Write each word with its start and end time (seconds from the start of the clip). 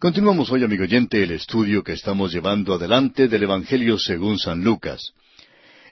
Continuamos 0.00 0.50
hoy, 0.50 0.64
amigo 0.64 0.84
oyente, 0.84 1.22
el 1.22 1.32
estudio 1.32 1.84
que 1.84 1.92
estamos 1.92 2.32
llevando 2.32 2.72
adelante 2.72 3.28
del 3.28 3.42
Evangelio 3.42 3.98
según 3.98 4.38
San 4.38 4.64
Lucas. 4.64 5.12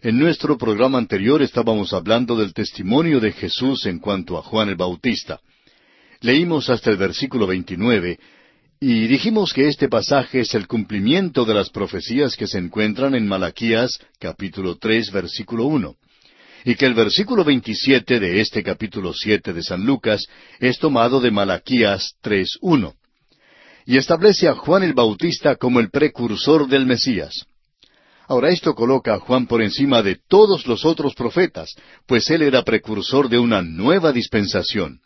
En 0.00 0.18
nuestro 0.18 0.56
programa 0.56 0.96
anterior 0.96 1.42
estábamos 1.42 1.92
hablando 1.92 2.34
del 2.34 2.54
testimonio 2.54 3.20
de 3.20 3.32
Jesús 3.32 3.84
en 3.84 3.98
cuanto 3.98 4.38
a 4.38 4.42
Juan 4.42 4.70
el 4.70 4.76
Bautista. 4.76 5.40
Leímos 6.22 6.70
hasta 6.70 6.90
el 6.90 6.96
versículo 6.96 7.46
29 7.46 8.18
y 8.80 9.08
dijimos 9.08 9.52
que 9.52 9.68
este 9.68 9.90
pasaje 9.90 10.40
es 10.40 10.54
el 10.54 10.66
cumplimiento 10.66 11.44
de 11.44 11.52
las 11.52 11.68
profecías 11.68 12.34
que 12.34 12.46
se 12.46 12.56
encuentran 12.56 13.14
en 13.14 13.28
Malaquías 13.28 14.00
capítulo 14.18 14.78
3 14.78 15.12
versículo 15.12 15.66
1 15.66 15.96
y 16.64 16.76
que 16.76 16.86
el 16.86 16.94
versículo 16.94 17.44
27 17.44 18.20
de 18.20 18.40
este 18.40 18.62
capítulo 18.62 19.12
7 19.12 19.52
de 19.52 19.62
San 19.62 19.84
Lucas 19.84 20.26
es 20.60 20.78
tomado 20.78 21.20
de 21.20 21.30
Malaquías 21.30 22.14
3.1 22.22 22.94
y 23.88 23.96
establece 23.96 24.46
a 24.48 24.54
Juan 24.54 24.82
el 24.82 24.92
Bautista 24.92 25.56
como 25.56 25.80
el 25.80 25.88
precursor 25.88 26.68
del 26.68 26.84
Mesías. 26.84 27.46
Ahora 28.26 28.50
esto 28.50 28.74
coloca 28.74 29.14
a 29.14 29.18
Juan 29.18 29.46
por 29.46 29.62
encima 29.62 30.02
de 30.02 30.18
todos 30.28 30.66
los 30.66 30.84
otros 30.84 31.14
profetas, 31.14 31.74
pues 32.06 32.28
él 32.28 32.42
era 32.42 32.64
precursor 32.64 33.30
de 33.30 33.38
una 33.38 33.62
nueva 33.62 34.12
dispensación. 34.12 35.00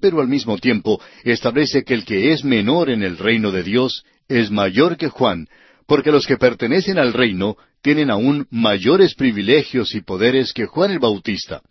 Pero 0.00 0.20
al 0.20 0.26
mismo 0.26 0.58
tiempo 0.58 1.00
establece 1.22 1.84
que 1.84 1.94
el 1.94 2.04
que 2.04 2.32
es 2.32 2.42
menor 2.42 2.90
en 2.90 3.04
el 3.04 3.18
reino 3.18 3.52
de 3.52 3.62
Dios 3.62 4.02
es 4.26 4.50
mayor 4.50 4.96
que 4.96 5.10
Juan, 5.10 5.46
porque 5.86 6.10
los 6.10 6.26
que 6.26 6.36
pertenecen 6.36 6.98
al 6.98 7.12
reino 7.12 7.56
tienen 7.82 8.10
aún 8.10 8.48
mayores 8.50 9.14
privilegios 9.14 9.94
y 9.94 10.00
poderes 10.00 10.52
que 10.52 10.66
Juan 10.66 10.90
el 10.90 10.98
Bautista. 10.98 11.62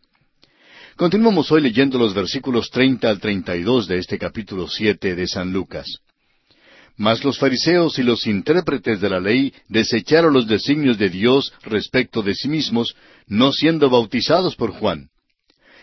Continuamos 0.95 1.51
hoy 1.51 1.59
leyendo 1.59 1.99
los 1.99 2.13
versículos 2.13 2.69
treinta 2.69 3.09
al 3.09 3.19
treinta 3.19 3.53
y 3.53 3.63
dos 3.63 3.85
de 3.85 3.97
este 3.97 4.17
capítulo 4.17 4.69
siete 4.69 5.13
de 5.13 5.27
San 5.27 5.51
Lucas. 5.51 5.99
Mas 6.95 7.23
los 7.23 7.39
fariseos 7.39 7.97
y 7.97 8.03
los 8.03 8.27
intérpretes 8.27 9.01
de 9.01 9.09
la 9.09 9.19
ley 9.19 9.53
desecharon 9.67 10.33
los 10.33 10.47
designios 10.47 10.97
de 10.97 11.09
Dios 11.09 11.51
respecto 11.63 12.21
de 12.21 12.35
sí 12.35 12.47
mismos, 12.47 12.95
no 13.27 13.51
siendo 13.51 13.89
bautizados 13.89 14.55
por 14.55 14.71
Juan. 14.71 15.09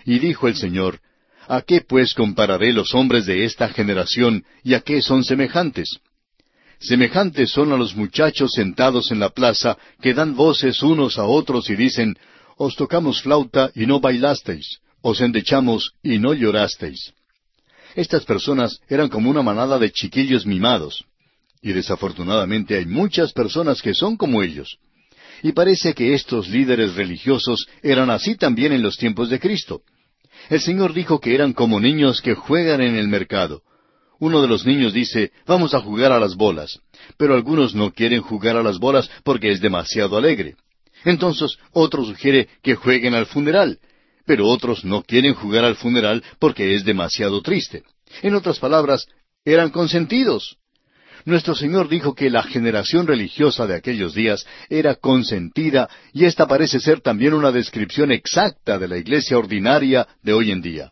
Y 0.05 0.19
dijo 0.19 0.47
el 0.47 0.56
Señor, 0.56 1.00
¿A 1.48 1.62
qué 1.62 1.80
pues 1.80 2.14
compararé 2.14 2.72
los 2.72 2.94
hombres 2.94 3.27
de 3.27 3.44
esta 3.44 3.69
generación 3.70 4.44
y 4.62 4.75
a 4.75 4.83
qué 4.83 5.02
son 5.02 5.25
semejantes? 5.25 5.98
Semejantes 6.78 7.50
son 7.50 7.72
a 7.72 7.77
los 7.77 7.97
muchachos 7.97 8.52
sentados 8.52 9.11
en 9.11 9.19
la 9.19 9.30
plaza 9.30 9.77
que 10.00 10.14
dan 10.14 10.36
voces 10.36 10.80
unos 10.80 11.19
a 11.19 11.24
otros 11.24 11.69
y 11.69 11.74
dicen, 11.74 12.17
Os 12.56 12.77
tocamos 12.77 13.20
flauta 13.22 13.72
y 13.74 13.86
no 13.86 13.98
bailasteis, 13.98 14.78
os 15.02 15.20
endechamos 15.20 15.92
y 16.05 16.20
no 16.20 16.34
llorasteis. 16.34 17.14
Estas 17.94 18.24
personas 18.24 18.80
eran 18.88 19.08
como 19.08 19.30
una 19.30 19.42
manada 19.42 19.78
de 19.78 19.91
chiquillos 19.91 20.46
mimados. 20.46 21.05
Y 21.62 21.72
desafortunadamente 21.72 22.77
hay 22.77 22.86
muchas 22.86 23.33
personas 23.33 23.83
que 23.83 23.94
son 23.94 24.16
como 24.16 24.42
ellos. 24.42 24.78
Y 25.42 25.52
parece 25.52 25.94
que 25.94 26.14
estos 26.14 26.48
líderes 26.48 26.94
religiosos 26.94 27.66
eran 27.83 28.11
así 28.11 28.36
también 28.36 28.72
en 28.72 28.83
los 28.83 28.96
tiempos 28.96 29.30
de 29.30 29.41
Cristo. 29.41 29.83
El 30.48 30.61
Señor 30.61 30.94
dijo 30.94 31.20
que 31.20 31.34
eran 31.34 31.52
como 31.52 31.80
niños 31.80 32.20
que 32.20 32.34
juegan 32.34 32.80
en 32.80 32.96
el 32.96 33.08
mercado. 33.08 33.62
Uno 34.18 34.42
de 34.42 34.48
los 34.48 34.66
niños 34.66 34.92
dice, 34.92 35.33
vamos 35.46 35.72
a 35.74 35.80
jugar 35.80 36.12
a 36.12 36.20
las 36.20 36.34
bolas, 36.34 36.78
pero 37.16 37.34
algunos 37.34 37.74
no 37.74 37.91
quieren 37.91 38.20
jugar 38.20 38.56
a 38.56 38.62
las 38.62 38.78
bolas 38.78 39.11
porque 39.24 39.50
es 39.50 39.61
demasiado 39.61 40.16
alegre. 40.16 40.56
Entonces 41.05 41.56
otro 41.72 42.05
sugiere 42.05 42.48
que 42.62 42.74
jueguen 42.74 43.14
al 43.14 43.27
funeral, 43.27 43.78
pero 44.26 44.46
otros 44.46 44.84
no 44.84 45.02
quieren 45.02 45.34
jugar 45.34 45.64
al 45.64 45.76
funeral 45.76 46.22
porque 46.38 46.74
es 46.74 46.84
demasiado 46.84 47.42
triste. 47.42 47.82
En 48.22 48.34
otras 48.34 48.58
palabras, 48.58 49.06
eran 49.44 49.70
consentidos. 49.70 50.56
Nuestro 51.24 51.54
Señor 51.54 51.88
dijo 51.88 52.14
que 52.14 52.30
la 52.30 52.42
generación 52.42 53.06
religiosa 53.06 53.66
de 53.66 53.74
aquellos 53.74 54.14
días 54.14 54.46
era 54.68 54.94
consentida 54.94 55.88
y 56.12 56.24
esta 56.24 56.46
parece 56.46 56.80
ser 56.80 57.00
también 57.00 57.34
una 57.34 57.52
descripción 57.52 58.10
exacta 58.10 58.78
de 58.78 58.88
la 58.88 58.96
iglesia 58.96 59.39
ordinaria 59.39 60.08
de 60.22 60.33
hoy 60.33 60.50
en 60.50 60.62
día. 60.62 60.90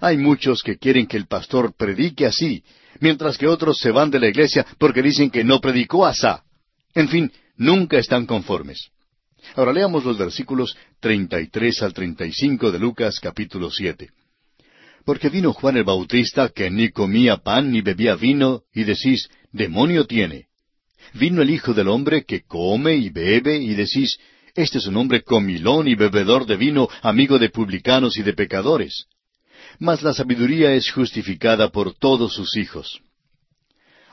Hay 0.00 0.18
muchos 0.18 0.62
que 0.62 0.76
quieren 0.76 1.06
que 1.06 1.16
el 1.16 1.26
pastor 1.26 1.74
predique 1.76 2.26
así, 2.26 2.62
mientras 3.00 3.38
que 3.38 3.46
otros 3.46 3.78
se 3.78 3.90
van 3.90 4.10
de 4.10 4.20
la 4.20 4.28
iglesia 4.28 4.66
porque 4.78 5.02
dicen 5.02 5.30
que 5.30 5.42
no 5.42 5.60
predicó 5.60 6.06
asá. 6.06 6.44
En 6.94 7.08
fin, 7.08 7.32
nunca 7.56 7.98
están 7.98 8.26
conformes. 8.26 8.90
Ahora 9.56 9.72
leamos 9.72 10.04
los 10.04 10.16
versículos 10.16 10.76
33 11.00 11.82
al 11.82 11.92
35 11.92 12.70
de 12.70 12.78
Lucas 12.78 13.18
capítulo 13.20 13.70
7. 13.70 14.10
Porque 15.04 15.28
vino 15.28 15.52
Juan 15.52 15.76
el 15.76 15.84
Bautista 15.84 16.50
que 16.50 16.70
ni 16.70 16.90
comía 16.90 17.38
pan 17.38 17.72
ni 17.72 17.80
bebía 17.80 18.14
vino, 18.14 18.62
y 18.72 18.84
decís, 18.84 19.28
demonio 19.50 20.06
tiene. 20.06 20.46
Vino 21.14 21.42
el 21.42 21.50
Hijo 21.50 21.74
del 21.74 21.88
Hombre 21.88 22.24
que 22.24 22.42
come 22.42 22.94
y 22.96 23.08
bebe, 23.08 23.56
y 23.56 23.74
decís, 23.74 24.18
este 24.54 24.78
es 24.78 24.86
un 24.86 24.96
hombre 24.96 25.22
comilón 25.22 25.88
y 25.88 25.94
bebedor 25.94 26.46
de 26.46 26.56
vino, 26.56 26.88
amigo 27.02 27.38
de 27.38 27.50
publicanos 27.50 28.16
y 28.18 28.22
de 28.22 28.34
pecadores. 28.34 29.06
Mas 29.78 30.02
la 30.02 30.12
sabiduría 30.12 30.74
es 30.74 30.90
justificada 30.90 31.70
por 31.70 31.94
todos 31.94 32.34
sus 32.34 32.56
hijos. 32.56 33.00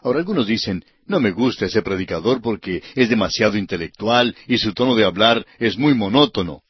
Ahora 0.07 0.19
algunos 0.19 0.47
dicen, 0.47 0.85
no 1.06 1.19
me 1.19 1.31
gusta 1.31 1.66
ese 1.66 1.81
predicador 1.81 2.41
porque 2.41 2.81
es 2.95 3.09
demasiado 3.09 3.57
intelectual 3.57 4.34
y 4.47 4.57
su 4.57 4.73
tono 4.73 4.95
de 4.95 5.03
hablar 5.03 5.45
es 5.59 5.78
muy 5.78 5.95
monótono. 5.95 6.62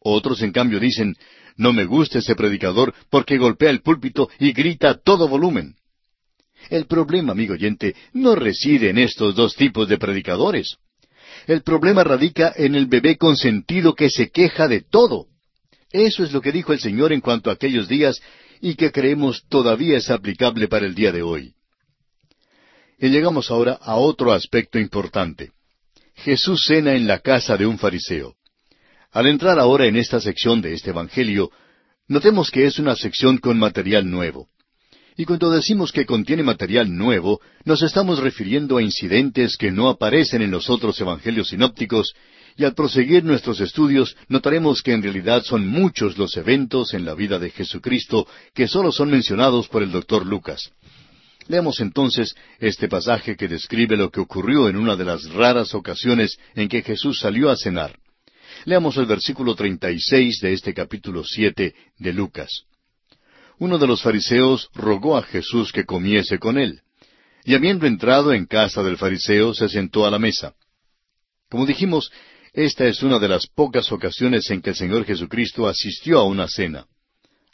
Otros, 0.00 0.42
en 0.42 0.52
cambio, 0.52 0.78
dicen, 0.78 1.16
no 1.56 1.72
me 1.72 1.86
gusta 1.86 2.18
ese 2.18 2.34
predicador 2.34 2.92
porque 3.08 3.38
golpea 3.38 3.70
el 3.70 3.80
púlpito 3.80 4.28
y 4.38 4.52
grita 4.52 4.90
a 4.90 4.98
todo 4.98 5.28
volumen. 5.28 5.76
El 6.68 6.84
problema, 6.84 7.32
amigo 7.32 7.54
oyente, 7.54 7.96
no 8.12 8.34
reside 8.34 8.90
en 8.90 8.98
estos 8.98 9.34
dos 9.34 9.56
tipos 9.56 9.88
de 9.88 9.96
predicadores. 9.96 10.76
El 11.46 11.62
problema 11.62 12.04
radica 12.04 12.52
en 12.54 12.74
el 12.74 12.84
bebé 12.84 13.16
consentido 13.16 13.94
que 13.94 14.10
se 14.10 14.28
queja 14.30 14.68
de 14.68 14.82
todo. 14.82 15.28
Eso 15.90 16.22
es 16.22 16.32
lo 16.32 16.42
que 16.42 16.52
dijo 16.52 16.74
el 16.74 16.80
Señor 16.80 17.14
en 17.14 17.22
cuanto 17.22 17.48
a 17.48 17.54
aquellos 17.54 17.88
días 17.88 18.20
y 18.60 18.74
que 18.74 18.92
creemos 18.92 19.42
todavía 19.48 19.96
es 19.96 20.10
aplicable 20.10 20.68
para 20.68 20.84
el 20.84 20.94
día 20.94 21.12
de 21.12 21.22
hoy. 21.22 21.54
Y 22.98 23.08
llegamos 23.08 23.50
ahora 23.50 23.78
a 23.80 23.96
otro 23.96 24.32
aspecto 24.32 24.78
importante. 24.78 25.52
Jesús 26.14 26.64
cena 26.66 26.94
en 26.94 27.06
la 27.06 27.18
casa 27.18 27.56
de 27.56 27.66
un 27.66 27.78
fariseo. 27.78 28.34
Al 29.12 29.26
entrar 29.26 29.58
ahora 29.58 29.86
en 29.86 29.96
esta 29.96 30.20
sección 30.20 30.60
de 30.60 30.74
este 30.74 30.90
Evangelio, 30.90 31.50
notemos 32.08 32.50
que 32.50 32.66
es 32.66 32.78
una 32.78 32.96
sección 32.96 33.38
con 33.38 33.58
material 33.58 34.10
nuevo. 34.10 34.48
Y 35.16 35.24
cuando 35.24 35.50
decimos 35.50 35.92
que 35.92 36.06
contiene 36.06 36.42
material 36.42 36.92
nuevo, 36.92 37.40
nos 37.64 37.82
estamos 37.82 38.18
refiriendo 38.18 38.76
a 38.76 38.82
incidentes 38.82 39.56
que 39.56 39.70
no 39.70 39.88
aparecen 39.88 40.42
en 40.42 40.50
los 40.50 40.68
otros 40.68 41.00
Evangelios 41.00 41.48
sinópticos, 41.48 42.14
y 42.56 42.64
al 42.64 42.74
proseguir 42.74 43.24
nuestros 43.24 43.60
estudios 43.60 44.16
notaremos 44.28 44.82
que 44.82 44.92
en 44.92 45.02
realidad 45.02 45.42
son 45.44 45.66
muchos 45.66 46.18
los 46.18 46.36
eventos 46.36 46.94
en 46.94 47.04
la 47.04 47.14
vida 47.14 47.38
de 47.38 47.50
Jesucristo 47.50 48.26
que 48.54 48.68
solo 48.68 48.92
son 48.92 49.10
mencionados 49.10 49.68
por 49.68 49.82
el 49.82 49.90
doctor 49.92 50.24
Lucas. 50.24 50.70
Leamos 51.46 51.80
entonces 51.80 52.34
este 52.58 52.88
pasaje 52.88 53.36
que 53.36 53.48
describe 53.48 53.96
lo 53.96 54.10
que 54.10 54.20
ocurrió 54.20 54.68
en 54.68 54.76
una 54.76 54.96
de 54.96 55.04
las 55.04 55.24
raras 55.30 55.74
ocasiones 55.74 56.38
en 56.54 56.68
que 56.68 56.82
Jesús 56.82 57.20
salió 57.20 57.50
a 57.50 57.56
cenar. 57.56 57.98
Leamos 58.64 58.96
el 58.96 59.06
versículo 59.06 59.54
36 59.54 60.40
de 60.40 60.52
este 60.52 60.72
capítulo 60.72 61.22
7 61.22 61.74
de 61.98 62.12
Lucas. 62.12 62.64
Uno 63.58 63.78
de 63.78 63.86
los 63.86 64.02
fariseos 64.02 64.70
rogó 64.74 65.16
a 65.16 65.22
Jesús 65.22 65.70
que 65.70 65.84
comiese 65.84 66.38
con 66.38 66.58
él. 66.58 66.80
Y 67.44 67.54
habiendo 67.54 67.86
entrado 67.86 68.32
en 68.32 68.46
casa 68.46 68.82
del 68.82 68.96
fariseo, 68.96 69.52
se 69.52 69.68
sentó 69.68 70.06
a 70.06 70.10
la 70.10 70.18
mesa. 70.18 70.54
Como 71.50 71.66
dijimos, 71.66 72.10
esta 72.54 72.86
es 72.86 73.02
una 73.02 73.18
de 73.18 73.28
las 73.28 73.46
pocas 73.46 73.92
ocasiones 73.92 74.50
en 74.50 74.62
que 74.62 74.70
el 74.70 74.76
Señor 74.76 75.04
Jesucristo 75.04 75.68
asistió 75.68 76.18
a 76.18 76.24
una 76.24 76.48
cena. 76.48 76.86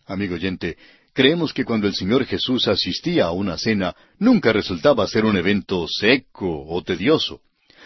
Amigo 0.06 0.34
oyente, 0.34 0.76
Creemos 1.12 1.52
que 1.52 1.64
cuando 1.64 1.86
el 1.86 1.94
Señor 1.94 2.24
Jesús 2.24 2.68
asistía 2.68 3.26
a 3.26 3.32
una 3.32 3.58
cena, 3.58 3.94
nunca 4.18 4.52
resultaba 4.52 5.06
ser 5.06 5.24
un 5.24 5.36
evento 5.36 5.86
seco 5.88 6.64
o 6.68 6.82
tedioso. 6.82 7.40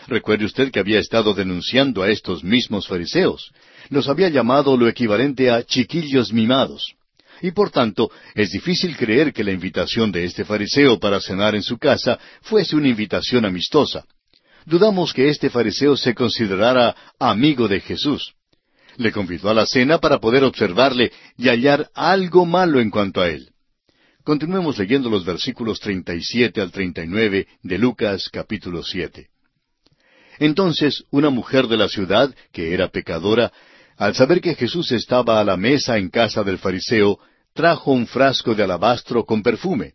Recuerde 0.06 0.44
usted 0.44 0.70
que 0.70 0.80
había 0.80 0.98
estado 0.98 1.32
denunciando 1.32 2.02
a 2.02 2.10
estos 2.10 2.44
mismos 2.44 2.86
fariseos. 2.86 3.52
Los 3.88 4.08
había 4.08 4.28
llamado 4.28 4.76
lo 4.76 4.88
equivalente 4.88 5.50
a 5.50 5.62
chiquillos 5.62 6.32
mimados. 6.32 6.94
Y 7.40 7.50
por 7.52 7.70
tanto, 7.70 8.10
es 8.34 8.50
difícil 8.50 8.96
creer 8.96 9.32
que 9.32 9.44
la 9.44 9.52
invitación 9.52 10.12
de 10.12 10.24
este 10.24 10.44
fariseo 10.44 10.98
para 10.98 11.20
cenar 11.20 11.54
en 11.54 11.62
su 11.62 11.78
casa 11.78 12.18
fuese 12.42 12.76
una 12.76 12.88
invitación 12.88 13.44
amistosa. 13.44 14.04
Dudamos 14.66 15.12
que 15.12 15.28
este 15.28 15.50
fariseo 15.50 15.96
se 15.96 16.14
considerara 16.14 16.94
amigo 17.18 17.68
de 17.68 17.80
Jesús. 17.80 18.34
Le 18.96 19.12
convidó 19.12 19.50
a 19.50 19.54
la 19.54 19.66
cena 19.66 19.98
para 19.98 20.18
poder 20.18 20.44
observarle 20.44 21.12
y 21.36 21.48
hallar 21.48 21.90
algo 21.94 22.46
malo 22.46 22.80
en 22.80 22.90
cuanto 22.90 23.20
a 23.20 23.28
él. 23.28 23.50
Continuemos 24.22 24.78
leyendo 24.78 25.10
los 25.10 25.24
versículos 25.24 25.80
37 25.80 26.60
al 26.60 26.72
39 26.72 27.46
de 27.62 27.78
Lucas 27.78 28.28
capítulo 28.32 28.82
7. 28.82 29.28
Entonces 30.38 31.04
una 31.10 31.30
mujer 31.30 31.66
de 31.66 31.76
la 31.76 31.88
ciudad, 31.88 32.34
que 32.52 32.72
era 32.72 32.88
pecadora, 32.88 33.52
al 33.96 34.14
saber 34.14 34.40
que 34.40 34.54
Jesús 34.54 34.92
estaba 34.92 35.40
a 35.40 35.44
la 35.44 35.56
mesa 35.56 35.98
en 35.98 36.08
casa 36.08 36.42
del 36.42 36.58
fariseo, 36.58 37.18
trajo 37.52 37.92
un 37.92 38.06
frasco 38.06 38.54
de 38.54 38.64
alabastro 38.64 39.24
con 39.24 39.42
perfume. 39.42 39.94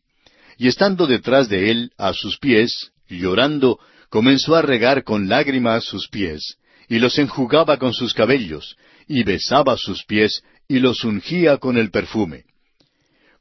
y 0.57 0.67
estando 0.67 1.07
detrás 1.07 1.47
de 1.47 1.71
él, 1.71 1.91
a 1.97 2.11
sus 2.11 2.37
pies, 2.37 2.91
llorando, 3.07 3.79
comenzó 4.09 4.55
a 4.55 4.61
regar 4.61 5.05
con 5.05 5.29
lágrimas 5.29 5.85
sus 5.85 6.09
pies, 6.09 6.57
y 6.89 6.97
los 6.97 7.19
enjugaba 7.19 7.77
con 7.77 7.93
sus 7.93 8.13
cabellos, 8.13 8.75
y 9.07 9.23
besaba 9.23 9.77
sus 9.77 10.03
pies, 10.03 10.43
y 10.67 10.79
los 10.79 11.03
ungía 11.03 11.57
con 11.57 11.77
el 11.77 11.91
perfume. 11.91 12.45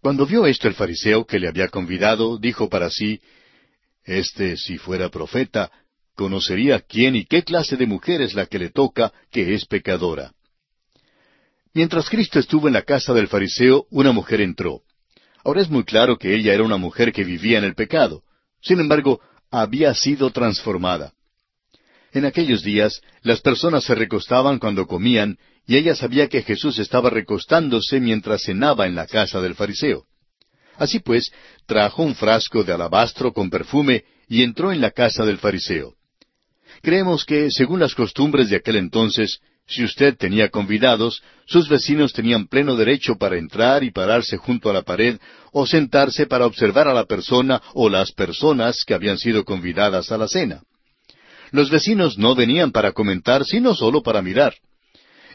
Cuando 0.00 0.26
vio 0.26 0.46
esto 0.46 0.68
el 0.68 0.74
fariseo 0.74 1.26
que 1.26 1.40
le 1.40 1.48
había 1.48 1.68
convidado, 1.68 2.38
dijo 2.38 2.68
para 2.68 2.90
sí, 2.90 3.20
Este, 4.04 4.56
si 4.56 4.78
fuera 4.78 5.08
profeta, 5.08 5.72
conocería 6.14 6.80
quién 6.80 7.16
y 7.16 7.24
qué 7.24 7.42
clase 7.42 7.76
de 7.76 7.86
mujer 7.86 8.20
es 8.20 8.34
la 8.34 8.46
que 8.46 8.58
le 8.58 8.70
toca, 8.70 9.12
que 9.30 9.54
es 9.54 9.64
pecadora. 9.64 10.32
Mientras 11.74 12.08
Cristo 12.08 12.38
estuvo 12.38 12.68
en 12.68 12.74
la 12.74 12.82
casa 12.82 13.12
del 13.14 13.28
fariseo, 13.28 13.86
una 13.90 14.12
mujer 14.12 14.40
entró. 14.40 14.82
Ahora 15.44 15.62
es 15.62 15.70
muy 15.70 15.84
claro 15.84 16.18
que 16.18 16.34
ella 16.34 16.52
era 16.52 16.64
una 16.64 16.76
mujer 16.76 17.12
que 17.12 17.24
vivía 17.24 17.58
en 17.58 17.64
el 17.64 17.74
pecado. 17.74 18.22
Sin 18.60 18.80
embargo, 18.80 19.20
había 19.50 19.94
sido 19.94 20.30
transformada. 20.30 21.12
En 22.18 22.24
aquellos 22.24 22.64
días, 22.64 23.00
las 23.22 23.40
personas 23.40 23.84
se 23.84 23.94
recostaban 23.94 24.58
cuando 24.58 24.88
comían, 24.88 25.38
y 25.68 25.76
ella 25.76 25.94
sabía 25.94 26.28
que 26.28 26.42
Jesús 26.42 26.80
estaba 26.80 27.10
recostándose 27.10 28.00
mientras 28.00 28.42
cenaba 28.42 28.88
en 28.88 28.96
la 28.96 29.06
casa 29.06 29.40
del 29.40 29.54
fariseo. 29.54 30.02
Así 30.78 30.98
pues, 30.98 31.30
trajo 31.66 32.02
un 32.02 32.16
frasco 32.16 32.64
de 32.64 32.72
alabastro 32.72 33.32
con 33.32 33.50
perfume 33.50 34.02
y 34.26 34.42
entró 34.42 34.72
en 34.72 34.80
la 34.80 34.90
casa 34.90 35.24
del 35.24 35.38
fariseo. 35.38 35.94
Creemos 36.82 37.24
que, 37.24 37.52
según 37.52 37.78
las 37.78 37.94
costumbres 37.94 38.50
de 38.50 38.56
aquel 38.56 38.74
entonces, 38.74 39.38
si 39.68 39.84
usted 39.84 40.16
tenía 40.16 40.48
convidados, 40.48 41.22
sus 41.46 41.68
vecinos 41.68 42.12
tenían 42.12 42.48
pleno 42.48 42.74
derecho 42.74 43.16
para 43.16 43.38
entrar 43.38 43.84
y 43.84 43.92
pararse 43.92 44.38
junto 44.38 44.70
a 44.70 44.72
la 44.72 44.82
pared 44.82 45.20
o 45.52 45.68
sentarse 45.68 46.26
para 46.26 46.46
observar 46.46 46.88
a 46.88 46.94
la 46.94 47.04
persona 47.04 47.62
o 47.74 47.88
las 47.88 48.10
personas 48.10 48.82
que 48.84 48.94
habían 48.94 49.18
sido 49.18 49.44
convidadas 49.44 50.10
a 50.10 50.18
la 50.18 50.26
cena. 50.26 50.62
Los 51.50 51.70
vecinos 51.70 52.18
no 52.18 52.34
venían 52.34 52.72
para 52.72 52.92
comentar, 52.92 53.44
sino 53.44 53.74
solo 53.74 54.02
para 54.02 54.22
mirar. 54.22 54.54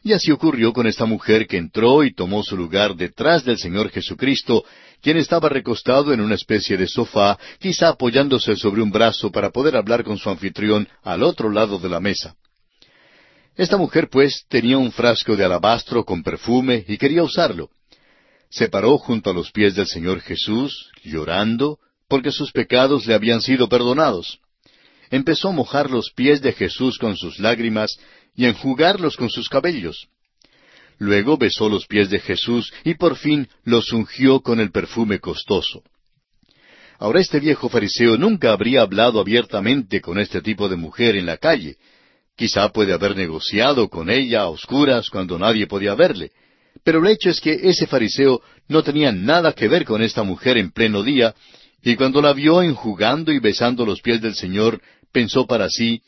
Y 0.04 0.12
así 0.12 0.32
ocurrió 0.32 0.74
con 0.74 0.86
esta 0.86 1.06
mujer 1.06 1.48
que 1.48 1.58
entró 1.58 2.04
y 2.04 2.14
tomó 2.14 2.44
su 2.44 2.58
lugar 2.58 2.96
detrás 2.96 3.46
del 3.46 3.58
Señor 3.58 3.90
Jesucristo, 3.90 4.66
quien 5.02 5.16
estaba 5.18 5.48
recostado 5.48 6.12
en 6.14 6.20
una 6.20 6.36
especie 6.36 6.76
de 6.76 6.88
sofá, 6.88 7.38
quizá 7.60 7.90
apoyándose 7.90 8.58
sobre 8.58 8.82
un 8.82 8.92
brazo 8.92 9.32
para 9.32 9.52
poder 9.52 9.78
hablar 9.78 10.04
con 10.04 10.18
su 10.18 10.30
anfitrión 10.30 10.90
al 11.04 11.24
otro 11.24 11.50
lado 11.50 11.80
de 11.80 11.88
la 11.88 12.02
mesa. 12.02 12.36
Esta 13.56 13.78
mujer, 13.78 14.10
pues, 14.10 14.46
tenía 14.50 14.78
un 14.78 14.92
frasco 14.92 15.36
de 15.38 15.46
alabastro 15.46 16.04
con 16.04 16.22
perfume 16.22 16.84
y 16.88 16.98
quería 16.98 17.24
usarlo. 17.24 17.70
Se 18.50 18.68
paró 18.68 18.98
junto 18.98 19.30
a 19.30 19.34
los 19.34 19.52
pies 19.52 19.76
del 19.76 19.88
Señor 19.88 20.20
Jesús, 20.20 20.92
llorando, 21.04 21.80
porque 22.10 22.32
sus 22.32 22.52
pecados 22.52 23.06
le 23.06 23.14
habían 23.14 23.42
sido 23.42 23.70
perdonados. 23.70 24.40
Empezó 25.14 25.50
a 25.50 25.52
mojar 25.52 25.92
los 25.92 26.10
pies 26.10 26.42
de 26.42 26.54
Jesús 26.54 26.98
con 26.98 27.16
sus 27.16 27.38
lágrimas 27.38 28.00
y 28.36 28.46
a 28.46 28.50
enjugarlos 28.50 29.16
con 29.16 29.30
sus 29.30 29.48
cabellos. 29.48 30.08
Luego 30.98 31.38
besó 31.38 31.70
los 31.70 31.86
pies 31.86 32.10
de 32.10 32.20
Jesús 32.20 32.74
y 32.84 32.96
por 32.96 33.16
fin 33.16 33.48
los 33.64 33.94
ungió 33.94 34.42
con 34.42 34.60
el 34.60 34.72
perfume 34.72 35.20
costoso. 35.20 35.84
Ahora 36.98 37.22
este 37.22 37.40
viejo 37.40 37.70
fariseo 37.70 38.18
nunca 38.18 38.54
habría 38.54 38.82
hablado 38.82 39.20
abiertamente 39.20 40.02
con 40.02 40.18
este 40.18 40.42
tipo 40.42 40.68
de 40.68 40.78
mujer 40.78 41.16
en 41.16 41.28
la 41.28 41.38
calle, 41.38 41.78
Quizá 42.36 42.70
puede 42.70 42.94
haber 42.94 43.16
negociado 43.16 43.90
con 43.90 44.10
ella 44.10 44.42
a 44.42 44.48
oscuras 44.48 45.12
cuando 45.12 45.38
nadie 45.38 45.68
podía 45.68 45.94
verle. 45.94 46.32
Pero 46.84 47.00
el 47.00 47.12
hecho 47.12 47.30
es 47.30 47.40
que 47.40 47.54
ese 47.70 47.86
fariseo 47.86 48.42
no 48.68 48.82
tenía 48.82 49.12
nada 49.12 49.54
que 49.54 49.68
ver 49.68 49.86
con 49.86 50.02
esta 50.02 50.24
mujer 50.24 50.58
en 50.58 50.72
pleno 50.72 51.04
día, 51.04 51.36
y 51.84 51.96
cuando 51.96 52.22
la 52.22 52.34
vio 52.34 52.64
enjugando 52.64 53.32
y 53.32 53.40
besando 53.40 53.86
los 53.86 54.02
pies 54.02 54.22
del 54.22 54.34
Señor, 54.34 54.82
pensó 55.14 55.48
para 55.48 55.70
sí, 55.70 56.02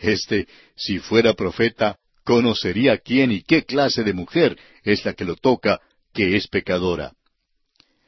Este, 0.00 0.46
si 0.76 0.98
fuera 0.98 1.32
profeta, 1.34 1.98
conocería 2.22 2.98
quién 2.98 3.32
y 3.32 3.42
qué 3.42 3.64
clase 3.64 4.04
de 4.04 4.12
mujer 4.12 4.56
es 4.84 5.04
la 5.04 5.14
que 5.14 5.24
lo 5.24 5.34
toca, 5.34 5.80
que 6.12 6.36
es 6.36 6.46
pecadora. 6.46 7.14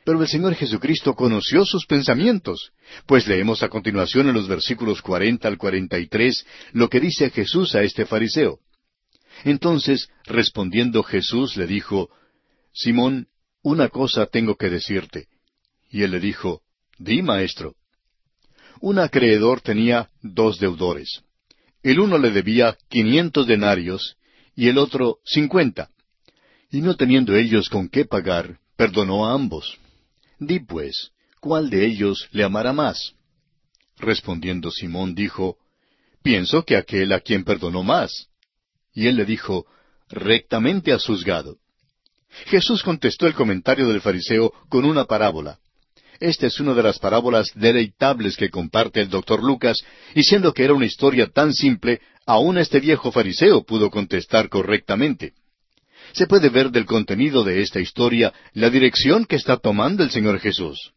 Pero 0.04 0.22
el 0.22 0.28
Señor 0.28 0.54
Jesucristo 0.54 1.14
conoció 1.14 1.64
sus 1.64 1.86
pensamientos, 1.86 2.72
pues 3.06 3.26
leemos 3.26 3.62
a 3.62 3.68
continuación 3.68 4.28
en 4.28 4.34
los 4.34 4.46
versículos 4.46 5.02
cuarenta 5.02 5.48
al 5.48 5.58
cuarenta 5.58 5.98
y 5.98 6.06
tres 6.06 6.44
lo 6.72 6.88
que 6.88 7.00
dice 7.00 7.30
Jesús 7.30 7.74
a 7.74 7.82
este 7.82 8.06
fariseo. 8.06 8.58
Entonces, 9.44 10.08
respondiendo 10.24 11.02
Jesús, 11.02 11.56
le 11.56 11.66
dijo, 11.66 12.10
Simón, 12.72 13.28
una 13.62 13.88
cosa 13.88 14.26
tengo 14.26 14.56
que 14.56 14.70
decirte. 14.70 15.28
Y 15.90 16.02
él 16.02 16.12
le 16.12 16.20
dijo, 16.20 16.62
Di, 16.98 17.22
maestro. 17.22 17.74
Un 18.80 18.98
acreedor 18.98 19.60
tenía 19.60 20.08
dos 20.22 20.58
deudores. 20.58 21.22
El 21.82 22.00
uno 22.00 22.16
le 22.16 22.30
debía 22.30 22.78
quinientos 22.88 23.46
denarios 23.46 24.16
y 24.56 24.68
el 24.68 24.78
otro 24.78 25.18
cincuenta. 25.24 25.90
Y 26.70 26.80
no 26.80 26.96
teniendo 26.96 27.36
ellos 27.36 27.68
con 27.68 27.88
qué 27.88 28.06
pagar, 28.06 28.58
perdonó 28.76 29.26
a 29.26 29.34
ambos. 29.34 29.76
Di 30.38 30.60
pues, 30.60 31.12
¿cuál 31.40 31.68
de 31.68 31.84
ellos 31.84 32.28
le 32.32 32.42
amará 32.42 32.72
más? 32.72 33.14
Respondiendo 33.98 34.70
Simón 34.70 35.14
dijo, 35.14 35.58
Pienso 36.22 36.64
que 36.64 36.76
aquel 36.76 37.12
a 37.12 37.20
quien 37.20 37.44
perdonó 37.44 37.82
más. 37.82 38.28
Y 38.94 39.08
él 39.08 39.16
le 39.16 39.26
dijo, 39.26 39.66
Rectamente 40.08 40.92
has 40.92 41.04
juzgado. 41.04 41.58
Jesús 42.46 42.82
contestó 42.82 43.26
el 43.26 43.34
comentario 43.34 43.88
del 43.88 44.00
fariseo 44.00 44.52
con 44.68 44.86
una 44.86 45.04
parábola. 45.04 45.58
Esta 46.20 46.46
es 46.46 46.60
una 46.60 46.74
de 46.74 46.82
las 46.82 46.98
parábolas 46.98 47.50
deleitables 47.54 48.36
que 48.36 48.50
comparte 48.50 49.00
el 49.00 49.08
doctor 49.08 49.42
Lucas, 49.42 49.82
y 50.14 50.22
siendo 50.22 50.52
que 50.52 50.64
era 50.64 50.74
una 50.74 50.86
historia 50.86 51.26
tan 51.26 51.52
simple, 51.52 52.00
aún 52.26 52.58
este 52.58 52.78
viejo 52.78 53.10
fariseo 53.10 53.64
pudo 53.64 53.90
contestar 53.90 54.48
correctamente 54.48 55.32
se 56.12 56.26
puede 56.26 56.48
ver 56.48 56.70
del 56.70 56.86
contenido 56.86 57.44
de 57.44 57.62
esta 57.62 57.80
historia 57.80 58.32
la 58.54 58.70
dirección 58.70 59.24
que 59.24 59.36
está 59.36 59.56
tomando 59.56 60.02
el 60.02 60.10
Señor 60.10 60.40
Jesús. 60.40 60.92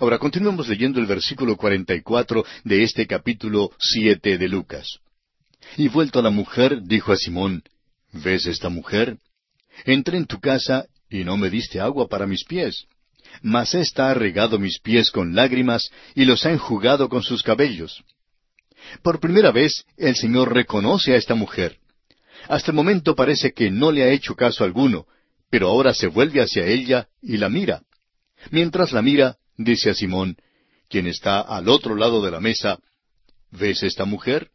Ahora 0.00 0.18
continuemos 0.18 0.68
leyendo 0.68 1.00
el 1.00 1.06
versículo 1.06 1.56
44 1.56 2.44
de 2.64 2.82
este 2.82 3.06
capítulo 3.06 3.70
siete 3.78 4.38
de 4.38 4.48
Lucas. 4.48 4.98
Y 5.76 5.88
vuelto 5.88 6.18
a 6.18 6.22
la 6.22 6.30
mujer, 6.30 6.82
dijo 6.82 7.12
a 7.12 7.16
Simón, 7.16 7.62
¿Ves 8.12 8.46
esta 8.46 8.68
mujer? 8.68 9.18
Entré 9.84 10.16
en 10.16 10.26
tu 10.26 10.40
casa 10.40 10.86
y 11.10 11.24
no 11.24 11.36
me 11.36 11.50
diste 11.50 11.80
agua 11.80 12.08
para 12.08 12.26
mis 12.26 12.44
pies. 12.44 12.86
Mas 13.42 13.74
ésta 13.74 14.10
ha 14.10 14.14
regado 14.14 14.58
mis 14.58 14.80
pies 14.80 15.10
con 15.10 15.34
lágrimas 15.34 15.90
y 16.14 16.24
los 16.24 16.44
ha 16.46 16.50
enjugado 16.50 17.08
con 17.08 17.22
sus 17.22 17.42
cabellos. 17.42 18.02
Por 19.02 19.20
primera 19.20 19.50
vez 19.50 19.84
el 19.96 20.16
Señor 20.16 20.52
reconoce 20.52 21.12
a 21.12 21.16
esta 21.16 21.34
mujer. 21.34 21.78
Hasta 22.48 22.70
el 22.70 22.76
momento 22.76 23.14
parece 23.14 23.52
que 23.52 23.70
no 23.70 23.92
le 23.92 24.04
ha 24.04 24.10
hecho 24.10 24.34
caso 24.34 24.64
alguno, 24.64 25.06
pero 25.50 25.68
ahora 25.68 25.94
se 25.94 26.06
vuelve 26.06 26.40
hacia 26.40 26.66
ella 26.66 27.08
y 27.20 27.36
la 27.36 27.48
mira. 27.48 27.82
Mientras 28.50 28.92
la 28.92 29.02
mira, 29.02 29.36
dice 29.56 29.90
a 29.90 29.94
Simón, 29.94 30.36
quien 30.88 31.06
está 31.06 31.40
al 31.40 31.68
otro 31.68 31.94
lado 31.94 32.22
de 32.22 32.30
la 32.30 32.40
mesa, 32.40 32.78
¿ves 33.50 33.82
esta 33.82 34.04
mujer? 34.04 34.50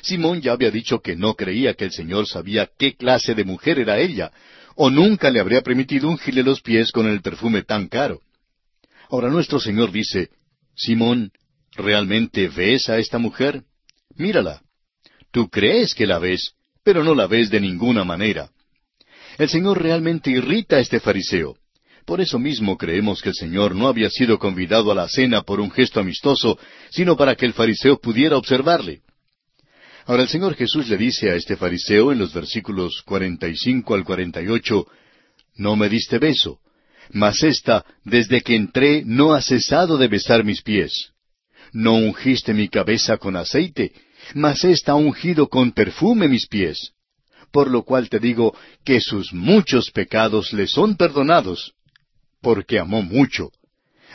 Simón 0.00 0.40
ya 0.40 0.52
había 0.52 0.70
dicho 0.70 1.00
que 1.00 1.16
no 1.16 1.34
creía 1.34 1.74
que 1.74 1.84
el 1.84 1.92
Señor 1.92 2.26
sabía 2.26 2.68
qué 2.78 2.96
clase 2.96 3.34
de 3.34 3.44
mujer 3.44 3.78
era 3.78 3.98
ella, 3.98 4.32
o 4.76 4.90
nunca 4.90 5.30
le 5.30 5.40
habría 5.40 5.62
permitido 5.62 6.08
ungirle 6.08 6.42
los 6.42 6.60
pies 6.60 6.92
con 6.92 7.06
el 7.06 7.20
perfume 7.20 7.62
tan 7.62 7.88
caro. 7.88 8.20
Ahora 9.10 9.28
nuestro 9.28 9.60
Señor 9.60 9.92
dice, 9.92 10.30
Simón, 10.74 11.32
¿realmente 11.72 12.48
ves 12.48 12.88
a 12.88 12.98
esta 12.98 13.18
mujer? 13.18 13.62
Mírala. 14.16 14.62
Tú 15.30 15.48
crees 15.48 15.94
que 15.94 16.06
la 16.06 16.18
ves, 16.18 16.52
pero 16.82 17.04
no 17.04 17.14
la 17.14 17.26
ves 17.26 17.50
de 17.50 17.60
ninguna 17.60 18.04
manera. 18.04 18.50
El 19.38 19.48
Señor 19.48 19.82
realmente 19.82 20.30
irrita 20.30 20.76
a 20.76 20.80
este 20.80 21.00
fariseo. 21.00 21.56
Por 22.04 22.20
eso 22.20 22.38
mismo 22.38 22.76
creemos 22.76 23.22
que 23.22 23.28
el 23.30 23.34
Señor 23.34 23.74
no 23.74 23.86
había 23.86 24.10
sido 24.10 24.38
convidado 24.38 24.90
a 24.90 24.94
la 24.94 25.08
cena 25.08 25.42
por 25.42 25.60
un 25.60 25.70
gesto 25.70 26.00
amistoso, 26.00 26.58
sino 26.90 27.16
para 27.16 27.36
que 27.36 27.46
el 27.46 27.52
fariseo 27.52 27.98
pudiera 27.98 28.36
observarle. 28.36 29.02
Ahora 30.06 30.22
el 30.22 30.28
Señor 30.28 30.54
Jesús 30.54 30.88
le 30.88 30.96
dice 30.96 31.30
a 31.30 31.36
este 31.36 31.56
fariseo 31.56 32.12
en 32.12 32.18
los 32.18 32.32
versículos 32.32 33.02
45 33.04 33.94
al 33.94 34.04
48, 34.04 34.86
No 35.56 35.76
me 35.76 35.88
diste 35.88 36.18
beso, 36.18 36.58
mas 37.10 37.42
ésta, 37.42 37.84
desde 38.04 38.40
que 38.40 38.56
entré, 38.56 39.02
no 39.04 39.32
ha 39.32 39.42
cesado 39.42 39.98
de 39.98 40.08
besar 40.08 40.44
mis 40.44 40.62
pies. 40.62 41.10
No 41.72 41.94
ungiste 41.94 42.52
mi 42.52 42.68
cabeza 42.68 43.16
con 43.16 43.36
aceite, 43.36 43.92
mas 44.34 44.64
ésta 44.64 44.92
ha 44.92 44.96
ungido 44.96 45.48
con 45.48 45.72
perfume 45.72 46.28
mis 46.28 46.46
pies. 46.46 46.92
Por 47.52 47.70
lo 47.70 47.82
cual 47.82 48.08
te 48.08 48.18
digo 48.18 48.56
que 48.84 49.00
sus 49.00 49.32
muchos 49.32 49.90
pecados 49.90 50.52
le 50.52 50.66
son 50.66 50.96
perdonados, 50.96 51.74
porque 52.40 52.78
amó 52.78 53.02
mucho. 53.02 53.50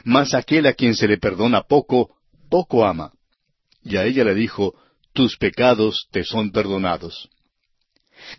Mas 0.04 0.34
aquel 0.34 0.66
a 0.66 0.74
quien 0.74 0.96
se 0.96 1.08
le 1.08 1.18
perdona 1.18 1.62
poco, 1.62 2.16
poco 2.50 2.86
ama. 2.86 3.14
Y 3.84 3.96
a 3.98 4.06
ella 4.06 4.24
le 4.24 4.36
dijo, 4.36 4.76
tus 5.18 5.36
pecados 5.36 6.08
te 6.12 6.24
son 6.24 6.52
perdonados. 6.52 7.28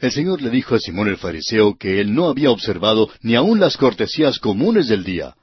El 0.00 0.12
Señor 0.12 0.40
le 0.40 0.48
dijo 0.48 0.76
a 0.76 0.78
Simón 0.78 1.08
el 1.08 1.16
Fariseo 1.16 1.76
que 1.76 2.00
él 2.00 2.14
no 2.14 2.28
había 2.28 2.52
observado 2.52 3.10
ni 3.20 3.34
aun 3.34 3.58
las 3.58 3.76
cortesías 3.76 4.38
comunes 4.38 4.86
del 4.86 5.02
día. 5.02 5.34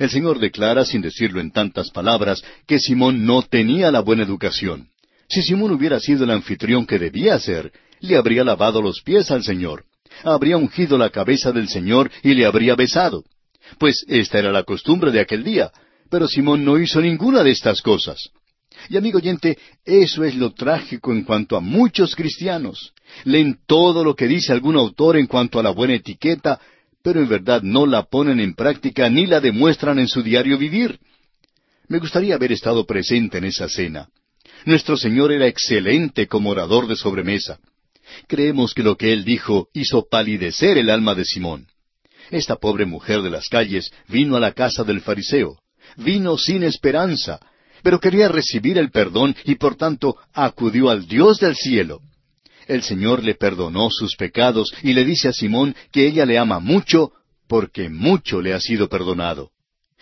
El 0.00 0.10
Señor 0.10 0.40
declara, 0.40 0.84
sin 0.84 1.00
decirlo 1.00 1.40
en 1.40 1.52
tantas 1.52 1.92
palabras, 1.92 2.42
que 2.66 2.80
Simón 2.80 3.24
no 3.24 3.42
tenía 3.42 3.92
la 3.92 4.00
buena 4.00 4.24
educación. 4.24 4.88
Si 5.28 5.40
Simón 5.42 5.70
hubiera 5.70 6.00
sido 6.00 6.24
el 6.24 6.32
anfitrión 6.32 6.84
que 6.84 6.98
debía 6.98 7.38
ser, 7.38 7.70
le 8.00 8.16
habría 8.16 8.42
lavado 8.42 8.82
los 8.82 9.02
pies 9.02 9.30
al 9.30 9.44
Señor, 9.44 9.84
habría 10.24 10.56
ungido 10.56 10.98
la 10.98 11.10
cabeza 11.10 11.52
del 11.52 11.68
Señor 11.68 12.10
y 12.24 12.34
le 12.34 12.44
habría 12.44 12.74
besado. 12.74 13.22
Pues 13.78 14.04
esta 14.08 14.40
era 14.40 14.50
la 14.50 14.64
costumbre 14.64 15.12
de 15.12 15.20
aquel 15.20 15.44
día, 15.44 15.70
pero 16.10 16.26
Simón 16.26 16.64
no 16.64 16.76
hizo 16.76 17.00
ninguna 17.00 17.44
de 17.44 17.52
estas 17.52 17.82
cosas. 17.82 18.32
Y 18.88 18.96
amigo 18.96 19.18
oyente, 19.18 19.58
eso 19.84 20.24
es 20.24 20.34
lo 20.34 20.52
trágico 20.52 21.12
en 21.12 21.24
cuanto 21.24 21.56
a 21.56 21.60
muchos 21.60 22.14
cristianos. 22.14 22.92
Leen 23.24 23.58
todo 23.66 24.04
lo 24.04 24.14
que 24.14 24.26
dice 24.26 24.52
algún 24.52 24.76
autor 24.76 25.16
en 25.16 25.26
cuanto 25.26 25.58
a 25.58 25.62
la 25.62 25.70
buena 25.70 25.94
etiqueta, 25.94 26.60
pero 27.02 27.20
en 27.20 27.28
verdad 27.28 27.62
no 27.62 27.86
la 27.86 28.04
ponen 28.04 28.40
en 28.40 28.54
práctica 28.54 29.08
ni 29.08 29.26
la 29.26 29.40
demuestran 29.40 29.98
en 29.98 30.08
su 30.08 30.22
diario 30.22 30.58
vivir. 30.58 30.98
Me 31.88 31.98
gustaría 31.98 32.34
haber 32.34 32.52
estado 32.52 32.86
presente 32.86 33.38
en 33.38 33.44
esa 33.44 33.68
cena. 33.68 34.08
Nuestro 34.64 34.96
Señor 34.96 35.32
era 35.32 35.46
excelente 35.46 36.26
como 36.26 36.50
orador 36.50 36.86
de 36.86 36.96
sobremesa. 36.96 37.58
Creemos 38.28 38.74
que 38.74 38.82
lo 38.82 38.96
que 38.96 39.12
él 39.12 39.24
dijo 39.24 39.68
hizo 39.72 40.06
palidecer 40.08 40.78
el 40.78 40.90
alma 40.90 41.14
de 41.14 41.24
Simón. 41.24 41.66
Esta 42.30 42.56
pobre 42.56 42.86
mujer 42.86 43.22
de 43.22 43.30
las 43.30 43.48
calles 43.48 43.92
vino 44.08 44.36
a 44.36 44.40
la 44.40 44.52
casa 44.52 44.84
del 44.84 45.00
fariseo, 45.00 45.58
vino 45.96 46.38
sin 46.38 46.62
esperanza, 46.62 47.40
pero 47.82 48.00
quería 48.00 48.28
recibir 48.28 48.78
el 48.78 48.90
perdón 48.90 49.34
y 49.44 49.56
por 49.56 49.76
tanto 49.76 50.16
acudió 50.32 50.90
al 50.90 51.06
Dios 51.06 51.38
del 51.38 51.56
cielo. 51.56 52.00
El 52.66 52.82
Señor 52.82 53.24
le 53.24 53.34
perdonó 53.34 53.90
sus 53.90 54.16
pecados 54.16 54.72
y 54.82 54.92
le 54.92 55.04
dice 55.04 55.28
a 55.28 55.32
Simón 55.32 55.74
que 55.90 56.06
ella 56.06 56.24
le 56.24 56.38
ama 56.38 56.60
mucho 56.60 57.12
porque 57.48 57.88
mucho 57.88 58.40
le 58.40 58.54
ha 58.54 58.60
sido 58.60 58.88
perdonado. 58.88 59.50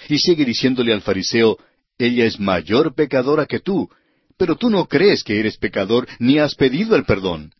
Y 0.08 0.18
sigue 0.18 0.44
diciéndole 0.44 0.92
al 0.92 1.02
fariseo, 1.02 1.58
ella 1.98 2.24
es 2.24 2.38
mayor 2.38 2.94
pecadora 2.94 3.46
que 3.46 3.60
tú, 3.60 3.88
pero 4.36 4.56
tú 4.56 4.70
no 4.70 4.86
crees 4.86 5.22
que 5.22 5.38
eres 5.38 5.56
pecador 5.56 6.06
ni 6.18 6.38
has 6.38 6.54
pedido 6.54 6.96
el 6.96 7.04
perdón. 7.04 7.52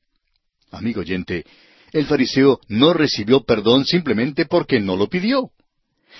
Amigo 0.70 1.00
oyente, 1.00 1.44
el 1.92 2.06
fariseo 2.06 2.60
no 2.68 2.92
recibió 2.92 3.42
perdón 3.42 3.84
simplemente 3.84 4.46
porque 4.46 4.80
no 4.80 4.96
lo 4.96 5.08
pidió. 5.08 5.50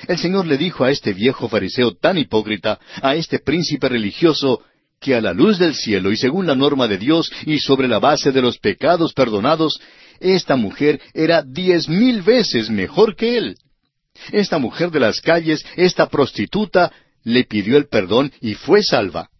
El 0.09 0.19
Señor 0.19 0.47
le 0.47 0.59
dijo 0.59 0.85
a 0.85 0.91
este 0.91 1.13
viejo 1.13 1.49
fariseo 1.49 1.95
tan 1.95 2.19
hipócrita, 2.19 2.79
a 3.03 3.15
este 3.15 3.39
príncipe 3.39 3.89
religioso, 3.89 4.63
que 5.01 5.15
a 5.15 5.21
la 5.21 5.33
luz 5.33 5.59
del 5.59 5.75
cielo 5.75 6.13
y 6.13 6.17
según 6.17 6.47
la 6.47 6.55
norma 6.55 6.87
de 6.87 6.99
Dios 6.99 7.33
y 7.47 7.59
sobre 7.59 7.89
la 7.89 7.99
base 7.99 8.33
de 8.33 8.43
los 8.43 8.59
pecados 8.59 9.15
perdonados, 9.15 9.81
esta 10.21 10.57
mujer 10.57 11.01
era 11.15 11.43
diez 11.43 11.89
mil 11.89 12.21
veces 12.23 12.69
mejor 12.69 13.17
que 13.17 13.39
él. 13.39 13.57
Esta 14.31 14.59
mujer 14.59 14.91
de 14.91 15.01
las 15.01 15.23
calles, 15.23 15.65
esta 15.77 16.09
prostituta, 16.11 16.93
le 17.25 17.45
pidió 17.45 17.79
el 17.79 17.89
perdón 17.89 18.31
y 18.43 18.55
fue 18.55 18.83
salva. 18.83 19.31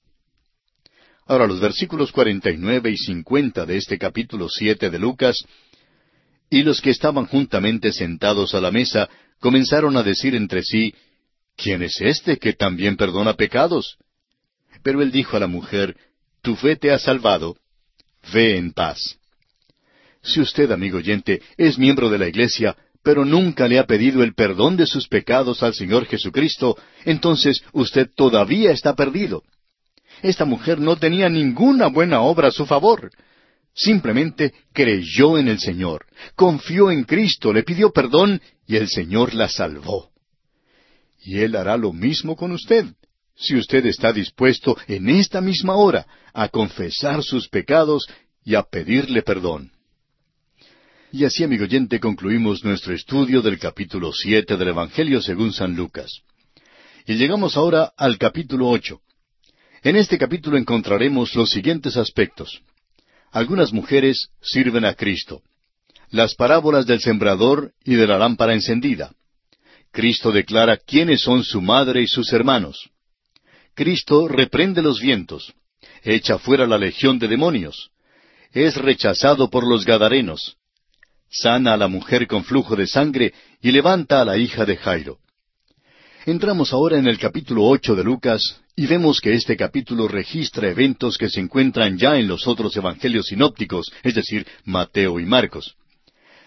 Ahora 1.27 1.47
los 1.47 1.61
versículos 1.61 2.11
cuarenta 2.11 2.51
y 2.51 2.57
nueve 2.57 2.91
y 2.91 2.97
cincuenta 2.97 3.67
de 3.67 3.77
este 3.77 3.99
capítulo 3.99 4.49
siete 4.49 4.89
de 4.89 4.99
Lucas, 4.99 5.45
y 6.49 6.63
los 6.63 6.81
que 6.81 6.91
estaban 6.91 7.27
juntamente 7.27 7.93
sentados 7.93 8.55
a 8.55 8.61
la 8.61 8.71
mesa 8.71 9.09
comenzaron 9.41 9.97
a 9.97 10.03
decir 10.03 10.35
entre 10.35 10.63
sí, 10.63 10.95
¿quién 11.57 11.83
es 11.83 12.01
este 12.01 12.39
que 12.39 12.53
también 12.53 12.97
perdona 12.97 13.35
pecados? 13.35 13.97
Pero 14.83 15.03
él 15.03 15.11
dijo 15.11 15.37
a 15.37 15.41
la 15.41 15.47
mujer, 15.47 15.97
Tu 16.43 16.55
fe 16.57 16.77
te 16.77 16.91
ha 16.93 16.99
salvado, 16.99 17.57
ve 18.33 18.57
en 18.57 18.73
paz. 18.73 19.19
Si 20.23 20.41
usted, 20.41 20.71
amigo 20.71 20.99
oyente, 20.99 21.43
es 21.57 21.79
miembro 21.79 22.11
de 22.11 22.19
la 22.19 22.29
Iglesia, 22.29 22.77
pero 23.03 23.25
nunca 23.25 23.67
le 23.67 23.79
ha 23.79 23.87
pedido 23.87 24.23
el 24.23 24.35
perdón 24.35 24.77
de 24.77 24.87
sus 24.87 25.09
pecados 25.09 25.63
al 25.63 25.75
Señor 25.75 26.07
Jesucristo, 26.07 26.77
entonces 27.05 27.63
usted 27.73 28.11
todavía 28.15 28.73
está 28.73 28.95
perdido. 28.95 29.43
Esta 30.23 30.45
mujer 30.45 30.79
no 30.79 30.97
tenía 30.97 31.31
ninguna 31.31 31.87
buena 31.87 32.21
obra 32.21 32.49
a 32.49 32.53
su 32.53 32.67
favor. 32.67 33.11
Simplemente 33.75 34.53
creyó 34.73 35.39
en 35.39 35.49
el 35.49 35.59
Señor, 35.59 36.07
confió 36.35 36.91
en 36.91 37.05
Cristo, 37.05 37.53
le 37.53 37.63
pidió 37.63 37.93
perdón 37.93 38.41
y 38.67 38.77
el 38.77 38.89
Señor 38.89 39.35
la 39.35 39.49
salvó. 39.49 40.11
Y 41.23 41.39
Él 41.39 41.57
hará 41.57 41.77
lo 41.77 41.93
mismo 41.93 42.37
con 42.37 42.53
usted 42.53 42.87
si 43.41 43.57
usted 43.57 43.87
está 43.87 44.13
dispuesto 44.13 44.77
en 44.87 45.09
esta 45.09 45.41
misma 45.41 45.75
hora 45.75 46.07
a 46.35 46.49
confesar 46.49 47.23
sus 47.23 47.49
pecados 47.49 48.07
y 48.45 48.55
a 48.55 48.63
pedirle 48.63 49.23
perdón. 49.23 49.73
Y 51.13 51.25
así, 51.25 51.43
amigo 51.43 51.65
oyente, 51.65 51.99
concluimos 51.99 52.63
nuestro 52.65 52.95
estudio 52.95 53.43
del 53.43 53.59
capítulo 53.59 54.13
siete 54.13 54.57
del 54.57 54.69
Evangelio 54.69 55.21
según 55.21 55.53
San 55.53 55.75
Lucas. 55.75 56.21
Y 57.07 57.15
llegamos 57.15 57.57
ahora 57.57 57.93
al 57.97 58.19
capítulo 58.19 58.69
ocho. 58.69 59.01
En 59.83 59.97
este 59.97 60.19
capítulo 60.19 60.59
encontraremos 60.59 61.35
los 61.35 61.51
siguientes 61.51 61.97
aspectos. 61.97 62.61
Algunas 63.31 63.73
mujeres 63.73 64.29
sirven 64.41 64.85
a 64.85 64.95
Cristo. 64.95 65.43
Las 66.11 66.35
parábolas 66.35 66.87
del 66.87 67.01
sembrador 67.01 67.73
y 67.85 67.95
de 67.95 68.07
la 68.07 68.19
lámpara 68.19 68.55
encendida. 68.55 69.13
Cristo 69.93 70.33
declara 70.33 70.77
quiénes 70.77 71.23
son 71.23 71.45
su 71.45 71.61
madre 71.61 72.03
y 72.03 72.09
sus 72.09 72.33
hermanos. 72.33 72.91
Cristo 73.75 74.29
reprende 74.29 74.83
los 74.83 75.01
vientos, 75.01 75.55
echa 76.03 76.39
fuera 76.39 76.67
la 76.67 76.79
legión 76.79 77.19
de 77.19 77.29
demonios, 77.29 77.91
es 78.53 78.77
rechazado 78.77 79.49
por 79.49 79.67
los 79.67 79.85
Gadarenos, 79.85 80.57
sana 81.31 81.75
a 81.75 81.77
la 81.77 81.89
mujer 81.89 82.27
con 82.27 82.45
flujo 82.45 82.75
de 82.77 82.87
sangre 82.87 83.33
y 83.63 83.71
levanta 83.71 84.21
a 84.21 84.25
la 84.25 84.37
hija 84.37 84.65
de 84.65 84.77
Jairo. 84.77 85.19
Entramos 86.27 86.75
ahora 86.75 86.99
en 86.99 87.07
el 87.07 87.19
capítulo 87.19 87.65
ocho 87.65 87.97
de 87.97 88.05
Lucas 88.05 88.61
y 88.77 88.87
vemos 88.87 89.21
que 89.23 89.33
este 89.33 89.57
capítulo 89.57 90.07
registra 90.07 90.69
eventos 90.69 91.17
que 91.17 91.31
se 91.31 91.41
encuentran 91.41 91.97
ya 91.97 92.19
en 92.19 92.29
los 92.29 92.47
otros 92.47 92.77
evangelios 92.77 93.29
sinópticos, 93.29 93.91
es 94.03 94.15
decir, 94.15 94.47
Mateo 94.67 95.19
y 95.19 95.25
Marcos. 95.25 95.77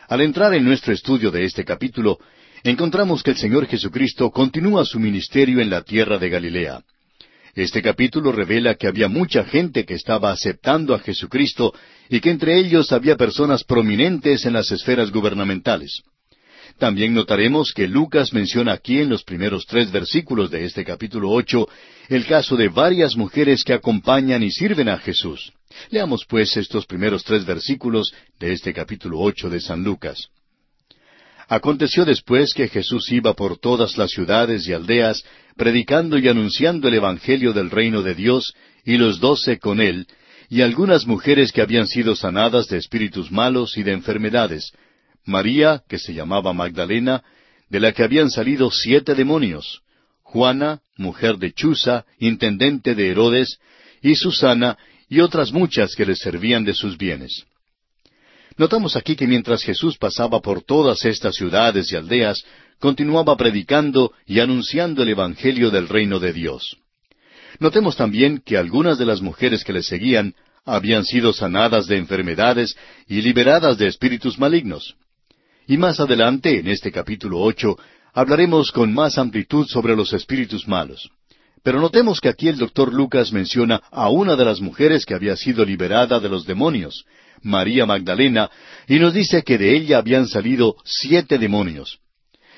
Al 0.08 0.22
entrar 0.22 0.54
en 0.54 0.64
nuestro 0.64 0.94
estudio 0.94 1.32
de 1.32 1.46
este 1.46 1.66
capítulo, 1.66 2.20
encontramos 2.64 3.24
que 3.24 3.32
el 3.32 3.38
Señor 3.38 3.66
Jesucristo 3.66 4.30
continúa 4.30 4.86
su 4.86 5.00
ministerio 5.00 5.60
en 5.60 5.72
la 5.72 5.82
tierra 5.82 6.20
de 6.20 6.30
Galilea. 6.30 6.84
Este 7.56 7.82
capítulo 7.82 8.32
revela 8.32 8.76
que 8.76 8.88
había 8.88 9.08
mucha 9.08 9.44
gente 9.44 9.86
que 9.86 9.96
estaba 9.96 10.32
aceptando 10.32 10.94
a 10.94 11.00
Jesucristo 11.00 11.74
y 12.10 12.20
que 12.20 12.30
entre 12.30 12.60
ellos 12.60 12.92
había 12.92 13.16
personas 13.16 13.64
prominentes 13.64 14.46
en 14.46 14.54
las 14.54 14.72
esferas 14.72 15.10
gubernamentales. 15.10 16.04
También 16.78 17.14
notaremos 17.14 17.72
que 17.72 17.88
Lucas 17.88 18.34
menciona 18.34 18.74
aquí 18.74 19.00
en 19.00 19.10
los 19.10 19.24
primeros 19.24 19.66
tres 19.66 19.92
versículos 19.92 20.50
de 20.52 20.66
este 20.66 20.84
capítulo 20.84 21.30
ocho 21.32 21.68
el 22.10 22.26
caso 22.26 22.58
de 22.58 22.68
varias 22.68 23.16
mujeres 23.16 23.64
que 23.64 23.74
acompañan 23.74 24.44
y 24.44 24.52
sirven 24.52 24.90
a 24.90 24.98
Jesús. 24.98 25.54
Leamos 25.90 26.26
pues 26.28 26.58
estos 26.58 26.86
primeros 26.86 27.24
tres 27.24 27.46
versículos 27.46 28.14
de 28.40 28.54
este 28.54 28.74
capítulo 28.74 29.20
ocho 29.20 29.50
de 29.50 29.62
San 29.62 29.84
Lucas. 29.84 30.30
Aconteció 31.48 32.06
después 32.06 32.54
que 32.54 32.68
Jesús 32.68 33.12
iba 33.12 33.34
por 33.34 33.58
todas 33.60 33.98
las 33.98 34.12
ciudades 34.12 34.68
y 34.68 34.74
aldeas, 34.74 35.24
predicando 35.56 36.18
y 36.18 36.28
anunciando 36.28 36.88
el 36.88 36.96
Evangelio 36.96 37.54
del 37.54 37.70
reino 37.70 38.02
de 38.02 38.16
Dios, 38.16 38.54
y 38.86 38.98
los 38.98 39.20
doce 39.20 39.60
con 39.60 39.80
él, 39.82 40.08
y 40.50 40.62
algunas 40.62 41.06
mujeres 41.06 41.52
que 41.52 41.62
habían 41.62 41.88
sido 41.88 42.16
sanadas 42.16 42.68
de 42.68 42.78
espíritus 42.78 43.32
malos 43.32 43.78
y 43.78 43.84
de 43.84 43.92
enfermedades, 43.92 44.72
María, 45.26 45.84
que 45.88 46.00
se 46.00 46.14
llamaba 46.14 46.54
Magdalena, 46.54 47.24
de 47.70 47.80
la 47.80 47.92
que 47.92 48.04
habían 48.04 48.30
salido 48.30 48.70
siete 48.72 49.16
demonios, 49.16 49.82
Juana, 50.22 50.82
mujer 50.98 51.38
de 51.38 51.54
Chuza, 51.54 52.06
intendente 52.20 52.96
de 52.96 53.10
Herodes, 53.10 53.60
y 54.02 54.16
Susana, 54.16 54.78
y 55.10 55.22
otras 55.22 55.52
muchas 55.52 55.96
que 55.96 56.06
les 56.06 56.20
servían 56.20 56.66
de 56.66 56.74
sus 56.74 56.98
bienes. 56.98 57.46
Notamos 58.58 58.96
aquí 58.96 59.16
que 59.16 59.28
mientras 59.28 59.64
Jesús 59.64 59.98
pasaba 59.98 60.42
por 60.42 60.64
todas 60.64 61.06
estas 61.06 61.36
ciudades 61.36 61.92
y 61.92 61.96
aldeas, 61.96 62.44
continuaba 62.80 63.36
predicando 63.38 64.12
y 64.26 64.40
anunciando 64.40 65.04
el 65.04 65.10
Evangelio 65.10 65.72
del 65.72 65.88
reino 65.88 66.20
de 66.20 66.34
Dios. 66.34 66.78
Notemos 67.60 67.96
también 67.96 68.42
que 68.44 68.58
algunas 68.58 68.98
de 68.98 69.06
las 69.06 69.22
mujeres 69.22 69.64
que 69.64 69.74
le 69.74 69.84
seguían 69.84 70.36
habían 70.66 71.06
sido 71.06 71.34
sanadas 71.34 71.88
de 71.88 71.98
enfermedades 71.98 72.76
y 73.08 73.22
liberadas 73.22 73.78
de 73.78 73.88
espíritus 73.88 74.38
malignos. 74.38 74.96
Y 75.68 75.78
más 75.78 76.00
adelante, 76.00 76.60
en 76.60 76.68
este 76.68 76.92
capítulo 76.92 77.40
ocho, 77.40 77.78
hablaremos 78.14 78.72
con 78.72 78.94
más 78.94 79.18
amplitud 79.18 79.66
sobre 79.68 79.96
los 79.96 80.12
espíritus 80.14 80.68
malos. 80.68 81.10
Pero 81.64 81.80
notemos 81.80 82.20
que 82.20 82.28
aquí 82.28 82.50
el 82.50 82.58
doctor 82.58 82.94
Lucas 82.94 83.32
menciona 83.32 83.82
a 83.90 84.10
una 84.10 84.36
de 84.36 84.44
las 84.44 84.60
mujeres 84.60 85.06
que 85.06 85.16
había 85.16 85.38
sido 85.38 85.64
liberada 85.64 86.20
de 86.20 86.28
los 86.28 86.46
demonios, 86.46 87.06
María 87.42 87.86
Magdalena, 87.86 88.52
y 88.88 89.00
nos 89.00 89.14
dice 89.14 89.44
que 89.44 89.58
de 89.58 89.76
ella 89.76 90.00
habían 90.00 90.28
salido 90.28 90.76
siete 90.84 91.38
demonios. 91.38 92.00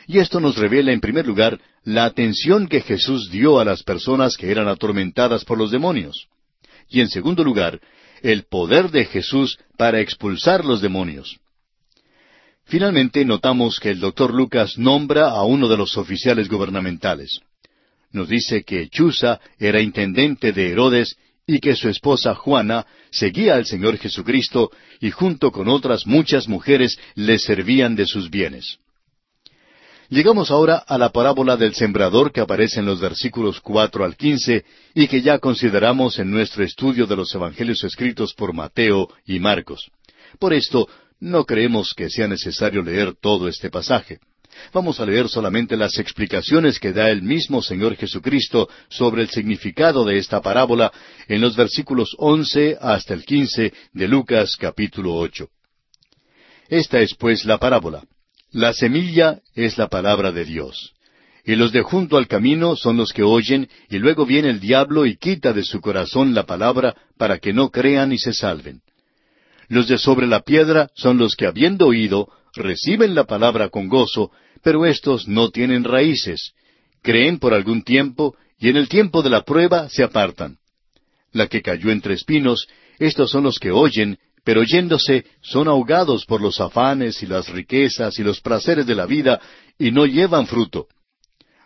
Y 0.08 0.18
esto 0.18 0.40
nos 0.40 0.58
revela, 0.58 0.92
en 0.92 1.02
primer 1.02 1.28
lugar, 1.28 1.60
la 1.84 2.06
atención 2.06 2.68
que 2.68 2.82
Jesús 2.82 3.30
dio 3.30 3.60
a 3.60 3.66
las 3.66 3.84
personas 3.84 4.38
que 4.38 4.50
eran 4.50 4.68
atormentadas 4.68 5.46
por 5.46 5.60
los 5.60 5.70
demonios. 5.70 6.28
Y 6.90 7.02
en 7.02 7.10
segundo 7.10 7.44
lugar, 7.44 7.80
el 8.24 8.46
poder 8.46 8.90
de 8.90 9.06
Jesús 9.06 9.60
para 9.78 10.00
expulsar 10.00 10.66
los 10.66 10.82
demonios. 10.82 11.40
Finalmente 12.66 13.24
notamos 13.26 13.80
que 13.80 13.92
el 13.92 14.00
doctor 14.00 14.34
Lucas 14.34 14.78
nombra 14.78 15.30
a 15.30 15.44
uno 15.44 15.68
de 15.68 15.78
los 15.78 15.98
oficiales 15.98 16.50
gubernamentales. 16.50 17.40
nos 18.12 18.30
dice 18.30 18.64
que 18.64 18.88
Chuza 18.88 19.42
era 19.60 19.82
intendente 19.82 20.54
de 20.54 20.72
Herodes 20.72 21.18
y 21.46 21.60
que 21.60 21.76
su 21.76 21.90
esposa 21.90 22.34
Juana 22.34 22.86
seguía 23.12 23.56
al 23.56 23.66
Señor 23.66 23.98
Jesucristo 23.98 24.72
y 25.02 25.12
junto 25.12 25.52
con 25.52 25.68
otras 25.68 26.08
muchas 26.08 26.48
mujeres 26.48 26.98
le 27.16 27.38
servían 27.38 27.96
de 27.96 28.06
sus 28.06 28.30
bienes. 28.30 28.80
Llegamos 30.10 30.50
ahora 30.50 30.78
a 30.78 30.98
la 30.98 31.10
parábola 31.10 31.58
del 31.58 31.76
sembrador 31.76 32.32
que 32.32 32.40
aparece 32.40 32.80
en 32.80 32.86
los 32.86 33.02
versículos 33.02 33.60
cuatro 33.60 34.06
al 34.06 34.16
quince 34.16 34.64
y 34.94 35.08
que 35.08 35.22
ya 35.22 35.40
consideramos 35.40 36.18
en 36.18 36.32
nuestro 36.32 36.64
estudio 36.64 37.06
de 37.06 37.16
los 37.16 37.34
evangelios 37.36 37.84
escritos 37.84 38.34
por 38.34 38.54
Mateo 38.54 39.10
y 39.26 39.40
Marcos. 39.40 39.92
Por 40.40 40.54
esto, 40.54 40.88
no 41.20 41.46
creemos 41.46 41.94
que 41.94 42.10
sea 42.10 42.28
necesario 42.28 42.82
leer 42.82 43.14
todo 43.20 43.48
este 43.48 43.70
pasaje. 43.70 44.20
Vamos 44.74 45.00
a 45.00 45.06
leer 45.06 45.28
solamente 45.28 45.76
las 45.76 45.98
explicaciones 45.98 46.80
que 46.80 46.94
da 46.94 47.10
el 47.10 47.22
mismo 47.22 47.62
Señor 47.62 47.96
Jesucristo 47.96 48.70
sobre 48.90 49.22
el 49.22 49.30
significado 49.30 50.06
de 50.06 50.18
esta 50.18 50.42
parábola 50.42 50.92
en 51.28 51.42
los 51.42 51.56
versículos 51.56 52.16
once 52.18 52.78
hasta 52.80 53.14
el 53.14 53.26
quince 53.26 53.74
de 53.94 54.08
Lucas 54.08 54.56
capítulo 54.58 55.16
ocho. 55.16 55.50
Esta 56.70 57.00
es 57.00 57.14
pues 57.16 57.46
la 57.46 57.58
parábola. 57.58 58.04
La 58.52 58.74
semilla 58.74 59.42
es 59.54 59.78
la 59.78 59.88
palabra 59.88 60.32
de 60.32 60.46
Dios. 60.46 60.94
Y 61.44 61.56
los 61.56 61.72
de 61.72 61.84
junto 61.84 62.18
al 62.18 62.28
camino 62.28 62.76
son 62.76 62.98
los 62.98 63.14
que 63.14 63.22
oyen, 63.22 63.70
y 63.90 64.00
luego 64.00 64.26
viene 64.26 64.50
el 64.50 64.60
diablo 64.60 65.06
y 65.06 65.18
quita 65.18 65.54
de 65.54 65.64
su 65.64 65.80
corazón 65.80 66.34
la 66.34 66.46
palabra 66.46 66.96
para 67.18 67.38
que 67.38 67.54
no 67.54 67.70
crean 67.70 68.12
y 68.14 68.18
se 68.18 68.34
salven. 68.34 68.82
Los 69.68 69.88
de 69.88 69.98
sobre 69.98 70.28
la 70.28 70.42
piedra 70.42 70.90
son 70.96 71.18
los 71.18 71.36
que 71.36 71.48
habiendo 71.48 71.88
oído, 71.88 72.30
reciben 72.54 73.16
la 73.16 73.26
palabra 73.26 73.70
con 73.70 73.88
gozo, 73.88 74.32
pero 74.64 74.86
éstos 74.86 75.28
no 75.28 75.50
tienen 75.50 75.84
raíces. 75.84 76.54
Creen 77.02 77.40
por 77.40 77.54
algún 77.54 77.84
tiempo 77.84 78.36
y 78.60 78.70
en 78.70 78.78
el 78.78 78.88
tiempo 78.90 79.22
de 79.22 79.30
la 79.30 79.44
prueba 79.44 79.90
se 79.90 80.04
apartan. 80.04 80.58
La 81.32 81.48
que 81.48 81.62
cayó 81.62 81.92
entre 81.92 82.14
espinos, 82.14 82.68
estos 83.00 83.32
son 83.32 83.44
los 83.44 83.60
que 83.60 83.72
oyen, 83.72 84.18
pero 84.44 84.62
oyéndose 84.62 85.26
son 85.42 85.68
ahogados 85.68 86.26
por 86.26 86.42
los 86.42 86.62
afanes 86.62 87.22
y 87.24 87.26
las 87.26 87.50
riquezas 87.50 88.18
y 88.20 88.24
los 88.24 88.42
placeres 88.42 88.86
de 88.86 88.96
la 88.96 89.06
vida 89.06 89.42
y 89.78 89.92
no 89.92 90.06
llevan 90.06 90.48
fruto. 90.48 90.88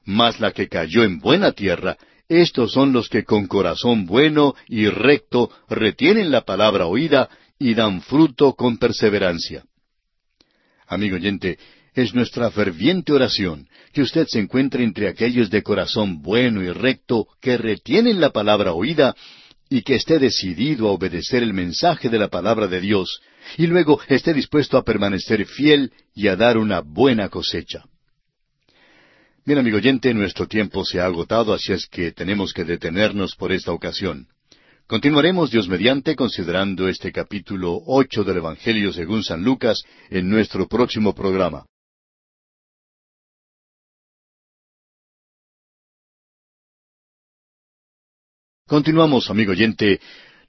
Mas 0.06 0.40
la 0.40 0.52
que 0.52 0.68
cayó 0.68 1.04
en 1.04 1.20
buena 1.20 1.52
tierra, 1.52 1.98
estos 2.30 2.72
son 2.72 2.94
los 2.94 3.10
que 3.10 3.24
con 3.24 3.48
corazón 3.48 4.06
bueno 4.06 4.56
y 4.68 4.88
recto 4.88 5.52
retienen 5.68 6.32
la 6.32 6.42
palabra 6.42 6.86
oída 6.86 7.30
y 7.60 7.74
dan 7.74 8.02
fruto 8.02 8.54
con 8.54 8.78
perseverancia. 8.78 9.66
Amigo 10.88 11.18
oyente, 11.18 11.60
es 11.94 12.16
nuestra 12.16 12.50
ferviente 12.50 13.12
oración 13.12 13.68
que 13.94 14.02
usted 14.02 14.26
se 14.28 14.40
encuentre 14.40 14.84
entre 14.84 15.10
aquellos 15.10 15.50
de 15.50 15.62
corazón 15.62 16.22
bueno 16.22 16.64
y 16.64 16.72
recto 16.72 17.28
que 17.42 17.58
retienen 17.58 18.22
la 18.22 18.32
palabra 18.32 18.74
oída 18.74 19.16
y 19.70 19.82
que 19.84 19.96
esté 19.96 20.18
decidido 20.18 20.88
a 20.88 20.94
obedecer 20.94 21.44
el 21.44 21.54
mensaje 21.54 22.10
de 22.10 22.18
la 22.18 22.30
palabra 22.30 22.68
de 22.68 22.82
Dios 22.82 23.22
y 23.58 23.68
luego 23.68 24.00
esté 24.08 24.34
dispuesto 24.34 24.78
a 24.78 24.84
permanecer 24.84 25.46
fiel 25.46 25.92
y 26.16 26.28
a 26.28 26.36
dar 26.36 26.58
una 26.58 26.80
buena 26.80 27.30
cosecha. 27.30 27.84
Bien, 29.46 29.60
amigo 29.60 29.78
oyente, 29.78 30.14
nuestro 30.14 30.48
tiempo 30.48 30.86
se 30.86 31.00
ha 31.00 31.06
agotado, 31.06 31.54
así 31.54 31.74
es 31.74 31.88
que 31.88 32.12
tenemos 32.12 32.54
que 32.54 32.66
detenernos 32.66 33.36
por 33.36 33.52
esta 33.52 33.72
ocasión. 33.72 34.28
Continuaremos 34.90 35.52
Dios 35.52 35.68
mediante 35.68 36.16
considerando 36.16 36.88
este 36.88 37.12
capítulo 37.12 37.80
ocho 37.86 38.24
del 38.24 38.38
Evangelio 38.38 38.92
según 38.92 39.24
San 39.24 39.44
Lucas 39.44 39.84
en 40.10 40.28
nuestro 40.28 40.68
próximo 40.68 41.14
programa. 41.14 41.64
Continuamos, 48.66 49.30
amigo 49.30 49.52
oyente, 49.52 50.00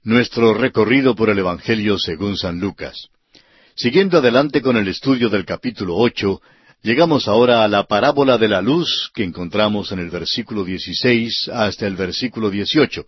nuestro 0.01 0.55
recorrido 0.55 1.13
por 1.15 1.29
el 1.29 1.37
Evangelio 1.37 1.99
según 1.99 2.35
San 2.35 2.59
Lucas. 2.59 3.09
Siguiendo 3.75 4.17
adelante 4.17 4.63
con 4.63 4.75
el 4.75 4.87
estudio 4.87 5.29
del 5.29 5.45
capítulo 5.45 5.97
ocho, 5.97 6.41
llegamos 6.81 7.27
ahora 7.27 7.63
a 7.63 7.67
la 7.67 7.83
parábola 7.83 8.39
de 8.39 8.47
la 8.47 8.63
luz 8.63 9.11
que 9.13 9.23
encontramos 9.23 9.91
en 9.91 9.99
el 9.99 10.09
versículo 10.09 10.63
dieciséis 10.63 11.47
hasta 11.53 11.85
el 11.85 11.95
versículo 11.95 12.49
dieciocho. 12.49 13.05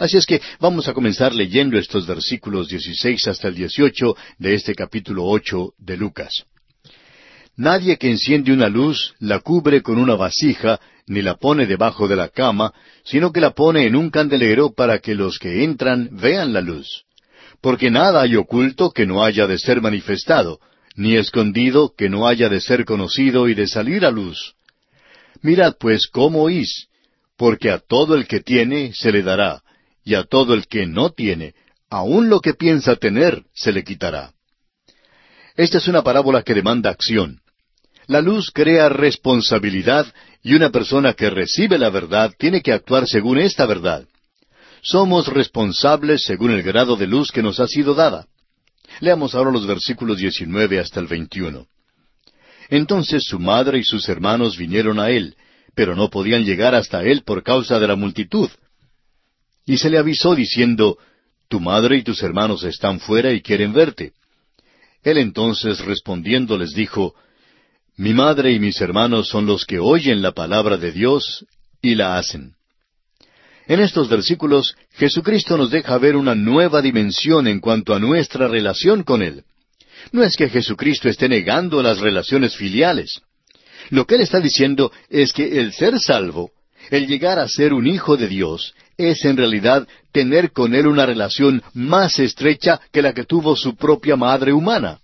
Así 0.00 0.16
es 0.16 0.24
que 0.24 0.40
vamos 0.58 0.88
a 0.88 0.94
comenzar 0.94 1.34
leyendo 1.34 1.78
estos 1.78 2.06
versículos 2.06 2.68
dieciséis 2.68 3.28
hasta 3.28 3.48
el 3.48 3.54
dieciocho 3.54 4.16
de 4.38 4.54
este 4.54 4.74
capítulo 4.74 5.26
ocho 5.26 5.74
de 5.76 5.98
Lucas. 5.98 6.46
Nadie 7.58 7.98
que 7.98 8.08
enciende 8.08 8.50
una 8.50 8.70
luz 8.70 9.14
la 9.18 9.40
cubre 9.40 9.82
con 9.82 9.98
una 9.98 10.14
vasija 10.14 10.80
ni 11.06 11.20
la 11.20 11.34
pone 11.34 11.66
debajo 11.66 12.08
de 12.08 12.16
la 12.16 12.30
cama, 12.30 12.72
sino 13.04 13.30
que 13.30 13.42
la 13.42 13.50
pone 13.50 13.84
en 13.84 13.94
un 13.94 14.08
candelero 14.08 14.72
para 14.72 15.00
que 15.00 15.14
los 15.14 15.38
que 15.38 15.64
entran 15.64 16.08
vean 16.12 16.54
la 16.54 16.62
luz. 16.62 17.04
Porque 17.60 17.90
nada 17.90 18.22
hay 18.22 18.36
oculto 18.36 18.92
que 18.92 19.04
no 19.04 19.22
haya 19.22 19.46
de 19.46 19.58
ser 19.58 19.82
manifestado, 19.82 20.60
ni 20.96 21.16
escondido 21.16 21.92
que 21.94 22.08
no 22.08 22.26
haya 22.26 22.48
de 22.48 22.62
ser 22.62 22.86
conocido 22.86 23.50
y 23.50 23.54
de 23.54 23.66
salir 23.66 24.06
a 24.06 24.10
luz. 24.10 24.54
Mirad 25.42 25.74
pues 25.78 26.06
cómo 26.06 26.44
oís, 26.44 26.86
porque 27.36 27.70
a 27.70 27.78
todo 27.80 28.14
el 28.14 28.26
que 28.26 28.40
tiene 28.40 28.92
se 28.94 29.12
le 29.12 29.22
dará, 29.22 29.62
y 30.10 30.14
a 30.16 30.24
todo 30.24 30.54
el 30.54 30.66
que 30.66 30.86
no 30.86 31.10
tiene, 31.10 31.54
aun 31.88 32.28
lo 32.28 32.40
que 32.40 32.54
piensa 32.54 32.96
tener, 32.96 33.44
se 33.54 33.70
le 33.70 33.84
quitará. 33.84 34.32
Esta 35.54 35.78
es 35.78 35.86
una 35.86 36.02
parábola 36.02 36.42
que 36.42 36.52
demanda 36.52 36.90
acción. 36.90 37.40
La 38.08 38.20
luz 38.20 38.50
crea 38.52 38.88
responsabilidad 38.88 40.12
y 40.42 40.54
una 40.54 40.70
persona 40.70 41.12
que 41.12 41.30
recibe 41.30 41.78
la 41.78 41.90
verdad 41.90 42.32
tiene 42.36 42.60
que 42.60 42.72
actuar 42.72 43.06
según 43.06 43.38
esta 43.38 43.66
verdad. 43.66 44.04
Somos 44.82 45.28
responsables 45.28 46.24
según 46.24 46.50
el 46.50 46.64
grado 46.64 46.96
de 46.96 47.06
luz 47.06 47.30
que 47.30 47.44
nos 47.44 47.60
ha 47.60 47.68
sido 47.68 47.94
dada. 47.94 48.26
Leamos 48.98 49.36
ahora 49.36 49.52
los 49.52 49.64
versículos 49.64 50.18
19 50.18 50.80
hasta 50.80 50.98
el 50.98 51.06
21. 51.06 51.68
Entonces 52.68 53.22
su 53.22 53.38
madre 53.38 53.78
y 53.78 53.84
sus 53.84 54.08
hermanos 54.08 54.56
vinieron 54.56 54.98
a 54.98 55.10
él, 55.10 55.36
pero 55.76 55.94
no 55.94 56.10
podían 56.10 56.44
llegar 56.44 56.74
hasta 56.74 57.04
él 57.04 57.22
por 57.22 57.44
causa 57.44 57.78
de 57.78 57.86
la 57.86 57.94
multitud. 57.94 58.50
Y 59.70 59.78
se 59.78 59.88
le 59.88 59.98
avisó 59.98 60.34
diciendo, 60.34 60.98
Tu 61.48 61.60
madre 61.60 61.96
y 61.96 62.02
tus 62.02 62.24
hermanos 62.24 62.64
están 62.64 62.98
fuera 62.98 63.32
y 63.32 63.40
quieren 63.40 63.72
verte. 63.72 64.14
Él 65.04 65.16
entonces 65.16 65.78
respondiendo 65.84 66.58
les 66.58 66.74
dijo, 66.74 67.14
mi 67.96 68.12
madre 68.12 68.50
y 68.50 68.58
mis 68.58 68.80
hermanos 68.80 69.28
son 69.28 69.46
los 69.46 69.64
que 69.64 69.78
oyen 69.78 70.22
la 70.22 70.32
palabra 70.32 70.76
de 70.76 70.90
Dios 70.90 71.46
y 71.80 71.94
la 71.94 72.18
hacen. 72.18 72.54
En 73.68 73.78
estos 73.78 74.08
versículos, 74.08 74.74
Jesucristo 74.94 75.56
nos 75.56 75.70
deja 75.70 75.96
ver 75.98 76.16
una 76.16 76.34
nueva 76.34 76.82
dimensión 76.82 77.46
en 77.46 77.60
cuanto 77.60 77.94
a 77.94 78.00
nuestra 78.00 78.48
relación 78.48 79.04
con 79.04 79.22
Él. 79.22 79.44
No 80.10 80.24
es 80.24 80.36
que 80.36 80.48
Jesucristo 80.48 81.08
esté 81.08 81.28
negando 81.28 81.80
las 81.80 82.00
relaciones 82.00 82.56
filiales. 82.56 83.20
Lo 83.90 84.04
que 84.04 84.16
Él 84.16 84.22
está 84.22 84.40
diciendo 84.40 84.90
es 85.08 85.32
que 85.32 85.60
el 85.60 85.72
ser 85.72 86.00
salvo, 86.00 86.50
el 86.90 87.06
llegar 87.06 87.38
a 87.38 87.46
ser 87.46 87.72
un 87.72 87.86
hijo 87.86 88.16
de 88.16 88.26
Dios, 88.26 88.74
es 89.08 89.24
en 89.24 89.36
realidad 89.36 89.86
tener 90.12 90.52
con 90.52 90.74
Él 90.74 90.86
una 90.86 91.06
relación 91.06 91.62
más 91.74 92.18
estrecha 92.18 92.80
que 92.92 93.02
la 93.02 93.12
que 93.12 93.24
tuvo 93.24 93.56
su 93.56 93.76
propia 93.76 94.16
madre 94.16 94.52
humana. 94.52 94.98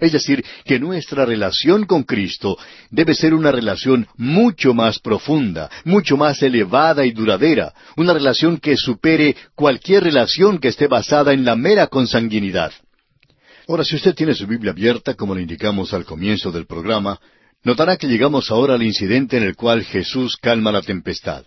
Es 0.00 0.12
decir, 0.12 0.44
que 0.64 0.80
nuestra 0.80 1.24
relación 1.24 1.86
con 1.86 2.02
Cristo 2.02 2.58
debe 2.90 3.14
ser 3.14 3.34
una 3.34 3.52
relación 3.52 4.06
mucho 4.16 4.74
más 4.74 4.98
profunda, 4.98 5.70
mucho 5.84 6.16
más 6.16 6.42
elevada 6.42 7.06
y 7.06 7.12
duradera, 7.12 7.72
una 7.96 8.12
relación 8.12 8.58
que 8.58 8.76
supere 8.76 9.36
cualquier 9.54 10.02
relación 10.02 10.58
que 10.58 10.68
esté 10.68 10.88
basada 10.88 11.32
en 11.32 11.44
la 11.44 11.54
mera 11.54 11.86
consanguinidad. 11.86 12.72
Ahora, 13.68 13.84
si 13.84 13.94
usted 13.94 14.14
tiene 14.14 14.34
su 14.34 14.46
Biblia 14.46 14.72
abierta, 14.72 15.14
como 15.14 15.34
le 15.34 15.42
indicamos 15.42 15.94
al 15.94 16.04
comienzo 16.04 16.50
del 16.50 16.66
programa, 16.66 17.20
notará 17.62 17.96
que 17.96 18.08
llegamos 18.08 18.50
ahora 18.50 18.74
al 18.74 18.82
incidente 18.82 19.36
en 19.36 19.44
el 19.44 19.54
cual 19.54 19.84
Jesús 19.84 20.36
calma 20.36 20.72
la 20.72 20.82
tempestad. 20.82 21.44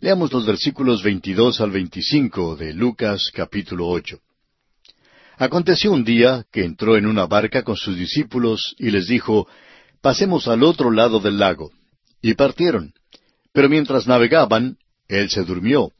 Leamos 0.00 0.32
los 0.32 0.46
versículos 0.46 1.02
22 1.02 1.60
al 1.60 1.72
25 1.72 2.54
de 2.54 2.72
Lucas 2.72 3.32
capítulo 3.34 3.88
8. 3.88 4.20
Aconteció 5.38 5.90
un 5.90 6.04
día 6.04 6.46
que 6.52 6.64
entró 6.64 6.96
en 6.96 7.04
una 7.04 7.26
barca 7.26 7.64
con 7.64 7.76
sus 7.76 7.96
discípulos 7.96 8.76
y 8.78 8.92
les 8.92 9.08
dijo, 9.08 9.48
Pasemos 10.00 10.46
al 10.46 10.62
otro 10.62 10.92
lado 10.92 11.18
del 11.18 11.38
lago. 11.38 11.72
Y 12.22 12.34
partieron. 12.34 12.92
Pero 13.52 13.68
mientras 13.68 14.06
navegaban, 14.06 14.78
él 15.08 15.30
se 15.30 15.42
durmió. 15.42 15.90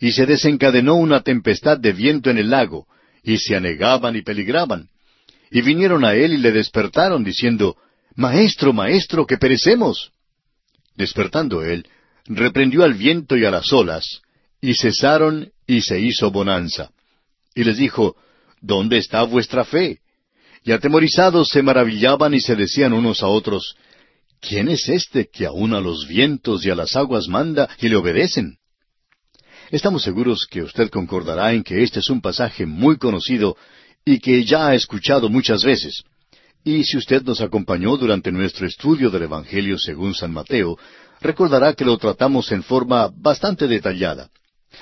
Y 0.00 0.10
se 0.10 0.26
desencadenó 0.26 0.96
una 0.96 1.20
tempestad 1.20 1.78
de 1.78 1.92
viento 1.92 2.30
en 2.30 2.38
el 2.38 2.50
lago, 2.50 2.88
y 3.22 3.38
se 3.38 3.54
anegaban 3.54 4.16
y 4.16 4.22
peligraban. 4.22 4.88
Y 5.52 5.62
vinieron 5.62 6.04
a 6.04 6.14
él 6.14 6.32
y 6.32 6.38
le 6.38 6.50
despertaron, 6.50 7.22
diciendo, 7.22 7.76
Maestro, 8.16 8.72
maestro, 8.72 9.26
que 9.26 9.38
perecemos. 9.38 10.10
Despertando 10.96 11.62
él, 11.62 11.86
reprendió 12.28 12.84
al 12.84 12.94
viento 12.94 13.36
y 13.36 13.44
a 13.44 13.50
las 13.50 13.72
olas, 13.72 14.20
y 14.60 14.74
cesaron 14.74 15.50
y 15.66 15.82
se 15.82 16.00
hizo 16.00 16.30
bonanza. 16.30 16.90
Y 17.54 17.64
les 17.64 17.78
dijo, 17.78 18.16
¿Dónde 18.60 18.98
está 18.98 19.22
vuestra 19.22 19.64
fe? 19.64 19.98
Y 20.64 20.72
atemorizados 20.72 21.48
se 21.48 21.62
maravillaban 21.62 22.34
y 22.34 22.40
se 22.40 22.56
decían 22.56 22.92
unos 22.92 23.22
a 23.22 23.28
otros, 23.28 23.76
¿quién 24.40 24.68
es 24.68 24.88
este 24.88 25.28
que 25.32 25.46
aun 25.46 25.74
a 25.74 25.80
los 25.80 26.06
vientos 26.08 26.64
y 26.66 26.70
a 26.70 26.74
las 26.74 26.96
aguas 26.96 27.28
manda 27.28 27.68
y 27.80 27.88
le 27.88 27.96
obedecen? 27.96 28.58
Estamos 29.70 30.02
seguros 30.02 30.46
que 30.50 30.62
usted 30.62 30.90
concordará 30.90 31.52
en 31.52 31.62
que 31.62 31.82
este 31.82 32.00
es 32.00 32.10
un 32.10 32.20
pasaje 32.20 32.66
muy 32.66 32.96
conocido 32.96 33.56
y 34.04 34.18
que 34.18 34.44
ya 34.44 34.68
ha 34.68 34.74
escuchado 34.74 35.28
muchas 35.28 35.62
veces. 35.62 36.02
Y 36.64 36.84
si 36.84 36.96
usted 36.96 37.22
nos 37.22 37.40
acompañó 37.40 37.96
durante 37.96 38.32
nuestro 38.32 38.66
estudio 38.66 39.10
del 39.10 39.22
Evangelio 39.22 39.78
según 39.78 40.14
San 40.14 40.32
Mateo, 40.32 40.76
recordará 41.20 41.72
que 41.74 41.84
lo 41.84 41.96
tratamos 41.98 42.52
en 42.52 42.62
forma 42.62 43.10
bastante 43.14 43.66
detallada. 43.66 44.30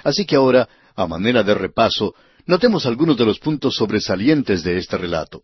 Así 0.02 0.24
que 0.24 0.36
ahora, 0.36 0.68
a 0.94 1.06
manera 1.06 1.42
de 1.42 1.54
repaso, 1.54 2.14
notemos 2.46 2.86
algunos 2.86 3.16
de 3.16 3.24
los 3.24 3.38
puntos 3.38 3.76
sobresalientes 3.76 4.62
de 4.62 4.78
este 4.78 4.96
relato. 4.96 5.42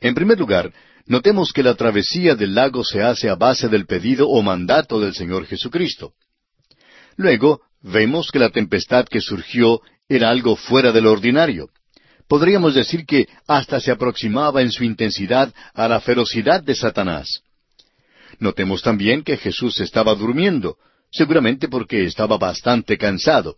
En 0.00 0.14
primer 0.14 0.38
lugar, 0.38 0.72
notemos 1.06 1.52
que 1.52 1.62
la 1.62 1.74
travesía 1.74 2.34
del 2.34 2.54
lago 2.54 2.84
se 2.84 3.02
hace 3.02 3.28
a 3.28 3.34
base 3.34 3.68
del 3.68 3.86
pedido 3.86 4.28
o 4.28 4.42
mandato 4.42 5.00
del 5.00 5.14
Señor 5.14 5.46
Jesucristo. 5.46 6.14
Luego, 7.16 7.60
vemos 7.82 8.30
que 8.30 8.38
la 8.38 8.50
tempestad 8.50 9.06
que 9.06 9.20
surgió 9.20 9.80
era 10.08 10.30
algo 10.30 10.56
fuera 10.56 10.92
de 10.92 11.00
lo 11.00 11.12
ordinario. 11.12 11.68
Podríamos 12.30 12.76
decir 12.76 13.06
que 13.06 13.26
hasta 13.48 13.80
se 13.80 13.90
aproximaba 13.90 14.62
en 14.62 14.70
su 14.70 14.84
intensidad 14.84 15.52
a 15.74 15.88
la 15.88 16.00
ferocidad 16.00 16.62
de 16.62 16.76
Satanás. 16.76 17.42
Notemos 18.38 18.82
también 18.82 19.24
que 19.24 19.36
Jesús 19.36 19.80
estaba 19.80 20.14
durmiendo, 20.14 20.76
seguramente 21.10 21.66
porque 21.66 22.04
estaba 22.04 22.38
bastante 22.38 22.96
cansado, 22.96 23.56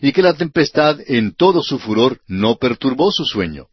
y 0.00 0.12
que 0.12 0.22
la 0.22 0.32
tempestad 0.32 0.98
en 1.06 1.34
todo 1.34 1.62
su 1.62 1.78
furor 1.78 2.18
no 2.26 2.56
perturbó 2.56 3.12
su 3.12 3.26
sueño. 3.26 3.66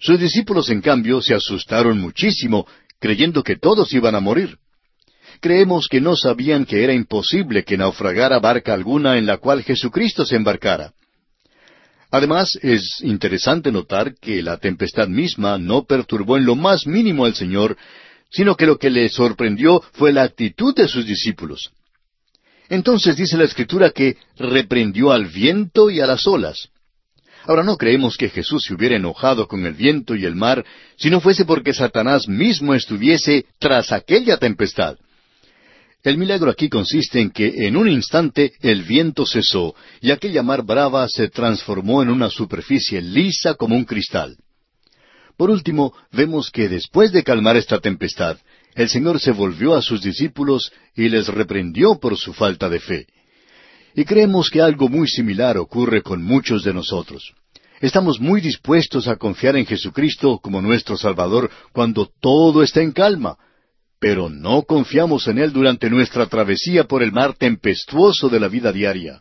Sus 0.00 0.18
discípulos, 0.18 0.68
en 0.68 0.80
cambio, 0.80 1.22
se 1.22 1.32
asustaron 1.32 2.00
muchísimo, 2.00 2.66
creyendo 2.98 3.44
que 3.44 3.54
todos 3.54 3.92
iban 3.92 4.16
a 4.16 4.20
morir. 4.20 4.58
Creemos 5.40 5.86
que 5.86 6.00
no 6.00 6.16
sabían 6.16 6.66
que 6.66 6.82
era 6.82 6.94
imposible 6.94 7.62
que 7.62 7.76
naufragara 7.76 8.40
barca 8.40 8.74
alguna 8.74 9.18
en 9.18 9.26
la 9.26 9.36
cual 9.36 9.62
Jesucristo 9.62 10.26
se 10.26 10.34
embarcara. 10.34 10.94
Además, 12.10 12.58
es 12.62 13.00
interesante 13.02 13.72
notar 13.72 14.14
que 14.20 14.42
la 14.42 14.58
tempestad 14.58 15.08
misma 15.08 15.58
no 15.58 15.84
perturbó 15.84 16.36
en 16.36 16.46
lo 16.46 16.54
más 16.54 16.86
mínimo 16.86 17.24
al 17.24 17.34
Señor, 17.34 17.76
sino 18.30 18.56
que 18.56 18.66
lo 18.66 18.78
que 18.78 18.90
le 18.90 19.08
sorprendió 19.08 19.82
fue 19.92 20.12
la 20.12 20.22
actitud 20.22 20.74
de 20.74 20.88
sus 20.88 21.06
discípulos. 21.06 21.70
Entonces 22.68 23.16
dice 23.16 23.36
la 23.36 23.44
Escritura 23.44 23.90
que 23.90 24.16
reprendió 24.36 25.12
al 25.12 25.26
viento 25.26 25.90
y 25.90 26.00
a 26.00 26.06
las 26.06 26.26
olas. 26.26 26.68
Ahora 27.44 27.62
no 27.62 27.76
creemos 27.76 28.16
que 28.16 28.28
Jesús 28.28 28.64
se 28.64 28.74
hubiera 28.74 28.96
enojado 28.96 29.46
con 29.46 29.64
el 29.66 29.74
viento 29.74 30.16
y 30.16 30.24
el 30.24 30.34
mar 30.34 30.64
si 30.96 31.10
no 31.10 31.20
fuese 31.20 31.44
porque 31.44 31.72
Satanás 31.72 32.26
mismo 32.26 32.74
estuviese 32.74 33.46
tras 33.60 33.92
aquella 33.92 34.36
tempestad. 34.38 34.96
El 36.06 36.18
milagro 36.18 36.52
aquí 36.52 36.68
consiste 36.68 37.20
en 37.20 37.30
que 37.30 37.66
en 37.66 37.76
un 37.76 37.88
instante 37.88 38.52
el 38.60 38.84
viento 38.84 39.26
cesó 39.26 39.74
y 40.00 40.12
aquella 40.12 40.44
mar 40.44 40.62
brava 40.62 41.08
se 41.08 41.28
transformó 41.30 42.00
en 42.00 42.10
una 42.10 42.30
superficie 42.30 43.02
lisa 43.02 43.54
como 43.54 43.74
un 43.74 43.84
cristal. 43.84 44.36
Por 45.36 45.50
último, 45.50 45.92
vemos 46.12 46.52
que 46.52 46.68
después 46.68 47.10
de 47.10 47.24
calmar 47.24 47.56
esta 47.56 47.80
tempestad, 47.80 48.38
el 48.76 48.88
Señor 48.88 49.18
se 49.18 49.32
volvió 49.32 49.74
a 49.74 49.82
sus 49.82 50.00
discípulos 50.00 50.70
y 50.94 51.08
les 51.08 51.26
reprendió 51.26 51.98
por 51.98 52.16
su 52.16 52.32
falta 52.32 52.68
de 52.68 52.78
fe. 52.78 53.06
Y 53.96 54.04
creemos 54.04 54.48
que 54.48 54.62
algo 54.62 54.88
muy 54.88 55.08
similar 55.08 55.58
ocurre 55.58 56.02
con 56.02 56.22
muchos 56.22 56.62
de 56.62 56.72
nosotros. 56.72 57.34
Estamos 57.80 58.20
muy 58.20 58.40
dispuestos 58.40 59.08
a 59.08 59.16
confiar 59.16 59.56
en 59.56 59.66
Jesucristo 59.66 60.38
como 60.38 60.62
nuestro 60.62 60.96
Salvador 60.96 61.50
cuando 61.72 62.08
todo 62.20 62.62
está 62.62 62.80
en 62.80 62.92
calma, 62.92 63.38
pero 63.98 64.28
no 64.28 64.62
confiamos 64.62 65.26
en 65.28 65.38
Él 65.38 65.52
durante 65.52 65.88
nuestra 65.88 66.26
travesía 66.26 66.84
por 66.84 67.02
el 67.02 67.12
mar 67.12 67.34
tempestuoso 67.34 68.28
de 68.28 68.40
la 68.40 68.48
vida 68.48 68.72
diaria. 68.72 69.20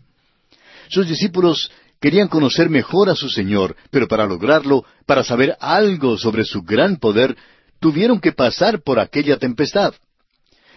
Sus 0.89 1.07
discípulos 1.07 1.71
querían 1.99 2.27
conocer 2.27 2.69
mejor 2.69 3.09
a 3.09 3.15
su 3.15 3.29
Señor, 3.29 3.75
pero 3.89 4.07
para 4.07 4.25
lograrlo, 4.25 4.85
para 5.05 5.23
saber 5.23 5.55
algo 5.59 6.17
sobre 6.17 6.43
su 6.45 6.61
gran 6.61 6.97
poder, 6.97 7.35
tuvieron 7.79 8.19
que 8.19 8.31
pasar 8.31 8.81
por 8.81 8.99
aquella 8.99 9.38
tempestad. 9.38 9.93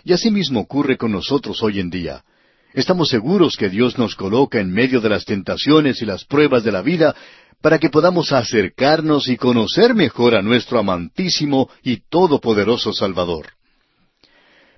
Y 0.05 0.13
así 0.13 0.31
mismo 0.31 0.61
ocurre 0.61 0.97
con 0.97 1.13
nosotros 1.13 1.63
hoy 1.63 1.81
en 1.81 1.91
día. 1.91 2.25
Estamos 2.73 3.09
seguros 3.09 3.57
que 3.57 3.69
Dios 3.69 3.99
nos 3.99 4.15
coloca 4.15 4.61
en 4.61 4.71
medio 4.71 5.01
de 5.01 5.09
las 5.09 5.25
tentaciones 5.25 6.01
y 6.01 6.07
las 6.07 6.25
pruebas 6.25 6.63
de 6.63 6.73
la 6.73 6.83
vida 6.83 7.15
para 7.61 7.79
que 7.79 7.91
podamos 7.91 8.31
acercarnos 8.33 9.29
y 9.29 9.37
conocer 9.37 9.95
mejor 9.95 10.37
a 10.37 10.43
nuestro 10.43 10.79
amantísimo 10.79 11.69
y 11.83 12.03
todopoderoso 12.09 12.93
Salvador. 12.93 13.58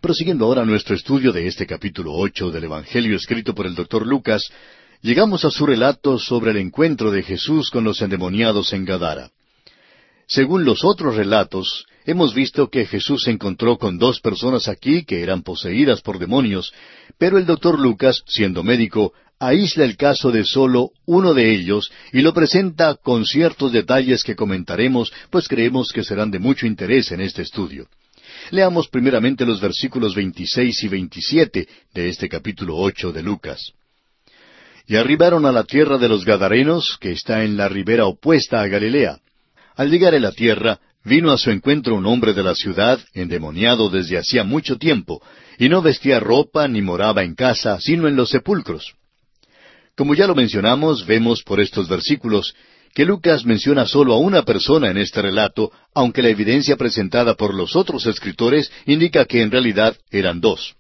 Prosiguiendo 0.01 0.47
ahora 0.47 0.65
nuestro 0.65 0.97
estudio 0.97 1.31
de 1.31 1.47
este 1.47 1.67
capítulo 1.67 2.15
ocho 2.15 2.51
del 2.51 2.65
Evangelio 2.65 3.17
escrito 3.17 3.55
por 3.55 3.67
el 3.67 3.75
doctor 3.75 4.07
Lucas, 4.07 4.51
llegamos 5.03 5.45
a 5.45 5.51
su 5.51 5.67
relato 5.67 6.19
sobre 6.19 6.53
el 6.53 6.57
encuentro 6.57 7.11
de 7.11 7.23
Jesús 7.23 7.69
con 7.69 7.85
los 7.85 8.01
endemoniados 8.01 8.73
en 8.73 8.87
Gadara. 8.87 9.31
Según 10.27 10.65
los 10.65 10.87
otros 10.87 11.17
relatos, 11.17 11.85
hemos 12.07 12.33
visto 12.33 12.71
que 12.71 12.87
Jesús 12.87 13.25
se 13.25 13.31
encontró 13.31 13.77
con 13.77 13.99
dos 13.99 14.21
personas 14.21 14.69
aquí 14.69 15.05
que 15.05 15.23
eran 15.23 15.43
poseídas 15.43 16.01
por 16.01 16.19
demonios, 16.19 16.73
pero 17.19 17.37
el 17.37 17.45
doctor 17.45 17.79
Lucas, 17.79 18.23
siendo 18.27 18.63
médico, 18.63 19.13
aísla 19.39 19.85
el 19.85 19.99
caso 19.99 20.31
de 20.31 20.47
solo 20.47 20.93
uno 21.05 21.35
de 21.35 21.53
ellos 21.53 21.93
y 22.11 22.23
lo 22.23 22.33
presenta 22.33 22.95
con 22.95 23.27
ciertos 23.27 23.71
detalles 23.71 24.25
que 24.25 24.35
comentaremos, 24.35 25.13
pues 25.29 25.47
creemos 25.47 25.93
que 25.93 26.05
serán 26.05 26.31
de 26.31 26.39
mucho 26.39 26.67
interés 26.67 27.13
en 27.13 27.21
este 27.21 27.43
estudio. 27.43 27.87
Leamos 28.51 28.89
primeramente 28.89 29.47
los 29.47 29.61
versículos 29.61 30.15
26 30.15 30.83
y 30.83 30.89
27 30.89 31.69
de 31.95 32.09
este 32.09 32.29
capítulo 32.29 32.77
8 32.77 33.13
de 33.13 33.23
Lucas. 33.23 33.73
Y 34.89 34.97
arribaron 34.97 35.47
a 35.47 35.53
la 35.53 35.63
tierra 35.63 35.99
de 35.99 36.09
los 36.09 36.25
Gadarenos, 36.25 36.99
que 37.01 37.13
está 37.13 37.45
en 37.45 37.57
la 37.57 37.69
ribera 37.69 38.07
opuesta 38.07 38.61
a 38.61 38.67
Galilea. 38.67 39.21
Al 39.77 39.89
llegar 39.89 40.17
a 40.17 40.19
la 40.19 40.33
tierra, 40.33 40.81
vino 41.05 41.31
a 41.31 41.39
su 41.39 41.51
encuentro 41.51 41.95
un 41.95 42.07
hombre 42.07 42.33
de 42.33 42.43
la 42.43 42.57
ciudad, 42.57 42.99
endemoniado 43.15 43.89
desde 43.89 44.19
hacía 44.19 44.43
mucho 44.43 44.79
tiempo, 44.79 45.23
y 45.57 45.69
no 45.69 45.81
vestía 45.81 46.19
ropa 46.19 46.67
ni 46.67 46.83
moraba 46.83 47.23
en 47.23 47.37
casa, 47.37 47.81
sino 47.81 48.09
en 48.09 48.17
los 48.17 48.31
sepulcros. 48.31 48.95
Como 49.97 50.15
ya 50.15 50.27
lo 50.27 50.35
mencionamos, 50.35 51.07
vemos 51.07 51.45
por 51.45 51.61
estos 51.61 51.89
versículos 51.89 52.55
que 52.95 53.05
Lucas 53.05 53.45
menciona 53.45 53.87
solo 53.87 54.15
a 54.15 54.19
una 54.19 54.43
persona 54.43 54.91
en 54.91 54.99
este 54.99 55.23
relato, 55.23 55.71
aunque 55.95 56.23
la 56.23 56.29
evidencia 56.29 56.77
presentada 56.77 57.35
por 57.35 57.55
los 57.55 57.77
otros 57.77 58.07
escritores 58.07 58.71
indica 58.87 59.25
que 59.25 59.43
en 59.43 59.51
realidad 59.51 59.97
eran 60.11 60.41
dos. 60.41 60.75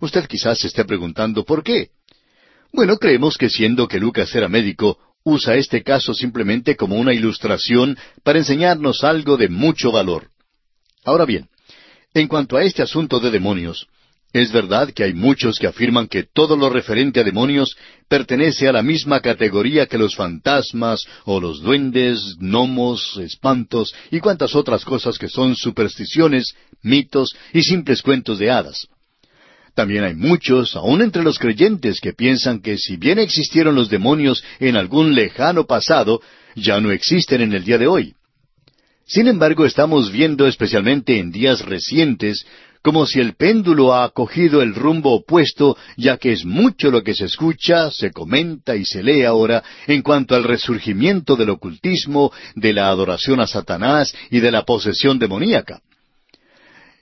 Usted 0.00 0.26
quizás 0.26 0.58
se 0.58 0.66
esté 0.66 0.84
preguntando 0.84 1.44
por 1.44 1.62
qué. 1.62 1.90
Bueno, 2.72 2.96
creemos 2.96 3.38
que 3.38 3.48
siendo 3.48 3.88
que 3.88 4.00
Lucas 4.00 4.34
era 4.34 4.48
médico, 4.48 4.98
usa 5.24 5.56
este 5.56 5.82
caso 5.82 6.14
simplemente 6.14 6.76
como 6.76 6.96
una 6.96 7.14
ilustración 7.14 7.96
para 8.22 8.38
enseñarnos 8.38 9.02
algo 9.02 9.36
de 9.36 9.48
mucho 9.48 9.90
valor. 9.90 10.28
Ahora 11.04 11.24
bien, 11.24 11.48
en 12.14 12.28
cuanto 12.28 12.56
a 12.56 12.62
este 12.64 12.82
asunto 12.82 13.20
de 13.20 13.30
demonios, 13.30 13.86
es 14.36 14.52
verdad 14.52 14.90
que 14.92 15.04
hay 15.04 15.14
muchos 15.14 15.58
que 15.58 15.66
afirman 15.66 16.08
que 16.08 16.24
todo 16.24 16.56
lo 16.56 16.68
referente 16.68 17.20
a 17.20 17.24
demonios 17.24 17.76
pertenece 18.06 18.68
a 18.68 18.72
la 18.72 18.82
misma 18.82 19.20
categoría 19.20 19.86
que 19.86 19.96
los 19.96 20.14
fantasmas 20.14 21.06
o 21.24 21.40
los 21.40 21.62
duendes, 21.62 22.36
gnomos, 22.38 23.16
espantos 23.18 23.94
y 24.10 24.20
cuantas 24.20 24.54
otras 24.54 24.84
cosas 24.84 25.18
que 25.18 25.28
son 25.28 25.56
supersticiones, 25.56 26.54
mitos 26.82 27.34
y 27.54 27.62
simples 27.62 28.02
cuentos 28.02 28.38
de 28.38 28.50
hadas. 28.50 28.86
También 29.74 30.04
hay 30.04 30.14
muchos, 30.14 30.76
aun 30.76 31.00
entre 31.00 31.22
los 31.22 31.38
creyentes, 31.38 32.00
que 32.00 32.12
piensan 32.12 32.60
que 32.60 32.76
si 32.76 32.96
bien 32.96 33.18
existieron 33.18 33.74
los 33.74 33.88
demonios 33.88 34.44
en 34.60 34.76
algún 34.76 35.14
lejano 35.14 35.66
pasado, 35.66 36.20
ya 36.54 36.80
no 36.80 36.90
existen 36.90 37.40
en 37.40 37.54
el 37.54 37.64
día 37.64 37.78
de 37.78 37.86
hoy. 37.86 38.14
Sin 39.08 39.28
embargo, 39.28 39.64
estamos 39.64 40.10
viendo 40.10 40.48
especialmente 40.48 41.20
en 41.20 41.30
días 41.30 41.64
recientes 41.64 42.44
como 42.86 43.04
si 43.04 43.18
el 43.18 43.34
péndulo 43.34 43.94
ha 43.94 44.08
cogido 44.10 44.62
el 44.62 44.72
rumbo 44.72 45.12
opuesto, 45.12 45.76
ya 45.96 46.18
que 46.18 46.30
es 46.30 46.44
mucho 46.44 46.88
lo 46.88 47.02
que 47.02 47.14
se 47.14 47.24
escucha, 47.24 47.90
se 47.90 48.12
comenta 48.12 48.76
y 48.76 48.84
se 48.84 49.02
lee 49.02 49.24
ahora 49.24 49.64
en 49.88 50.02
cuanto 50.02 50.36
al 50.36 50.44
resurgimiento 50.44 51.34
del 51.34 51.50
ocultismo, 51.50 52.30
de 52.54 52.72
la 52.72 52.88
adoración 52.88 53.40
a 53.40 53.48
Satanás 53.48 54.14
y 54.30 54.38
de 54.38 54.52
la 54.52 54.64
posesión 54.64 55.18
demoníaca. 55.18 55.80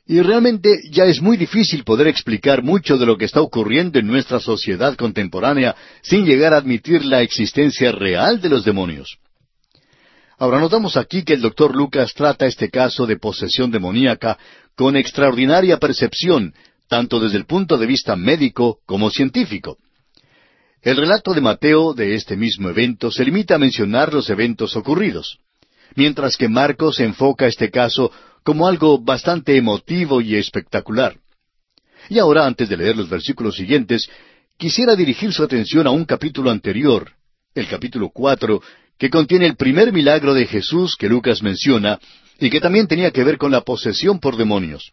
Y 0.07 0.23
realmente 0.23 0.71
ya 0.91 1.05
es 1.05 1.21
muy 1.21 1.37
difícil 1.37 1.85
poder 1.85 2.07
explicar 2.07 2.63
mucho 2.63 2.97
de 2.97 3.05
lo 3.05 3.19
que 3.19 3.27
está 3.27 3.43
ocurriendo 3.43 3.99
en 3.99 4.07
nuestra 4.07 4.41
sociedad 4.41 4.97
contemporánea 4.97 5.77
sin 6.01 6.25
llegar 6.25 6.55
a 6.55 6.57
admitir 6.57 7.05
la 7.05 7.21
existencia 7.21 7.93
real 7.93 8.41
de 8.41 8.49
los 8.49 8.65
demonios. 8.65 9.19
Ahora 10.37 10.59
notamos 10.59 10.97
aquí 10.97 11.23
que 11.23 11.35
el 11.35 11.43
doctor 11.43 11.77
Lucas 11.77 12.13
trata 12.13 12.47
este 12.47 12.69
caso 12.69 13.07
de 13.07 13.19
posesión 13.19 13.71
demoníaca 13.71 14.37
con 14.77 14.97
extraordinaria 14.97 15.79
percepción, 15.79 16.55
tanto 16.89 17.21
desde 17.21 17.39
el 17.39 17.47
punto 17.47 17.79
de 17.79 17.87
vista 17.87 18.17
médico 18.17 18.79
como 18.87 19.11
científico. 19.11 19.79
El 20.83 20.97
relato 20.97 21.33
de 21.33 21.41
Mateo 21.41 21.95
de 21.95 22.15
este 22.15 22.37
mismo 22.37 22.69
evento 22.69 23.11
se 23.11 23.25
limita 23.25 23.55
a 23.55 23.59
mencionar 23.59 24.13
los 24.13 24.29
eventos 24.29 24.77
ocurridos, 24.77 25.39
mientras 25.97 26.37
que 26.37 26.49
Marcos 26.49 27.01
enfoca 27.01 27.47
este 27.47 27.71
caso 27.71 28.13
como 28.43 28.67
algo 28.69 28.99
bastante 28.99 29.57
emotivo 29.57 30.21
y 30.21 30.37
espectacular. 30.37 31.17
Y 32.11 32.19
ahora, 32.19 32.47
antes 32.47 32.69
de 32.69 32.77
leer 32.77 32.97
los 32.97 33.09
versículos 33.09 33.57
siguientes, 33.57 34.11
quisiera 34.59 34.95
dirigir 34.95 35.33
su 35.33 35.43
atención 35.43 35.87
a 35.87 35.91
un 35.91 36.05
capítulo 36.05 36.51
anterior, 36.51 37.13
el 37.55 37.67
capítulo 37.67 38.11
cuatro, 38.11 38.61
que 38.99 39.09
contiene 39.09 39.47
el 39.47 39.57
primer 39.57 39.93
milagro 39.93 40.35
de 40.35 40.47
Jesús 40.47 40.97
que 40.97 41.09
Lucas 41.09 41.43
menciona 41.43 41.99
y 42.39 42.51
que 42.51 42.61
también 42.61 42.87
tenía 42.87 43.11
que 43.11 43.25
ver 43.25 43.39
con 43.39 43.51
la 43.51 43.63
posesión 43.63 44.21
por 44.21 44.37
demonios. 44.37 44.93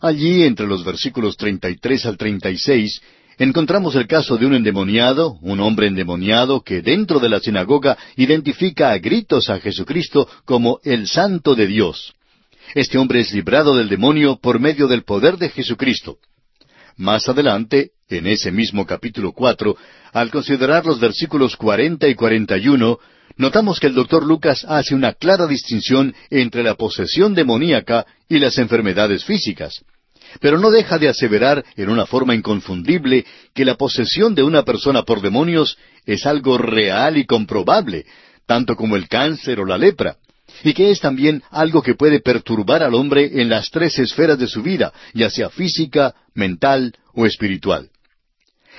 Allí, 0.00 0.42
entre 0.42 0.66
los 0.66 0.84
versículos 0.84 1.36
33 1.36 2.06
al 2.06 2.16
36, 2.16 3.00
encontramos 3.38 3.94
el 3.94 4.06
caso 4.06 4.36
de 4.36 4.46
un 4.46 4.54
endemoniado, 4.54 5.38
un 5.40 5.60
hombre 5.60 5.86
endemoniado 5.86 6.62
que 6.62 6.82
dentro 6.82 7.20
de 7.20 7.28
la 7.28 7.40
sinagoga 7.40 7.96
identifica 8.16 8.90
a 8.90 8.98
gritos 8.98 9.48
a 9.48 9.60
Jesucristo 9.60 10.28
como 10.44 10.80
el 10.84 11.08
Santo 11.08 11.54
de 11.54 11.66
Dios. 11.66 12.14
Este 12.74 12.98
hombre 12.98 13.20
es 13.20 13.32
librado 13.32 13.76
del 13.76 13.88
demonio 13.88 14.38
por 14.40 14.58
medio 14.60 14.88
del 14.88 15.04
poder 15.04 15.36
de 15.38 15.48
Jesucristo. 15.48 16.18
Más 16.96 17.28
adelante, 17.28 17.90
en 18.08 18.26
ese 18.26 18.52
mismo 18.52 18.86
capítulo 18.86 19.32
cuatro, 19.32 19.76
al 20.12 20.30
considerar 20.30 20.86
los 20.86 21.00
versículos 21.00 21.56
cuarenta 21.56 22.08
y 22.08 22.14
cuarenta 22.14 22.56
y 22.56 22.68
uno, 22.68 22.98
notamos 23.36 23.80
que 23.80 23.86
el 23.86 23.94
doctor 23.94 24.24
Lucas 24.24 24.64
hace 24.68 24.94
una 24.94 25.12
clara 25.12 25.46
distinción 25.46 26.14
entre 26.30 26.62
la 26.62 26.74
posesión 26.74 27.34
demoníaca 27.34 28.06
y 28.28 28.38
las 28.38 28.58
enfermedades 28.58 29.24
físicas. 29.24 29.84
Pero 30.40 30.58
no 30.58 30.70
deja 30.70 30.98
de 30.98 31.08
aseverar 31.08 31.64
en 31.76 31.88
una 31.88 32.06
forma 32.06 32.34
inconfundible 32.34 33.24
que 33.54 33.64
la 33.64 33.76
posesión 33.76 34.34
de 34.34 34.42
una 34.42 34.64
persona 34.64 35.02
por 35.02 35.20
demonios 35.20 35.78
es 36.06 36.26
algo 36.26 36.58
real 36.58 37.16
y 37.16 37.24
comprobable, 37.24 38.04
tanto 38.46 38.76
como 38.76 38.96
el 38.96 39.08
cáncer 39.08 39.60
o 39.60 39.64
la 39.64 39.78
lepra, 39.78 40.16
y 40.62 40.74
que 40.74 40.90
es 40.90 41.00
también 41.00 41.42
algo 41.50 41.82
que 41.82 41.94
puede 41.94 42.20
perturbar 42.20 42.82
al 42.82 42.94
hombre 42.94 43.40
en 43.40 43.48
las 43.48 43.70
tres 43.70 43.98
esferas 43.98 44.38
de 44.38 44.46
su 44.46 44.62
vida, 44.62 44.92
ya 45.12 45.30
sea 45.30 45.50
física, 45.50 46.14
mental 46.34 46.94
o 47.12 47.26
espiritual. 47.26 47.90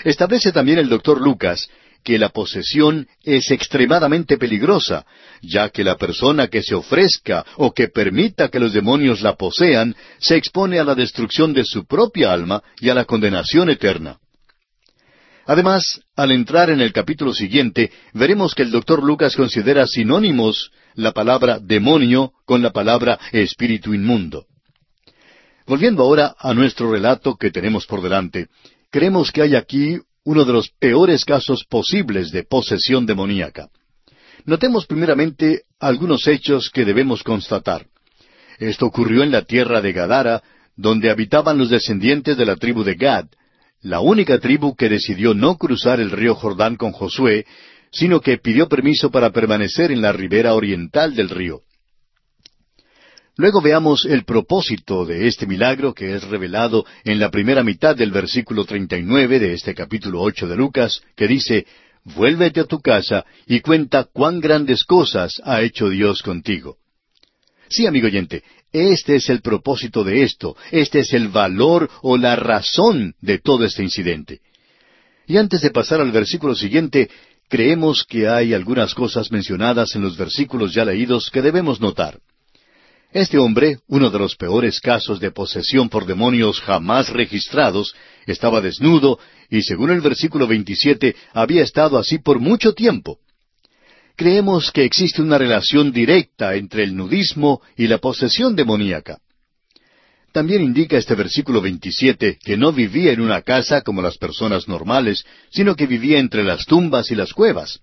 Establece 0.03 0.51
también 0.51 0.79
el 0.79 0.89
doctor 0.89 1.21
Lucas 1.21 1.67
que 2.05 2.19
la 2.19 2.29
posesión 2.29 3.07
es 3.23 3.49
extremadamente 3.49 4.37
peligrosa, 4.37 5.07
ya 5.41 5.69
que 5.69 5.83
la 5.83 5.97
persona 5.97 6.47
que 6.47 6.61
se 6.61 6.75
ofrezca 6.75 7.43
o 7.57 7.73
que 7.73 7.87
permita 7.87 8.49
que 8.49 8.59
los 8.59 8.73
demonios 8.73 9.21
la 9.23 9.35
posean 9.35 9.95
se 10.19 10.35
expone 10.35 10.79
a 10.79 10.83
la 10.83 10.93
destrucción 10.93 11.51
de 11.51 11.65
su 11.65 11.85
propia 11.85 12.31
alma 12.31 12.61
y 12.79 12.89
a 12.89 12.93
la 12.93 13.05
condenación 13.05 13.71
eterna. 13.71 14.19
Además, 15.47 15.99
al 16.15 16.31
entrar 16.31 16.69
en 16.69 16.79
el 16.79 16.93
capítulo 16.93 17.33
siguiente, 17.33 17.91
veremos 18.13 18.53
que 18.53 18.61
el 18.61 18.71
doctor 18.71 19.03
Lucas 19.03 19.35
considera 19.35 19.87
sinónimos 19.87 20.71
la 20.93 21.11
palabra 21.11 21.57
demonio 21.59 22.33
con 22.45 22.61
la 22.61 22.71
palabra 22.71 23.19
espíritu 23.31 23.95
inmundo. 23.95 24.45
Volviendo 25.65 26.03
ahora 26.03 26.35
a 26.37 26.53
nuestro 26.53 26.91
relato 26.91 27.35
que 27.35 27.49
tenemos 27.49 27.87
por 27.87 28.03
delante, 28.03 28.47
creemos 28.91 29.31
que 29.31 29.41
hay 29.41 29.55
aquí 29.55 29.99
uno 30.25 30.43
de 30.43 30.53
los 30.53 30.69
peores 30.79 31.23
casos 31.23 31.63
posibles 31.69 32.31
de 32.31 32.43
posesión 32.43 33.05
demoníaca. 33.05 33.69
Notemos 34.45 34.85
primeramente 34.85 35.61
algunos 35.79 36.27
hechos 36.27 36.69
que 36.69 36.83
debemos 36.83 37.23
constatar. 37.23 37.85
Esto 38.59 38.87
ocurrió 38.87 39.23
en 39.23 39.31
la 39.31 39.43
tierra 39.43 39.81
de 39.81 39.93
Gadara, 39.93 40.43
donde 40.75 41.09
habitaban 41.09 41.57
los 41.57 41.69
descendientes 41.69 42.37
de 42.37 42.45
la 42.45 42.55
tribu 42.55 42.83
de 42.83 42.95
Gad, 42.95 43.27
la 43.81 43.99
única 43.99 44.39
tribu 44.39 44.75
que 44.75 44.89
decidió 44.89 45.35
no 45.35 45.57
cruzar 45.57 45.99
el 45.99 46.09
río 46.09 46.33
Jordán 46.33 46.75
con 46.75 46.91
Josué, 46.91 47.45
sino 47.91 48.19
que 48.19 48.39
pidió 48.39 48.67
permiso 48.67 49.11
para 49.11 49.29
permanecer 49.29 49.91
en 49.91 50.01
la 50.01 50.11
ribera 50.11 50.55
oriental 50.55 51.15
del 51.15 51.29
río. 51.29 51.61
Luego 53.37 53.61
veamos 53.61 54.05
el 54.05 54.23
propósito 54.23 55.05
de 55.05 55.27
este 55.27 55.45
milagro 55.45 55.93
que 55.93 56.15
es 56.15 56.23
revelado 56.23 56.85
en 57.03 57.19
la 57.19 57.29
primera 57.29 57.63
mitad 57.63 57.93
del 57.93 58.11
versículo 58.11 58.63
39 58.63 59.39
de 59.39 59.53
este 59.53 59.75
capítulo 59.75 60.21
8 60.21 60.47
de 60.47 60.55
Lucas, 60.55 61.01
que 61.17 61.27
dice, 61.27 61.65
Vuélvete 62.05 62.61
a 62.61 62.65
tu 62.65 62.79
casa 62.79 63.25
y 63.45 63.59
cuenta 63.59 64.05
cuán 64.05 64.39
grandes 64.39 64.85
cosas 64.85 65.41
ha 65.43 65.61
hecho 65.63 65.89
Dios 65.89 66.21
contigo. 66.21 66.77
Sí, 67.67 67.85
amigo 67.85 68.07
oyente, 68.07 68.43
este 68.71 69.15
es 69.15 69.29
el 69.29 69.41
propósito 69.41 70.05
de 70.05 70.21
esto, 70.21 70.55
este 70.71 70.99
es 70.99 71.11
el 71.13 71.27
valor 71.27 71.89
o 72.03 72.15
la 72.17 72.37
razón 72.37 73.15
de 73.19 73.39
todo 73.39 73.65
este 73.65 73.83
incidente. 73.83 74.39
Y 75.27 75.35
antes 75.37 75.59
de 75.61 75.71
pasar 75.71 75.99
al 75.99 76.11
versículo 76.11 76.55
siguiente, 76.55 77.09
creemos 77.49 78.05
que 78.07 78.29
hay 78.29 78.53
algunas 78.53 78.93
cosas 78.93 79.29
mencionadas 79.31 79.93
en 79.95 80.03
los 80.03 80.15
versículos 80.15 80.73
ya 80.73 80.85
leídos 80.85 81.29
que 81.31 81.41
debemos 81.41 81.81
notar. 81.81 82.19
Este 83.15 83.37
hombre, 83.37 83.77
uno 83.87 84.09
de 84.09 84.19
los 84.19 84.35
peores 84.35 84.81
casos 84.81 85.21
de 85.21 85.31
posesión 85.31 85.87
por 85.87 86.05
demonios 86.05 86.59
jamás 86.59 87.07
registrados, 87.07 87.95
estaba 88.25 88.59
desnudo 88.59 89.19
y 89.49 89.61
según 89.61 89.89
el 89.91 90.01
versículo 90.01 90.47
27 90.47 91.15
había 91.31 91.63
estado 91.63 91.97
así 91.97 92.17
por 92.17 92.39
mucho 92.39 92.73
tiempo. 92.73 93.19
Creemos 94.17 94.69
que 94.69 94.83
existe 94.83 95.21
una 95.21 95.37
relación 95.37 95.93
directa 95.93 96.55
entre 96.55 96.83
el 96.83 96.93
nudismo 96.93 97.61
y 97.77 97.87
la 97.87 97.99
posesión 97.99 98.53
demoníaca. 98.53 99.19
También 100.33 100.61
indica 100.61 100.97
este 100.97 101.15
versículo 101.15 101.61
27 101.61 102.37
que 102.43 102.57
no 102.57 102.73
vivía 102.73 103.13
en 103.13 103.21
una 103.21 103.43
casa 103.43 103.79
como 103.79 104.01
las 104.01 104.17
personas 104.17 104.67
normales, 104.67 105.23
sino 105.51 105.77
que 105.77 105.87
vivía 105.87 106.19
entre 106.19 106.43
las 106.43 106.65
tumbas 106.65 107.09
y 107.11 107.15
las 107.15 107.31
cuevas. 107.31 107.79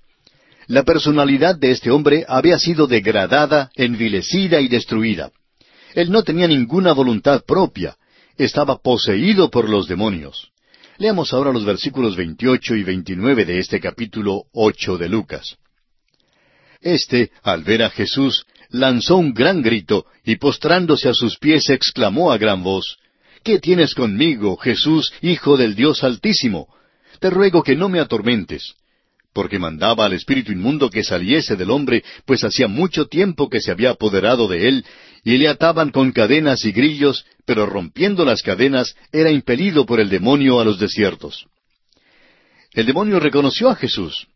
La 0.73 0.85
personalidad 0.85 1.55
de 1.55 1.71
este 1.71 1.91
hombre 1.91 2.25
había 2.27 2.59
sido 2.59 2.87
degradada, 2.87 3.71
envilecida 3.75 4.59
y 4.63 4.69
destruida. 4.69 5.31
Él 5.95 6.11
no 6.11 6.23
tenía 6.23 6.49
ninguna 6.49 6.95
voluntad 6.95 7.43
propia, 7.47 7.99
estaba 8.39 8.79
poseído 8.79 9.51
por 9.51 9.69
los 9.69 9.87
demonios. 9.87 10.51
Leamos 10.97 11.35
ahora 11.35 11.53
los 11.53 11.67
versículos 11.67 12.17
28 12.17 12.77
y 12.77 12.85
29 12.85 13.45
de 13.45 13.59
este 13.59 13.81
capítulo 13.81 14.45
8 14.55 14.97
de 14.97 15.11
Lucas. 15.11 15.59
Este, 16.81 17.33
al 17.43 17.65
ver 17.65 17.83
a 17.83 17.91
Jesús, 17.91 18.47
lanzó 18.71 19.19
un 19.19 19.35
gran 19.35 19.61
grito 19.61 20.07
y 20.25 20.37
postrándose 20.37 21.11
a 21.11 21.13
sus 21.13 21.37
pies 21.37 21.69
exclamó 21.69 22.33
a 22.33 22.39
gran 22.39 22.63
voz, 22.63 22.97
¿Qué 23.45 23.59
tienes 23.59 23.95
conmigo, 23.95 24.57
Jesús, 24.57 25.13
Hijo 25.21 25.59
del 25.59 25.75
Dios 25.75 26.03
Altísimo? 26.03 26.69
Te 27.21 27.29
ruego 27.29 27.63
que 27.63 27.77
no 27.77 27.91
me 27.91 28.01
atormentes 28.01 28.75
porque 29.33 29.59
mandaba 29.59 30.05
al 30.05 30.13
espíritu 30.13 30.53
inmundo 30.53 30.91
que 30.91 31.05
saliese 31.05 31.57
del 31.57 31.71
hombre, 31.71 32.05
pues 32.27 32.45
hacía 32.45 32.69
mucho 32.69 33.07
tiempo 33.07 33.49
que 33.49 33.61
se 33.61 33.71
había 33.71 33.91
apoderado 33.91 34.49
de 34.49 34.69
él, 34.69 34.85
y 35.25 35.39
le 35.39 35.49
ataban 35.49 35.91
con 35.91 36.13
cadenas 36.13 36.65
y 36.65 36.73
grillos, 36.73 37.25
pero 37.47 37.67
rompiendo 37.67 38.25
las 38.25 38.43
cadenas 38.43 38.95
era 39.13 39.31
impelido 39.31 39.87
por 39.87 40.01
el 40.01 40.09
demonio 40.09 40.61
a 40.61 40.65
los 40.65 40.79
desiertos. 40.79 41.47
El 42.73 42.87
demonio 42.87 43.21
reconoció 43.21 43.69
a 43.69 43.77
Jesús. 43.77 44.27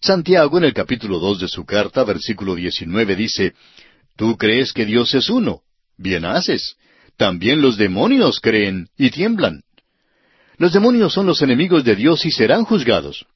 Santiago 0.00 0.58
en 0.58 0.64
el 0.64 0.74
capítulo 0.74 1.18
dos 1.18 1.40
de 1.40 1.48
su 1.48 1.64
carta, 1.64 2.04
versículo 2.04 2.54
diecinueve, 2.54 3.16
dice, 3.16 3.54
Tú 4.16 4.36
crees 4.36 4.72
que 4.72 4.86
Dios 4.86 5.14
es 5.14 5.28
uno. 5.28 5.62
Bien 5.96 6.24
haces. 6.24 6.76
También 7.16 7.60
los 7.60 7.76
demonios 7.76 8.40
creen 8.40 8.88
y 8.96 9.10
tiemblan. 9.10 9.62
Los 10.58 10.72
demonios 10.72 11.12
son 11.12 11.26
los 11.26 11.42
enemigos 11.42 11.84
de 11.84 11.96
Dios 11.96 12.24
y 12.24 12.30
serán 12.30 12.64
juzgados. 12.64 13.26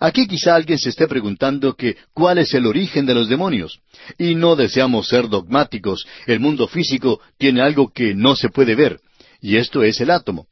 Aquí 0.00 0.26
quizá 0.26 0.54
alguien 0.54 0.78
se 0.78 0.88
esté 0.88 1.06
preguntando 1.06 1.76
que 1.76 1.96
cuál 2.14 2.38
es 2.38 2.54
el 2.54 2.66
origen 2.66 3.04
de 3.04 3.14
los 3.14 3.28
demonios. 3.28 3.80
Y 4.18 4.34
no 4.34 4.56
deseamos 4.56 5.08
ser 5.08 5.28
dogmáticos. 5.28 6.06
El 6.26 6.40
mundo 6.40 6.66
físico 6.66 7.20
tiene 7.36 7.60
algo 7.60 7.92
que 7.92 8.14
no 8.14 8.34
se 8.34 8.48
puede 8.48 8.74
ver, 8.74 8.98
y 9.42 9.56
esto 9.56 9.82
es 9.82 10.00
el 10.00 10.10
átomo. 10.10 10.46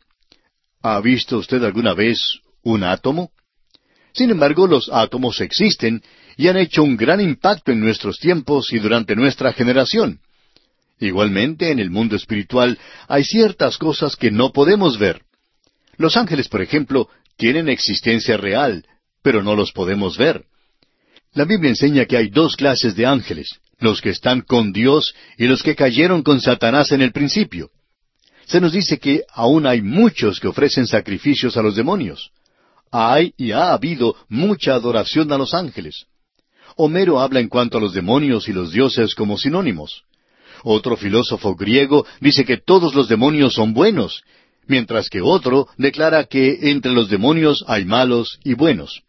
¿Ha 0.83 1.01
visto 1.01 1.39
usted 1.39 1.65
alguna 1.65 1.95
vez 1.95 2.21
un 2.63 2.85
átomo? 2.85 3.31
Sin 4.13 4.31
embargo, 4.31 4.67
los 4.67 4.91
átomos 4.93 5.41
existen 5.41 6.03
y 6.37 6.49
han 6.49 6.59
hecho 6.59 6.83
un 6.83 6.97
gran 6.97 7.21
impacto 7.21 7.73
en 7.73 7.81
nuestros 7.81 8.19
tiempos 8.19 8.71
y 8.73 8.79
durante 8.79 9.17
nuestra 9.17 9.55
generación. 9.55 10.21
Igualmente, 11.01 11.71
en 11.71 11.79
el 11.79 11.91
mundo 11.91 12.17
espiritual 12.17 12.79
hay 13.07 13.25
ciertas 13.25 13.79
cosas 13.79 14.15
que 14.15 14.31
no 14.31 14.53
podemos 14.53 14.99
ver. 14.99 15.23
Los 15.97 16.17
ángeles, 16.17 16.49
por 16.49 16.61
ejemplo, 16.61 17.09
tienen 17.37 17.69
existencia 17.69 18.37
real, 18.37 18.85
pero 19.29 19.43
no 19.43 19.55
los 19.55 19.73
podemos 19.73 20.17
ver. 20.17 20.47
La 21.35 21.45
Biblia 21.45 21.69
enseña 21.69 22.07
que 22.07 22.17
hay 22.17 22.31
dos 22.31 22.57
clases 22.57 22.97
de 22.97 23.05
ángeles, 23.05 23.61
los 23.79 24.01
que 24.01 24.09
están 24.09 24.41
con 24.41 24.73
Dios 24.73 25.14
y 25.37 25.47
los 25.47 25.62
que 25.62 25.77
cayeron 25.77 26.23
con 26.23 26.41
Satanás 26.41 26.93
en 26.93 27.03
el 27.03 27.12
principio. 27.12 27.69
Se 28.47 28.59
nos 28.59 28.73
dice 28.73 28.99
que 28.99 29.25
aún 29.31 29.67
hay 29.67 29.83
muchos 29.83 30.41
que 30.41 30.49
ofrecen 30.49 30.87
sacrificios 30.87 31.59
a 31.59 31.62
los 31.62 31.77
demonios. 31.77 32.31
Hay 32.91 33.35
y 33.37 33.53
ha 33.53 33.75
habido 33.75 34.17
mucha 34.31 34.73
adoración 34.73 35.31
a 35.31 35.37
los 35.37 35.53
ángeles. 35.53 36.07
Homero 36.77 37.21
habla 37.21 37.41
en 37.41 37.51
cuanto 37.51 37.77
a 37.77 37.83
los 37.83 37.93
demonios 37.93 38.49
y 38.49 38.55
los 38.55 38.73
dioses 38.73 39.14
como 39.14 39.37
sinónimos. 39.37 40.05
Otro 40.64 40.97
filósofo 40.97 41.55
griego 41.55 42.07
dice 42.23 42.47
que 42.47 42.57
todos 42.57 42.95
los 42.95 43.11
demonios 43.11 43.53
son 43.53 43.75
buenos, 43.75 44.23
mientras 44.67 45.11
que 45.11 45.21
otro 45.21 45.69
declara 45.77 46.25
que 46.25 46.71
entre 46.71 46.93
los 46.93 47.11
demonios 47.11 47.62
hay 47.69 47.85
malos 47.85 48.41
y 48.43 48.55
buenos. 48.55 49.03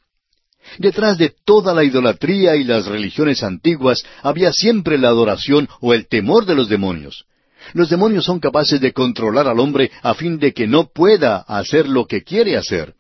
Detrás 0.78 1.18
de 1.18 1.34
toda 1.46 1.74
la 1.74 1.84
idolatría 1.84 2.56
y 2.56 2.64
las 2.64 2.86
religiones 2.86 3.44
antiguas 3.44 4.04
había 4.22 4.54
siempre 4.54 4.98
la 4.98 5.10
adoración 5.10 5.68
o 5.82 5.94
el 5.94 6.08
temor 6.08 6.46
de 6.46 6.56
los 6.56 6.70
demonios. 6.70 7.26
Los 7.74 7.90
demonios 7.90 8.26
son 8.26 8.40
capaces 8.40 8.80
de 8.80 8.94
controlar 8.94 9.48
al 9.48 9.60
hombre 9.60 9.92
a 10.02 10.14
fin 10.14 10.40
de 10.40 10.54
que 10.54 10.68
no 10.68 10.90
pueda 10.94 11.38
hacer 11.38 11.88
lo 11.88 12.06
que 12.06 12.24
quiere 12.24 12.58
hacer. 12.58 12.94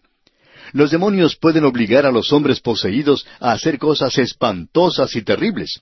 Los 0.73 0.91
demonios 0.91 1.35
pueden 1.35 1.65
obligar 1.65 2.05
a 2.05 2.11
los 2.11 2.31
hombres 2.31 2.59
poseídos 2.59 3.25
a 3.39 3.53
hacer 3.53 3.79
cosas 3.79 4.17
espantosas 4.17 5.15
y 5.15 5.23
terribles. 5.23 5.81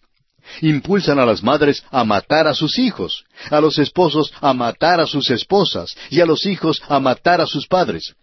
Impulsan 0.61 1.19
a 1.19 1.25
las 1.25 1.43
madres 1.43 1.83
a 1.91 2.05
matar 2.05 2.47
a 2.47 2.53
sus 2.53 2.79
hijos, 2.79 3.25
a 3.49 3.59
los 3.59 3.77
esposos 3.79 4.31
a 4.39 4.53
matar 4.53 5.01
a 5.01 5.07
sus 5.07 5.29
esposas 5.29 5.93
y 6.09 6.21
a 6.21 6.25
los 6.25 6.45
hijos 6.45 6.81
a 6.87 6.99
matar 7.01 7.41
a 7.41 7.47
sus 7.47 7.67
padres. 7.67 8.15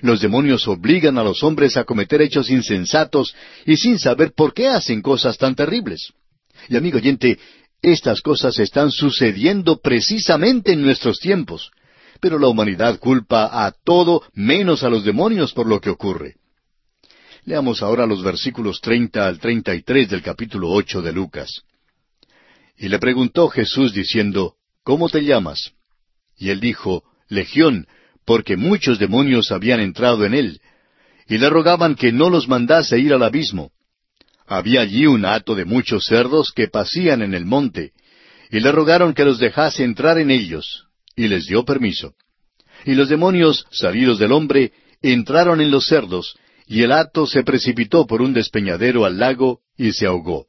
Los 0.00 0.20
demonios 0.20 0.66
obligan 0.68 1.18
a 1.18 1.22
los 1.22 1.42
hombres 1.42 1.76
a 1.76 1.84
cometer 1.84 2.22
hechos 2.22 2.50
insensatos 2.50 3.34
y 3.66 3.76
sin 3.76 3.98
saber 3.98 4.32
por 4.34 4.54
qué 4.54 4.68
hacen 4.68 5.02
cosas 5.02 5.38
tan 5.38 5.54
terribles. 5.54 6.12
Y 6.68 6.76
amigo 6.76 6.98
oyente, 6.98 7.38
estas 7.82 8.20
cosas 8.20 8.58
están 8.58 8.90
sucediendo 8.90 9.80
precisamente 9.80 10.72
en 10.72 10.82
nuestros 10.82 11.18
tiempos 11.18 11.70
pero 12.24 12.38
la 12.38 12.48
humanidad 12.48 12.98
culpa 12.98 13.66
a 13.66 13.70
todo 13.70 14.22
menos 14.32 14.82
a 14.82 14.88
los 14.88 15.04
demonios 15.04 15.52
por 15.52 15.66
lo 15.66 15.78
que 15.78 15.90
ocurre. 15.90 16.36
Leamos 17.44 17.82
ahora 17.82 18.06
los 18.06 18.22
versículos 18.22 18.80
treinta 18.80 19.26
al 19.26 19.38
treinta 19.38 19.74
y 19.74 19.82
tres 19.82 20.08
del 20.08 20.22
capítulo 20.22 20.70
ocho 20.70 21.02
de 21.02 21.12
Lucas. 21.12 21.64
Y 22.78 22.88
le 22.88 22.98
preguntó 22.98 23.48
Jesús 23.48 23.92
diciendo, 23.92 24.54
¿Cómo 24.82 25.10
te 25.10 25.22
llamas? 25.22 25.72
Y 26.36 26.48
él 26.48 26.60
dijo, 26.60 27.04
Legión, 27.28 27.86
porque 28.24 28.56
muchos 28.56 28.98
demonios 28.98 29.52
habían 29.52 29.80
entrado 29.80 30.24
en 30.24 30.34
él, 30.34 30.60
y 31.28 31.38
le 31.38 31.48
rogaban 31.50 31.94
que 31.94 32.12
no 32.12 32.30
los 32.30 32.48
mandase 32.48 32.98
ir 32.98 33.12
al 33.12 33.22
abismo. 33.22 33.70
Había 34.46 34.82
allí 34.82 35.06
un 35.06 35.24
hato 35.24 35.54
de 35.54 35.64
muchos 35.64 36.04
cerdos 36.04 36.52
que 36.52 36.68
pasían 36.68 37.22
en 37.22 37.34
el 37.34 37.46
monte, 37.46 37.92
y 38.50 38.60
le 38.60 38.70
rogaron 38.72 39.14
que 39.14 39.24
los 39.24 39.38
dejase 39.38 39.84
entrar 39.84 40.18
en 40.18 40.30
ellos 40.30 40.86
y 41.16 41.28
les 41.28 41.46
dio 41.46 41.64
permiso. 41.64 42.14
Y 42.84 42.94
los 42.94 43.08
demonios, 43.08 43.66
salidos 43.70 44.18
del 44.18 44.32
hombre, 44.32 44.72
entraron 45.00 45.60
en 45.60 45.70
los 45.70 45.86
cerdos, 45.86 46.36
y 46.66 46.82
el 46.82 46.92
hato 46.92 47.26
se 47.26 47.42
precipitó 47.42 48.06
por 48.06 48.22
un 48.22 48.32
despeñadero 48.32 49.04
al 49.04 49.18
lago 49.18 49.60
y 49.76 49.92
se 49.92 50.06
ahogó. 50.06 50.46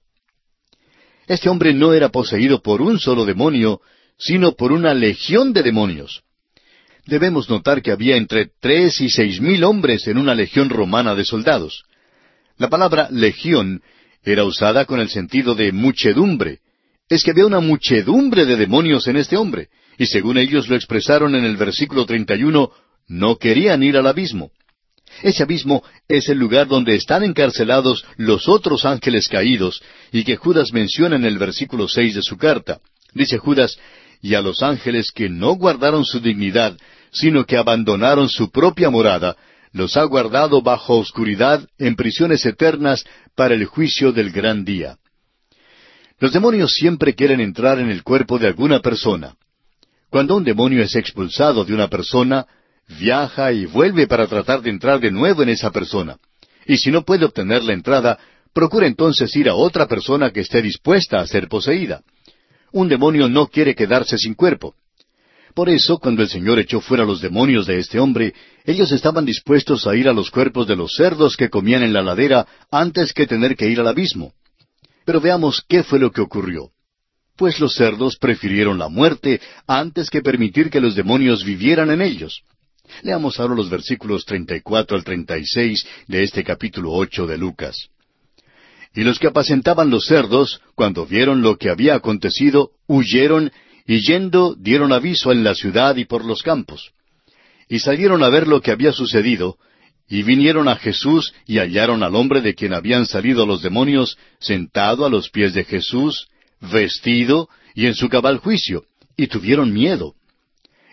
Este 1.27 1.49
hombre 1.49 1.73
no 1.73 1.93
era 1.93 2.09
poseído 2.09 2.61
por 2.61 2.81
un 2.81 2.99
solo 2.99 3.25
demonio, 3.25 3.81
sino 4.17 4.53
por 4.53 4.71
una 4.71 4.93
legión 4.93 5.53
de 5.53 5.63
demonios. 5.63 6.24
Debemos 7.05 7.49
notar 7.49 7.81
que 7.81 7.91
había 7.91 8.17
entre 8.17 8.47
tres 8.59 8.99
y 8.99 9.09
seis 9.09 9.39
mil 9.39 9.63
hombres 9.63 10.07
en 10.07 10.17
una 10.17 10.33
legión 10.33 10.69
romana 10.69 11.13
de 11.13 11.23
soldados. 11.23 11.83
La 12.57 12.69
palabra 12.69 13.09
legión 13.11 13.81
era 14.23 14.43
usada 14.43 14.85
con 14.85 14.99
el 14.99 15.09
sentido 15.09 15.53
de 15.53 15.71
muchedumbre. 15.71 16.59
Es 17.07 17.23
que 17.23 17.31
había 17.31 17.45
una 17.45 17.59
muchedumbre 17.59 18.45
de 18.45 18.55
demonios 18.55 19.07
en 19.07 19.17
este 19.17 19.37
hombre, 19.37 19.69
y 19.99 20.07
según 20.07 20.39
ellos 20.39 20.67
lo 20.67 20.75
expresaron 20.75 21.35
en 21.35 21.45
el 21.45 21.57
versículo 21.57 22.07
31, 22.07 22.71
no 23.07 23.35
querían 23.37 23.83
ir 23.83 23.97
al 23.97 24.07
abismo. 24.07 24.49
Ese 25.21 25.43
abismo 25.43 25.83
es 26.07 26.27
el 26.29 26.39
lugar 26.39 26.67
donde 26.67 26.95
están 26.95 27.23
encarcelados 27.23 28.03
los 28.17 28.49
otros 28.49 28.83
ángeles 28.83 29.27
caídos 29.27 29.81
y 30.11 30.23
que 30.23 30.35
Judas 30.35 30.73
menciona 30.73 31.15
en 31.15 31.25
el 31.25 31.37
versículo 31.37 31.87
seis 31.87 32.15
de 32.15 32.23
su 32.23 32.37
carta. 32.37 32.79
Dice 33.13 33.37
Judas, 33.37 33.77
y 34.21 34.33
a 34.33 34.41
los 34.41 34.63
ángeles 34.63 35.11
que 35.11 35.29
no 35.29 35.53
guardaron 35.53 36.03
su 36.03 36.19
dignidad, 36.19 36.77
sino 37.15 37.45
que 37.45 37.57
abandonaron 37.57 38.27
su 38.27 38.51
propia 38.51 38.89
morada, 38.89 39.37
los 39.71 39.95
ha 39.97 40.03
guardado 40.03 40.61
bajo 40.61 40.97
oscuridad 40.97 41.65
en 41.77 41.95
prisiones 41.95 42.45
eternas 42.45 43.05
para 43.35 43.55
el 43.55 43.65
juicio 43.65 44.11
del 44.11 44.31
gran 44.31 44.65
día. 44.65 44.97
Los 46.19 46.33
demonios 46.33 46.73
siempre 46.73 47.15
quieren 47.15 47.39
entrar 47.39 47.79
en 47.79 47.89
el 47.89 48.03
cuerpo 48.03 48.37
de 48.37 48.47
alguna 48.47 48.79
persona. 48.79 49.35
Cuando 50.09 50.35
un 50.35 50.43
demonio 50.43 50.83
es 50.83 50.95
expulsado 50.95 51.65
de 51.65 51.73
una 51.73 51.89
persona, 51.89 52.45
viaja 52.99 53.51
y 53.51 53.65
vuelve 53.65 54.07
para 54.07 54.27
tratar 54.27 54.61
de 54.61 54.69
entrar 54.69 54.99
de 54.99 55.11
nuevo 55.11 55.41
en 55.41 55.49
esa 55.49 55.71
persona. 55.71 56.17
Y 56.65 56.77
si 56.77 56.91
no 56.91 57.03
puede 57.03 57.25
obtener 57.25 57.63
la 57.63 57.73
entrada, 57.73 58.19
procura 58.53 58.87
entonces 58.87 59.33
ir 59.35 59.49
a 59.49 59.55
otra 59.55 59.87
persona 59.87 60.31
que 60.31 60.41
esté 60.41 60.61
dispuesta 60.61 61.19
a 61.19 61.27
ser 61.27 61.47
poseída. 61.47 62.01
Un 62.71 62.89
demonio 62.89 63.29
no 63.29 63.47
quiere 63.47 63.73
quedarse 63.73 64.17
sin 64.17 64.33
cuerpo. 64.33 64.75
Por 65.55 65.69
eso, 65.69 65.97
cuando 65.97 66.21
el 66.21 66.29
Señor 66.29 66.59
echó 66.59 66.81
fuera 66.81 67.05
los 67.05 67.21
demonios 67.21 67.65
de 67.65 67.79
este 67.79 67.97
hombre, 67.97 68.33
ellos 68.65 68.91
estaban 68.91 69.25
dispuestos 69.25 69.87
a 69.87 69.95
ir 69.95 70.07
a 70.07 70.13
los 70.13 70.29
cuerpos 70.29 70.67
de 70.67 70.75
los 70.75 70.93
cerdos 70.95 71.35
que 71.35 71.49
comían 71.49 71.81
en 71.81 71.93
la 71.93 72.03
ladera 72.03 72.45
antes 72.69 73.13
que 73.13 73.25
tener 73.25 73.55
que 73.55 73.69
ir 73.69 73.79
al 73.79 73.87
abismo. 73.87 74.33
Pero 75.05 75.19
veamos 75.21 75.63
qué 75.67 75.81
fue 75.83 75.97
lo 75.97 76.11
que 76.11 76.21
ocurrió 76.21 76.71
pues 77.35 77.59
los 77.59 77.75
cerdos 77.75 78.17
prefirieron 78.17 78.77
la 78.77 78.89
muerte 78.89 79.41
antes 79.67 80.09
que 80.09 80.21
permitir 80.21 80.69
que 80.69 80.79
los 80.79 80.95
demonios 80.95 81.43
vivieran 81.43 81.91
en 81.91 82.01
ellos. 82.01 82.41
Leamos 83.01 83.39
ahora 83.39 83.55
los 83.55 83.69
versículos 83.69 84.25
34 84.25 84.97
al 84.97 85.03
36 85.03 85.85
de 86.07 86.23
este 86.23 86.43
capítulo 86.43 86.93
8 86.93 87.27
de 87.27 87.37
Lucas. 87.37 87.89
Y 88.93 89.03
los 89.03 89.19
que 89.19 89.27
apacentaban 89.27 89.89
los 89.89 90.05
cerdos, 90.05 90.61
cuando 90.75 91.05
vieron 91.05 91.41
lo 91.41 91.57
que 91.57 91.69
había 91.69 91.95
acontecido, 91.95 92.71
huyeron 92.87 93.51
y 93.85 93.99
yendo 94.01 94.55
dieron 94.55 94.91
aviso 94.91 95.31
en 95.31 95.43
la 95.43 95.53
ciudad 95.53 95.95
y 95.95 96.05
por 96.05 96.25
los 96.25 96.41
campos. 96.41 96.91
Y 97.69 97.79
salieron 97.79 98.23
a 98.23 98.29
ver 98.29 98.47
lo 98.47 98.61
que 98.61 98.71
había 98.71 98.91
sucedido, 98.91 99.57
y 100.07 100.23
vinieron 100.23 100.67
a 100.67 100.75
Jesús 100.75 101.33
y 101.47 101.57
hallaron 101.57 102.03
al 102.03 102.15
hombre 102.15 102.41
de 102.41 102.53
quien 102.53 102.73
habían 102.73 103.05
salido 103.05 103.45
los 103.45 103.61
demonios, 103.61 104.17
sentado 104.39 105.05
a 105.05 105.09
los 105.09 105.29
pies 105.29 105.53
de 105.53 105.63
Jesús, 105.63 106.27
vestido 106.61 107.49
y 107.73 107.87
en 107.87 107.95
su 107.95 108.09
cabal 108.09 108.37
juicio, 108.37 108.85
y 109.17 109.27
tuvieron 109.27 109.73
miedo. 109.73 110.13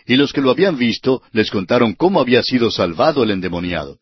Y 0.05 0.15
los 0.15 0.33
que 0.33 0.41
lo 0.41 0.51
habían 0.51 0.77
visto 0.77 1.21
les 1.31 1.49
contaron 1.49 1.93
cómo 1.93 2.19
había 2.19 2.43
sido 2.43 2.71
salvado 2.71 3.23
el 3.23 3.31
endemoniado. 3.31 3.97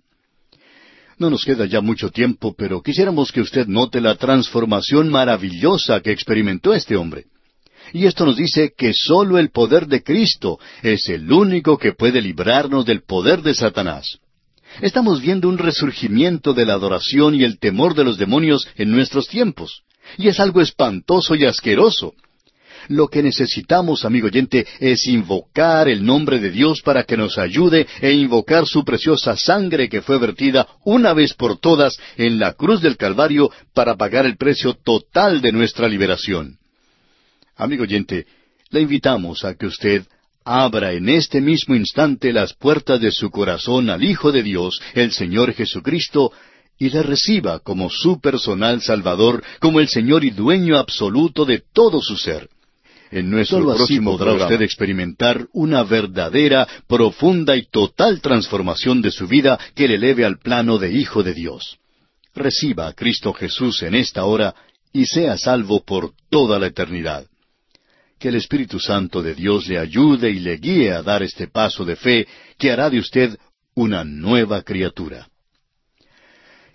No 1.18 1.30
nos 1.30 1.46
queda 1.46 1.66
ya 1.66 1.82
mucho 1.82 2.10
tiempo, 2.10 2.56
pero 2.58 2.82
quisiéramos 2.82 3.32
que 3.32 3.42
usted 3.42 3.68
note 3.68 4.02
la 4.02 4.16
transformación 4.16 5.10
maravillosa 5.10 6.02
que 6.02 6.12
experimentó 6.12 6.74
este 6.74 6.96
hombre. 6.96 7.26
Y 7.94 8.06
esto 8.06 8.26
nos 8.26 8.38
dice 8.38 8.74
que 8.78 8.94
sólo 8.94 9.38
el 9.38 9.50
poder 9.52 9.88
de 9.88 10.04
Cristo 10.04 10.60
es 10.82 11.10
el 11.10 11.32
único 11.32 11.78
que 11.78 11.94
puede 11.94 12.22
librarnos 12.22 12.86
del 12.86 13.04
poder 13.04 13.42
de 13.42 13.54
Satanás. 13.54 14.20
Estamos 14.82 15.22
viendo 15.22 15.50
un 15.50 15.58
resurgimiento 15.58 16.54
de 16.54 16.66
la 16.66 16.74
adoración 16.74 17.36
y 17.36 17.44
el 17.44 17.60
temor 17.60 17.94
de 17.94 18.06
los 18.06 18.18
demonios 18.18 18.68
en 18.78 18.92
nuestros 18.92 19.28
tiempos. 19.28 19.82
Y 20.18 20.30
es 20.30 20.40
algo 20.40 20.62
espantoso 20.62 21.36
y 21.36 21.46
asqueroso. 21.46 22.14
Lo 22.88 23.10
que 23.10 23.22
necesitamos, 23.22 24.06
amigo 24.06 24.28
oyente, 24.28 24.66
es 24.80 25.06
invocar 25.08 25.88
el 25.88 26.04
nombre 26.04 26.40
de 26.40 26.50
Dios 26.50 26.82
para 26.82 27.04
que 27.04 27.18
nos 27.18 27.38
ayude 27.38 27.86
e 28.02 28.12
invocar 28.14 28.66
su 28.66 28.84
preciosa 28.84 29.36
sangre 29.36 29.88
que 29.90 30.02
fue 30.02 30.18
vertida 30.18 30.68
una 30.84 31.14
vez 31.14 31.34
por 31.34 31.60
todas 31.60 31.98
en 32.18 32.40
la 32.40 32.54
cruz 32.54 32.82
del 32.82 32.98
Calvario 32.98 33.52
para 33.74 33.98
pagar 33.98 34.26
el 34.26 34.38
precio 34.38 34.74
total 34.74 35.42
de 35.42 35.52
nuestra 35.52 35.88
liberación. 35.88 36.61
Amigo 37.62 37.84
oyente, 37.84 38.26
le 38.72 38.82
invitamos 38.82 39.46
a 39.46 39.54
que 39.54 39.68
usted 39.68 40.04
abra 40.44 40.94
en 40.94 41.08
este 41.10 41.40
mismo 41.40 41.76
instante 41.76 42.34
las 42.34 42.56
puertas 42.56 43.00
de 43.00 43.12
su 43.12 43.30
corazón 43.30 43.92
al 43.92 44.04
Hijo 44.04 44.32
de 44.32 44.42
Dios, 44.42 44.82
el 44.96 45.12
Señor 45.12 45.54
Jesucristo, 45.54 46.32
y 46.80 46.90
le 46.90 47.04
reciba 47.04 47.60
como 47.60 47.92
su 47.92 48.20
personal 48.20 48.82
Salvador, 48.82 49.44
como 49.60 49.80
el 49.80 49.90
Señor 49.90 50.26
y 50.26 50.32
dueño 50.32 50.76
absoluto 50.76 51.46
de 51.46 51.62
todo 51.72 52.02
su 52.02 52.18
ser. 52.18 52.50
En 53.12 53.30
nuestro 53.30 53.64
próximo 53.64 54.18
podrá 54.18 54.34
usted 54.34 54.64
experimentar 54.64 55.46
una 55.54 55.84
verdadera, 55.84 56.68
profunda 56.88 57.56
y 57.56 57.68
total 57.70 58.22
transformación 58.22 59.04
de 59.04 59.12
su 59.12 59.28
vida 59.28 59.60
que 59.76 59.88
le 59.88 59.96
eleve 59.96 60.26
al 60.26 60.40
plano 60.40 60.80
de 60.80 60.94
Hijo 60.94 61.22
de 61.22 61.36
Dios. 61.36 61.78
Reciba 62.34 62.88
a 62.88 62.94
Cristo 62.94 63.34
Jesús 63.34 63.84
en 63.84 63.94
esta 63.94 64.26
hora 64.26 64.56
y 64.92 65.06
sea 65.06 65.38
salvo 65.38 65.84
por 65.86 66.14
toda 66.32 66.58
la 66.58 66.66
eternidad. 66.66 67.28
Que 68.22 68.28
el 68.28 68.36
Espíritu 68.36 68.80
Santo 68.80 69.24
de 69.24 69.34
Dios 69.34 69.68
le 69.68 69.80
ayude 69.80 70.30
y 70.30 70.40
le 70.40 70.58
guíe 70.58 70.92
a 70.92 71.02
dar 71.02 71.24
este 71.24 71.48
paso 71.48 71.84
de 71.84 71.96
fe 71.96 72.28
que 72.60 72.70
hará 72.70 72.88
de 72.88 73.00
usted 73.00 73.36
una 73.74 74.04
nueva 74.04 74.62
criatura. 74.62 75.28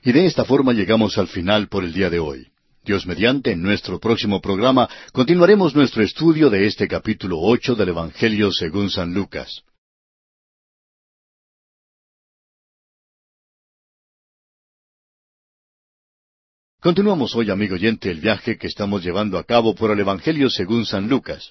Y 0.02 0.10
de 0.10 0.26
esta 0.26 0.44
forma 0.44 0.72
llegamos 0.72 1.16
al 1.18 1.28
final 1.28 1.68
por 1.68 1.84
el 1.84 1.92
día 1.92 2.10
de 2.10 2.18
hoy. 2.18 2.48
Dios 2.84 3.06
mediante, 3.06 3.52
en 3.52 3.62
nuestro 3.62 4.00
próximo 4.00 4.40
programa 4.40 4.88
continuaremos 5.12 5.72
nuestro 5.76 6.02
estudio 6.02 6.50
de 6.50 6.66
este 6.66 6.88
capítulo 6.88 7.38
ocho 7.38 7.76
del 7.76 7.90
Evangelio 7.90 8.50
según 8.50 8.90
San 8.90 9.14
Lucas. 9.14 9.62
Continuamos 16.86 17.34
hoy, 17.34 17.50
amigo 17.50 17.74
oyente, 17.74 18.12
el 18.12 18.20
viaje 18.20 18.56
que 18.56 18.68
estamos 18.68 19.02
llevando 19.02 19.38
a 19.38 19.42
cabo 19.42 19.74
por 19.74 19.90
el 19.90 19.98
Evangelio 19.98 20.48
según 20.48 20.86
San 20.86 21.08
Lucas. 21.08 21.50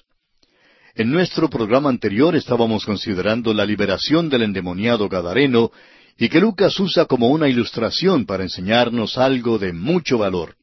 En 0.94 1.10
nuestro 1.10 1.50
programa 1.50 1.90
anterior 1.90 2.34
estábamos 2.34 2.86
considerando 2.86 3.52
la 3.52 3.66
liberación 3.66 4.30
del 4.30 4.44
endemoniado 4.44 5.10
Gadareno 5.10 5.72
y 6.16 6.30
que 6.30 6.40
Lucas 6.40 6.80
usa 6.80 7.04
como 7.04 7.28
una 7.28 7.50
ilustración 7.50 8.24
para 8.24 8.44
enseñarnos 8.44 9.18
algo 9.18 9.58
de 9.58 9.74
mucho 9.74 10.16
valor. 10.16 10.56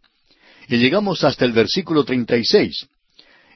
Y 0.67 0.77
llegamos 0.77 1.23
hasta 1.23 1.45
el 1.45 1.51
versículo 1.51 2.03
36. 2.03 2.87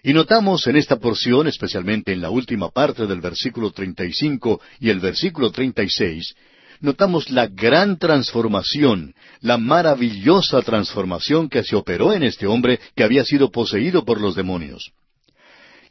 Y 0.04 0.14
notamos 0.14 0.68
en 0.68 0.76
esta 0.76 0.98
porción, 0.98 1.48
especialmente 1.48 2.14
en 2.14 2.22
la 2.22 2.30
última 2.30 2.70
parte 2.70 3.08
del 3.08 3.22
versículo 3.22 3.72
35 3.72 4.62
y 4.82 4.92
el 4.92 5.00
versículo 5.00 5.50
36, 5.50 6.36
notamos 6.82 7.30
la 7.30 7.48
gran 7.48 7.98
transformación, 7.98 9.14
la 9.42 9.58
maravillosa 9.58 10.62
transformación 10.62 11.50
que 11.50 11.64
se 11.64 11.76
operó 11.76 12.14
en 12.14 12.24
este 12.24 12.48
hombre 12.48 12.80
que 12.96 13.04
había 13.04 13.24
sido 13.24 13.52
poseído 13.52 14.06
por 14.06 14.22
los 14.22 14.36
demonios. 14.36 14.92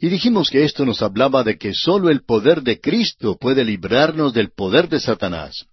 Y 0.00 0.08
dijimos 0.08 0.50
que 0.50 0.64
esto 0.64 0.84
nos 0.84 1.02
hablaba 1.02 1.42
de 1.42 1.56
que 1.56 1.72
sólo 1.72 2.10
el 2.10 2.22
poder 2.22 2.62
de 2.62 2.80
Cristo 2.80 3.36
puede 3.38 3.64
librarnos 3.64 4.34
del 4.34 4.50
poder 4.50 4.88
de 4.88 5.00
Satanás. 5.00 5.66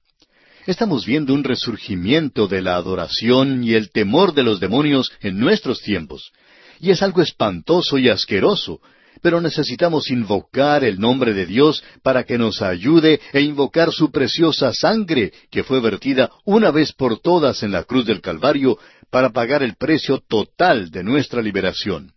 Estamos 0.65 1.05
viendo 1.05 1.33
un 1.33 1.43
resurgimiento 1.43 2.47
de 2.47 2.61
la 2.61 2.77
adoración 2.77 3.63
y 3.65 3.73
el 3.73 3.91
temor 3.91 4.33
de 4.33 4.43
los 4.43 4.61
demonios 4.61 5.11
en 5.19 5.37
nuestros 5.39 5.81
tiempos. 5.81 6.31
Y 6.79 6.91
es 6.91 7.01
algo 7.01 7.21
espantoso 7.21 7.97
y 7.97 8.07
asqueroso, 8.07 8.79
pero 9.23 9.39
necesitamos 9.39 10.11
invocar 10.11 10.83
el 10.83 10.99
nombre 10.99 11.33
de 11.33 11.45
Dios 11.45 11.81
para 12.03 12.25
que 12.25 12.37
nos 12.37 12.61
ayude 12.61 13.21
e 13.31 13.39
invocar 13.39 13.93
su 13.93 14.11
preciosa 14.11 14.73
sangre 14.73 15.31
que 15.49 15.63
fue 15.63 15.79
vertida 15.79 16.29
una 16.43 16.71
vez 16.71 16.91
por 16.91 17.21
todas 17.21 17.63
en 17.63 17.71
la 17.71 17.85
cruz 17.85 18.05
del 18.05 18.19
Calvario 18.19 18.77
para 19.09 19.29
pagar 19.29 19.63
el 19.63 19.75
precio 19.75 20.19
total 20.27 20.91
de 20.91 21.05
nuestra 21.05 21.41
liberación. 21.41 22.11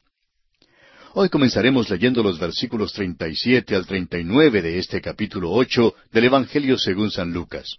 Hoy 1.15 1.29
comenzaremos 1.29 1.89
leyendo 1.89 2.25
los 2.25 2.41
versículos 2.41 2.93
37 2.93 3.77
al 3.77 3.87
39 3.87 4.61
de 4.61 4.79
este 4.79 5.01
capítulo 5.01 5.53
8 5.53 5.95
del 6.11 6.25
Evangelio 6.25 6.77
según 6.77 7.13
San 7.13 7.33
Lucas. 7.33 7.77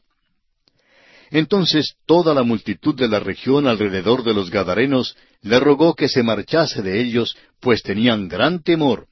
Entonces 1.31 1.95
toda 2.05 2.33
la 2.33 2.43
multitud 2.43 2.95
de 2.95 3.09
la 3.09 3.19
región 3.19 3.67
alrededor 3.67 4.23
de 4.23 4.33
los 4.33 4.49
Gadarenos 4.49 5.17
le 5.41 5.59
rogó 5.59 5.95
que 5.95 6.07
se 6.07 6.23
marchase 6.23 6.81
de 6.81 7.01
ellos, 7.01 7.35
pues 7.59 7.83
tenían 7.83 8.29
gran 8.29 8.63
temor. 8.63 9.07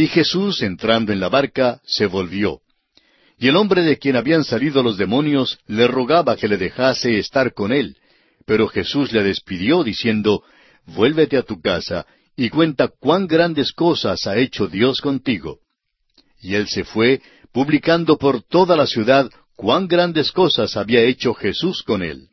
Y 0.00 0.06
Jesús, 0.06 0.62
entrando 0.62 1.12
en 1.12 1.20
la 1.20 1.28
barca, 1.28 1.82
se 1.84 2.06
volvió. 2.06 2.62
Y 3.38 3.48
el 3.48 3.56
hombre 3.56 3.82
de 3.82 3.98
quien 3.98 4.16
habían 4.16 4.44
salido 4.44 4.82
los 4.82 4.96
demonios 4.96 5.58
le 5.66 5.86
rogaba 5.86 6.36
que 6.36 6.48
le 6.48 6.56
dejase 6.56 7.18
estar 7.18 7.52
con 7.52 7.70
él. 7.70 7.98
Pero 8.46 8.66
Jesús 8.66 9.12
le 9.12 9.22
despidió 9.22 9.84
diciendo, 9.84 10.42
Vuélvete 10.86 11.36
a 11.36 11.42
tu 11.42 11.60
casa 11.60 12.06
y 12.34 12.48
cuenta 12.48 12.88
cuán 12.88 13.26
grandes 13.26 13.72
cosas 13.72 14.26
ha 14.26 14.38
hecho 14.38 14.68
Dios 14.68 15.02
contigo. 15.02 15.58
Y 16.40 16.54
él 16.54 16.66
se 16.66 16.84
fue, 16.84 17.20
publicando 17.52 18.16
por 18.16 18.42
toda 18.42 18.76
la 18.76 18.86
ciudad 18.86 19.28
cuán 19.54 19.86
grandes 19.86 20.32
cosas 20.32 20.78
había 20.78 21.02
hecho 21.02 21.34
Jesús 21.34 21.82
con 21.82 22.02
él. 22.02 22.28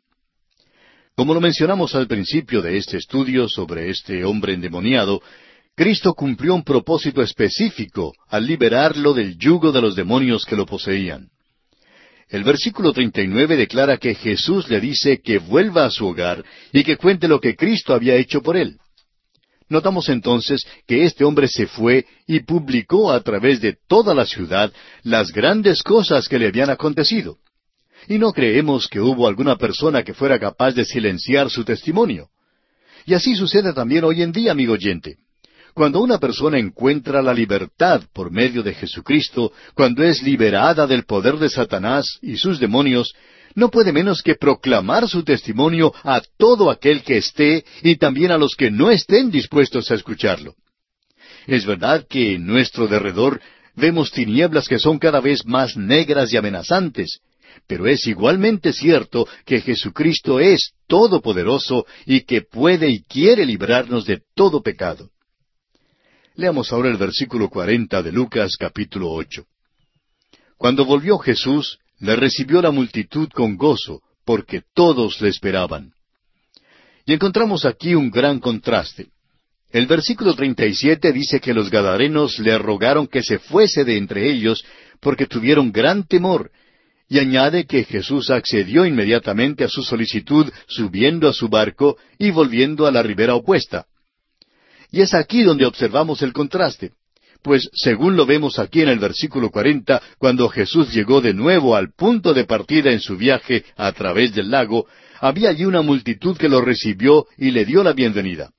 Como 1.14 1.34
lo 1.34 1.40
mencionamos 1.42 1.94
al 1.94 2.06
principio 2.06 2.62
de 2.62 2.78
este 2.78 2.96
estudio 2.96 3.46
sobre 3.46 3.90
este 3.90 4.24
hombre 4.24 4.54
endemoniado, 4.54 5.20
Cristo 5.78 6.12
cumplió 6.12 6.56
un 6.56 6.64
propósito 6.64 7.22
específico 7.22 8.12
al 8.26 8.44
liberarlo 8.44 9.14
del 9.14 9.38
yugo 9.38 9.70
de 9.70 9.80
los 9.80 9.94
demonios 9.94 10.44
que 10.44 10.56
lo 10.56 10.66
poseían. 10.66 11.28
El 12.28 12.42
versículo 12.42 12.92
39 12.92 13.56
declara 13.56 13.96
que 13.96 14.16
Jesús 14.16 14.68
le 14.68 14.80
dice 14.80 15.20
que 15.20 15.38
vuelva 15.38 15.84
a 15.84 15.90
su 15.90 16.08
hogar 16.08 16.44
y 16.72 16.82
que 16.82 16.96
cuente 16.96 17.28
lo 17.28 17.40
que 17.40 17.54
Cristo 17.54 17.94
había 17.94 18.16
hecho 18.16 18.42
por 18.42 18.56
él. 18.56 18.78
Notamos 19.68 20.08
entonces 20.08 20.66
que 20.84 21.04
este 21.04 21.22
hombre 21.22 21.46
se 21.46 21.68
fue 21.68 22.06
y 22.26 22.40
publicó 22.40 23.12
a 23.12 23.20
través 23.20 23.60
de 23.60 23.76
toda 23.86 24.16
la 24.16 24.26
ciudad 24.26 24.72
las 25.04 25.30
grandes 25.30 25.84
cosas 25.84 26.26
que 26.26 26.40
le 26.40 26.48
habían 26.48 26.70
acontecido. 26.70 27.38
Y 28.08 28.18
no 28.18 28.32
creemos 28.32 28.88
que 28.88 28.98
hubo 28.98 29.28
alguna 29.28 29.54
persona 29.54 30.02
que 30.02 30.12
fuera 30.12 30.40
capaz 30.40 30.72
de 30.72 30.84
silenciar 30.84 31.50
su 31.50 31.64
testimonio. 31.64 32.30
Y 33.06 33.14
así 33.14 33.36
sucede 33.36 33.72
también 33.72 34.02
hoy 34.02 34.22
en 34.22 34.32
día, 34.32 34.50
amigo 34.50 34.72
oyente. 34.72 35.18
Cuando 35.78 36.00
una 36.00 36.18
persona 36.18 36.58
encuentra 36.58 37.22
la 37.22 37.32
libertad 37.32 38.02
por 38.12 38.32
medio 38.32 38.64
de 38.64 38.74
Jesucristo, 38.74 39.52
cuando 39.74 40.02
es 40.02 40.24
liberada 40.24 40.88
del 40.88 41.04
poder 41.04 41.36
de 41.36 41.48
Satanás 41.48 42.18
y 42.20 42.36
sus 42.36 42.58
demonios, 42.58 43.14
no 43.54 43.70
puede 43.70 43.92
menos 43.92 44.20
que 44.20 44.34
proclamar 44.34 45.08
su 45.08 45.22
testimonio 45.22 45.94
a 46.02 46.20
todo 46.36 46.72
aquel 46.72 47.04
que 47.04 47.18
esté 47.18 47.64
y 47.84 47.94
también 47.94 48.32
a 48.32 48.38
los 48.38 48.56
que 48.56 48.72
no 48.72 48.90
estén 48.90 49.30
dispuestos 49.30 49.88
a 49.92 49.94
escucharlo. 49.94 50.56
Es 51.46 51.64
verdad 51.64 52.04
que 52.10 52.34
en 52.34 52.44
nuestro 52.44 52.88
derredor 52.88 53.40
vemos 53.76 54.10
tinieblas 54.10 54.66
que 54.66 54.80
son 54.80 54.98
cada 54.98 55.20
vez 55.20 55.46
más 55.46 55.76
negras 55.76 56.32
y 56.32 56.38
amenazantes, 56.38 57.20
pero 57.68 57.86
es 57.86 58.04
igualmente 58.08 58.72
cierto 58.72 59.28
que 59.46 59.60
Jesucristo 59.60 60.40
es 60.40 60.72
todopoderoso 60.88 61.86
y 62.04 62.22
que 62.22 62.42
puede 62.42 62.90
y 62.90 63.04
quiere 63.04 63.46
librarnos 63.46 64.06
de 64.06 64.22
todo 64.34 64.60
pecado. 64.60 65.10
Leamos 66.38 66.72
ahora 66.72 66.88
el 66.88 66.96
versículo 66.96 67.50
cuarenta 67.50 68.00
de 68.00 68.12
Lucas 68.12 68.56
capítulo 68.56 69.10
ocho. 69.10 69.46
Cuando 70.56 70.84
volvió 70.84 71.18
Jesús, 71.18 71.80
le 71.98 72.14
recibió 72.14 72.62
la 72.62 72.70
multitud 72.70 73.28
con 73.30 73.56
gozo, 73.56 74.02
porque 74.24 74.62
todos 74.72 75.20
le 75.20 75.30
esperaban. 75.30 75.90
Y 77.04 77.14
encontramos 77.14 77.64
aquí 77.64 77.96
un 77.96 78.08
gran 78.08 78.38
contraste. 78.38 79.08
El 79.72 79.88
versículo 79.88 80.36
37 80.36 81.12
dice 81.12 81.40
que 81.40 81.52
los 81.52 81.70
gadarenos 81.70 82.38
le 82.38 82.56
rogaron 82.56 83.08
que 83.08 83.24
se 83.24 83.40
fuese 83.40 83.82
de 83.84 83.96
entre 83.96 84.30
ellos, 84.30 84.64
porque 85.00 85.26
tuvieron 85.26 85.72
gran 85.72 86.06
temor, 86.06 86.52
y 87.08 87.18
añade 87.18 87.66
que 87.66 87.82
Jesús 87.82 88.30
accedió 88.30 88.86
inmediatamente 88.86 89.64
a 89.64 89.68
su 89.68 89.82
solicitud 89.82 90.48
subiendo 90.68 91.28
a 91.28 91.32
su 91.32 91.48
barco 91.48 91.98
y 92.16 92.30
volviendo 92.30 92.86
a 92.86 92.92
la 92.92 93.02
ribera 93.02 93.34
opuesta. 93.34 93.86
Y 94.90 95.02
es 95.02 95.14
aquí 95.14 95.42
donde 95.42 95.66
observamos 95.66 96.22
el 96.22 96.32
contraste. 96.32 96.92
Pues 97.42 97.68
según 97.72 98.16
lo 98.16 98.26
vemos 98.26 98.58
aquí 98.58 98.82
en 98.82 98.88
el 98.88 98.98
versículo 98.98 99.50
cuarenta, 99.50 100.02
cuando 100.18 100.48
Jesús 100.48 100.92
llegó 100.92 101.20
de 101.20 101.34
nuevo 101.34 101.76
al 101.76 101.92
punto 101.92 102.34
de 102.34 102.44
partida 102.44 102.90
en 102.90 103.00
su 103.00 103.16
viaje 103.16 103.64
a 103.76 103.92
través 103.92 104.34
del 104.34 104.50
lago, 104.50 104.86
había 105.20 105.50
allí 105.50 105.64
una 105.64 105.82
multitud 105.82 106.36
que 106.36 106.48
lo 106.48 106.60
recibió 106.60 107.26
y 107.36 107.50
le 107.50 107.64
dio 107.64 107.82
la 107.84 107.92
bienvenida. 107.92 108.50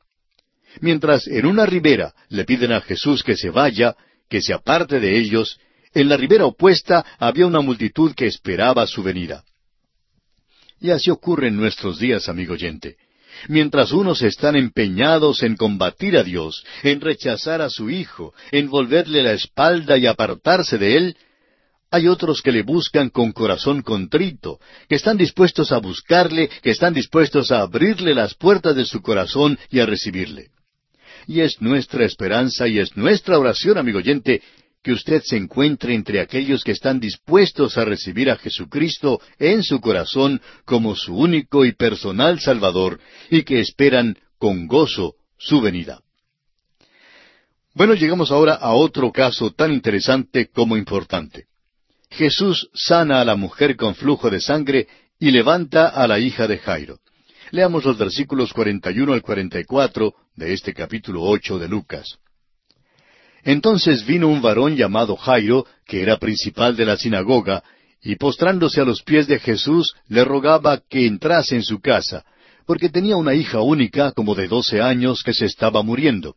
Mientras 0.81 1.27
en 1.27 1.45
una 1.45 1.65
ribera 1.65 2.13
le 2.29 2.45
piden 2.45 2.71
a 2.71 2.81
Jesús 2.81 3.23
que 3.23 3.35
se 3.35 3.49
vaya, 3.49 3.95
que 4.29 4.41
se 4.41 4.53
aparte 4.53 4.99
de 4.99 5.17
ellos, 5.17 5.59
en 5.93 6.07
la 6.07 6.15
ribera 6.15 6.45
opuesta 6.45 7.05
había 7.17 7.47
una 7.47 7.61
multitud 7.61 8.13
que 8.13 8.27
esperaba 8.27 8.85
su 8.87 9.03
venida. 9.03 9.43
Y 10.79 10.91
así 10.91 11.09
ocurre 11.09 11.47
en 11.47 11.57
nuestros 11.57 11.99
días, 11.99 12.29
amigo 12.29 12.53
oyente. 12.53 12.95
Mientras 13.47 13.91
unos 13.91 14.21
están 14.21 14.55
empeñados 14.55 15.43
en 15.43 15.55
combatir 15.55 16.17
a 16.17 16.23
Dios, 16.23 16.63
en 16.83 17.01
rechazar 17.01 17.61
a 17.61 17.69
su 17.69 17.89
Hijo, 17.89 18.33
en 18.51 18.69
volverle 18.69 19.23
la 19.23 19.33
espalda 19.33 19.97
y 19.97 20.05
apartarse 20.05 20.77
de 20.77 20.97
Él, 20.97 21.17
hay 21.91 22.07
otros 22.07 22.41
que 22.41 22.51
le 22.51 22.61
buscan 22.61 23.09
con 23.09 23.31
corazón 23.31 23.81
contrito, 23.81 24.59
que 24.87 24.95
están 24.95 25.17
dispuestos 25.17 25.71
a 25.71 25.79
buscarle, 25.79 26.49
que 26.61 26.69
están 26.69 26.93
dispuestos 26.93 27.51
a 27.51 27.61
abrirle 27.61 28.13
las 28.13 28.35
puertas 28.35 28.75
de 28.75 28.85
su 28.85 29.01
corazón 29.01 29.57
y 29.71 29.79
a 29.79 29.85
recibirle. 29.85 30.49
Y 31.25 31.41
es 31.41 31.61
nuestra 31.61 32.05
esperanza 32.05 32.67
y 32.67 32.79
es 32.79 32.95
nuestra 32.95 33.39
oración, 33.39 33.77
amigo 33.77 33.99
oyente, 33.99 34.41
que 34.83 34.91
usted 34.93 35.21
se 35.23 35.37
encuentre 35.37 35.93
entre 35.93 36.21
aquellos 36.21 36.63
que 36.63 36.71
están 36.71 36.99
dispuestos 36.99 37.77
a 37.77 37.85
recibir 37.85 38.29
a 38.29 38.37
Jesucristo 38.37 39.21
en 39.37 39.63
su 39.63 39.81
corazón 39.81 40.41
como 40.65 40.95
su 40.95 41.15
único 41.15 41.65
y 41.65 41.73
personal 41.73 42.39
Salvador 42.39 42.99
y 43.29 43.43
que 43.43 43.59
esperan 43.59 44.17
con 44.37 44.67
gozo 44.67 45.15
su 45.37 45.61
venida. 45.61 46.01
Bueno, 47.73 47.93
llegamos 47.93 48.31
ahora 48.31 48.55
a 48.55 48.73
otro 48.73 49.11
caso 49.11 49.51
tan 49.51 49.71
interesante 49.71 50.47
como 50.47 50.77
importante. 50.77 51.45
Jesús 52.09 52.69
sana 52.73 53.21
a 53.21 53.25
la 53.25 53.35
mujer 53.35 53.75
con 53.75 53.95
flujo 53.95 54.29
de 54.29 54.41
sangre 54.41 54.87
y 55.19 55.31
levanta 55.31 55.87
a 55.87 56.07
la 56.07 56.19
hija 56.19 56.47
de 56.47 56.57
Jairo. 56.57 56.99
Leamos 57.51 57.83
los 57.83 57.97
versículos 57.97 58.53
41 58.53 59.13
al 59.13 59.21
44 59.21 60.13
de 60.35 60.53
este 60.53 60.73
capítulo 60.73 61.23
8 61.23 61.59
de 61.59 61.67
Lucas. 61.67 62.19
Entonces 63.49 64.05
vino 64.05 64.27
un 64.27 64.43
varón 64.43 64.75
llamado 64.75 65.15
Jairo, 65.15 65.65
que 65.87 66.03
era 66.03 66.19
principal 66.19 66.75
de 66.75 66.85
la 66.85 66.97
sinagoga, 66.97 67.63
y 67.99 68.15
postrándose 68.15 68.79
a 68.79 68.83
los 68.83 69.01
pies 69.01 69.25
de 69.25 69.39
Jesús, 69.39 69.95
le 70.07 70.23
rogaba 70.23 70.83
que 70.87 71.07
entrase 71.07 71.55
en 71.55 71.63
su 71.63 71.79
casa, 71.79 72.23
porque 72.67 72.89
tenía 72.89 73.15
una 73.15 73.33
hija 73.33 73.61
única, 73.61 74.11
como 74.11 74.35
de 74.35 74.47
doce 74.47 74.81
años, 74.81 75.23
que 75.23 75.33
se 75.33 75.45
estaba 75.45 75.81
muriendo. 75.81 76.35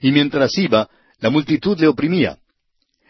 Y 0.00 0.12
mientras 0.12 0.56
iba, 0.56 0.88
la 1.18 1.30
multitud 1.30 1.76
le 1.80 1.88
oprimía. 1.88 2.38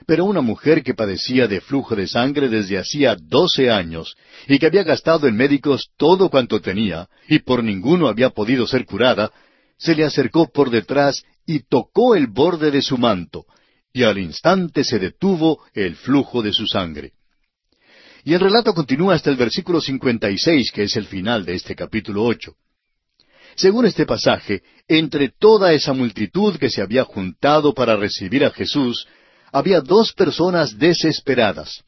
Pero 0.06 0.24
una 0.24 0.40
mujer 0.40 0.82
que 0.82 0.94
padecía 0.94 1.46
de 1.46 1.60
flujo 1.60 1.94
de 1.94 2.06
sangre 2.06 2.48
desde 2.48 2.78
hacía 2.78 3.16
doce 3.20 3.70
años, 3.70 4.16
y 4.48 4.58
que 4.58 4.64
había 4.64 4.82
gastado 4.82 5.28
en 5.28 5.36
médicos 5.36 5.90
todo 5.98 6.30
cuanto 6.30 6.62
tenía, 6.62 7.06
y 7.28 7.40
por 7.40 7.62
ninguno 7.62 8.08
había 8.08 8.30
podido 8.30 8.66
ser 8.66 8.86
curada, 8.86 9.30
se 9.76 9.94
le 9.94 10.04
acercó 10.04 10.48
por 10.50 10.70
detrás 10.70 11.22
y 11.46 11.60
tocó 11.60 12.14
el 12.14 12.26
borde 12.26 12.70
de 12.70 12.82
su 12.82 12.98
manto, 12.98 13.46
y 13.92 14.04
al 14.04 14.18
instante 14.18 14.84
se 14.84 14.98
detuvo 14.98 15.60
el 15.74 15.96
flujo 15.96 16.42
de 16.42 16.52
su 16.52 16.66
sangre. 16.66 17.12
Y 18.24 18.34
el 18.34 18.40
relato 18.40 18.72
continúa 18.72 19.14
hasta 19.14 19.30
el 19.30 19.36
versículo 19.36 19.80
56, 19.80 20.70
que 20.72 20.84
es 20.84 20.96
el 20.96 21.06
final 21.06 21.44
de 21.44 21.54
este 21.54 21.74
capítulo 21.74 22.24
8. 22.24 22.54
Según 23.56 23.84
este 23.84 24.06
pasaje, 24.06 24.62
entre 24.88 25.28
toda 25.28 25.72
esa 25.72 25.92
multitud 25.92 26.56
que 26.56 26.70
se 26.70 26.80
había 26.80 27.04
juntado 27.04 27.74
para 27.74 27.96
recibir 27.96 28.44
a 28.44 28.50
Jesús, 28.50 29.06
había 29.52 29.80
dos 29.80 30.12
personas 30.12 30.78
desesperadas. 30.78 31.84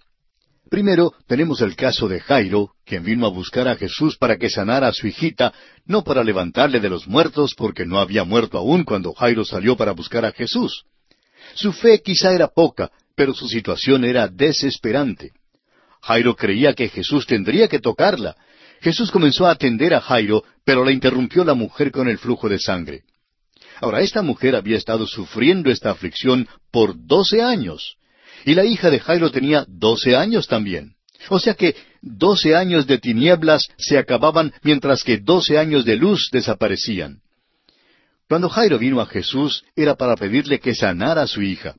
Primero 0.71 1.13
tenemos 1.27 1.61
el 1.61 1.77
caso 1.77 2.09
de 2.09 2.21
Jairo, 2.21 2.73
quien 2.85 3.05
vino 3.05 3.27
a 3.27 3.31
buscar 3.31 3.69
a 3.69 3.77
Jesús 3.77 4.17
para 4.17 4.37
que 4.39 4.49
sanara 4.49 4.89
a 4.89 4.93
su 4.93 5.07
hijita, 5.07 5.53
no 5.85 6.03
para 6.03 6.25
levantarle 6.25 6.81
de 6.81 6.89
los 6.89 7.07
muertos, 7.07 7.55
porque 7.55 7.85
no 7.85 7.99
había 7.99 8.25
muerto 8.25 8.59
aún 8.59 8.85
cuando 8.85 9.13
Jairo 9.13 9.45
salió 9.45 9.77
para 9.77 9.93
buscar 9.93 10.25
a 10.25 10.33
Jesús. 10.33 10.85
Su 11.55 11.73
fe 11.73 12.01
quizá 12.03 12.33
era 12.33 12.49
poca, 12.49 12.91
pero 13.15 13.35
su 13.35 13.47
situación 13.47 14.05
era 14.05 14.27
desesperante. 14.27 15.33
Jairo 16.01 16.35
creía 16.35 16.75
que 16.75 16.89
Jesús 16.89 17.27
tendría 17.27 17.69
que 17.69 17.79
tocarla. 17.79 18.37
Jesús 18.81 19.11
comenzó 19.11 19.47
a 19.47 19.53
atender 19.53 19.95
a 19.95 20.01
Jairo, 20.01 20.45
pero 20.65 20.85
la 20.85 20.93
interrumpió 20.93 21.45
la 21.45 21.55
mujer 21.55 21.91
con 21.91 22.09
el 22.09 22.19
flujo 22.19 22.49
de 22.49 22.59
sangre. 22.59 23.03
Ahora, 23.81 24.01
esta 24.01 24.23
mujer 24.23 24.57
había 24.57 24.77
estado 24.77 25.07
sufriendo 25.07 25.71
esta 25.71 25.91
aflicción 25.91 26.49
por 26.71 26.95
doce 27.07 27.43
años, 27.43 27.97
y 28.45 28.55
la 28.55 28.65
hija 28.65 28.91
de 28.91 29.01
Jairo 29.01 29.31
tenía 29.31 29.65
doce 29.69 30.17
años 30.17 30.47
también. 30.47 30.95
O 31.31 31.39
sea 31.39 31.55
que 31.55 31.75
doce 32.03 32.55
años 32.55 32.87
de 32.87 32.99
tinieblas 32.99 33.69
se 33.79 33.97
acababan 33.97 34.53
mientras 34.63 35.03
que 35.03 35.19
doce 35.19 35.59
años 35.59 35.85
de 35.85 35.97
luz 35.97 36.29
desaparecían. 36.31 37.21
Cuando 38.29 38.49
Jairo 38.49 38.79
vino 38.79 39.01
a 39.01 39.07
Jesús 39.07 39.65
era 39.77 39.95
para 39.95 40.17
pedirle 40.17 40.61
que 40.61 40.75
sanara 40.75 41.23
a 41.23 41.27
su 41.27 41.43
hija. 41.43 41.75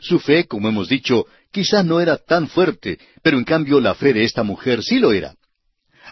Su 0.00 0.18
fe, 0.18 0.44
como 0.44 0.68
hemos 0.68 0.88
dicho, 0.88 1.26
quizás 1.50 1.84
no 1.84 2.00
era 2.00 2.16
tan 2.16 2.48
fuerte, 2.48 2.98
pero 3.22 3.38
en 3.38 3.44
cambio 3.44 3.80
la 3.80 3.94
fe 3.94 4.12
de 4.12 4.24
esta 4.24 4.42
mujer 4.42 4.82
sí 4.82 4.98
lo 4.98 5.12
era. 5.12 5.34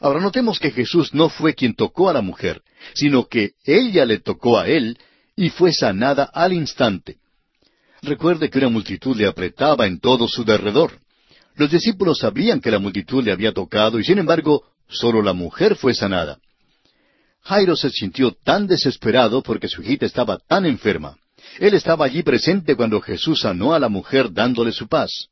Ahora 0.00 0.20
notemos 0.20 0.58
que 0.58 0.70
Jesús 0.70 1.12
no 1.12 1.28
fue 1.28 1.54
quien 1.54 1.74
tocó 1.74 2.08
a 2.08 2.12
la 2.12 2.22
mujer, 2.22 2.62
sino 2.94 3.26
que 3.26 3.52
ella 3.64 4.06
le 4.06 4.20
tocó 4.20 4.58
a 4.58 4.66
él 4.66 4.98
y 5.36 5.50
fue 5.50 5.72
sanada 5.72 6.24
al 6.32 6.52
instante. 6.52 7.18
Recuerde 8.02 8.50
que 8.50 8.58
una 8.58 8.68
multitud 8.68 9.16
le 9.16 9.28
apretaba 9.28 9.86
en 9.86 10.00
todo 10.00 10.26
su 10.26 10.44
derredor. 10.44 10.98
Los 11.54 11.70
discípulos 11.70 12.18
sabían 12.18 12.60
que 12.60 12.70
la 12.70 12.80
multitud 12.80 13.22
le 13.22 13.30
había 13.30 13.52
tocado 13.52 14.00
y 14.00 14.04
sin 14.04 14.18
embargo 14.18 14.64
solo 14.88 15.22
la 15.22 15.32
mujer 15.32 15.76
fue 15.76 15.94
sanada. 15.94 16.38
Jairo 17.42 17.76
se 17.76 17.90
sintió 17.90 18.32
tan 18.32 18.66
desesperado 18.66 19.42
porque 19.42 19.68
su 19.68 19.82
hijita 19.82 20.06
estaba 20.06 20.38
tan 20.38 20.66
enferma. 20.66 21.16
Él 21.60 21.74
estaba 21.74 22.04
allí 22.04 22.22
presente 22.22 22.74
cuando 22.74 23.00
Jesús 23.00 23.40
sanó 23.40 23.72
a 23.72 23.78
la 23.78 23.88
mujer 23.88 24.32
dándole 24.32 24.72
su 24.72 24.88
paz. 24.88 25.28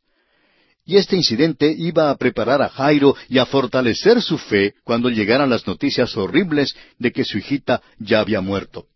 Y 0.85 0.97
este 0.97 1.17
incidente 1.17 1.75
iba 1.77 2.11
a 2.11 2.17
preparar 2.17 2.63
a 2.63 2.69
Jairo 2.69 3.17
y 3.29 3.39
a 3.39 3.47
fortalecer 3.47 4.23
su 4.23 4.39
fe 4.39 4.75
cuando 4.85 5.09
llegaran 5.09 5.51
las 5.51 5.67
noticias 5.67 6.17
horribles 6.17 6.75
de 6.99 7.13
que 7.13 7.25
su 7.25 7.39
hijita 7.39 7.83
ya 7.99 8.21
había 8.21 8.41
muerto. 8.41 8.87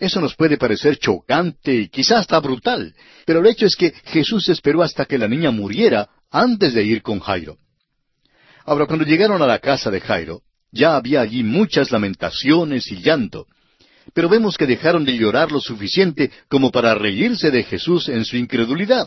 Eso 0.00 0.18
nos 0.18 0.34
puede 0.34 0.56
parecer 0.56 0.98
chocante 0.98 1.74
y 1.74 1.88
quizás 1.88 2.20
hasta 2.20 2.40
brutal, 2.40 2.94
pero 3.26 3.40
el 3.40 3.46
hecho 3.46 3.66
es 3.66 3.76
que 3.76 3.92
Jesús 4.06 4.48
esperó 4.48 4.82
hasta 4.82 5.04
que 5.04 5.18
la 5.18 5.28
niña 5.28 5.50
muriera 5.50 6.08
antes 6.30 6.72
de 6.72 6.82
ir 6.82 7.02
con 7.02 7.20
Jairo. 7.20 7.58
Ahora, 8.64 8.86
cuando 8.86 9.04
llegaron 9.04 9.42
a 9.42 9.46
la 9.46 9.58
casa 9.58 9.90
de 9.90 10.00
Jairo, 10.00 10.40
ya 10.72 10.96
había 10.96 11.20
allí 11.20 11.42
muchas 11.42 11.90
lamentaciones 11.90 12.90
y 12.90 13.02
llanto, 13.02 13.46
pero 14.14 14.30
vemos 14.30 14.56
que 14.56 14.66
dejaron 14.66 15.04
de 15.04 15.18
llorar 15.18 15.52
lo 15.52 15.60
suficiente 15.60 16.30
como 16.48 16.70
para 16.70 16.94
reírse 16.94 17.50
de 17.50 17.62
Jesús 17.62 18.08
en 18.08 18.24
su 18.24 18.38
incredulidad. 18.38 19.06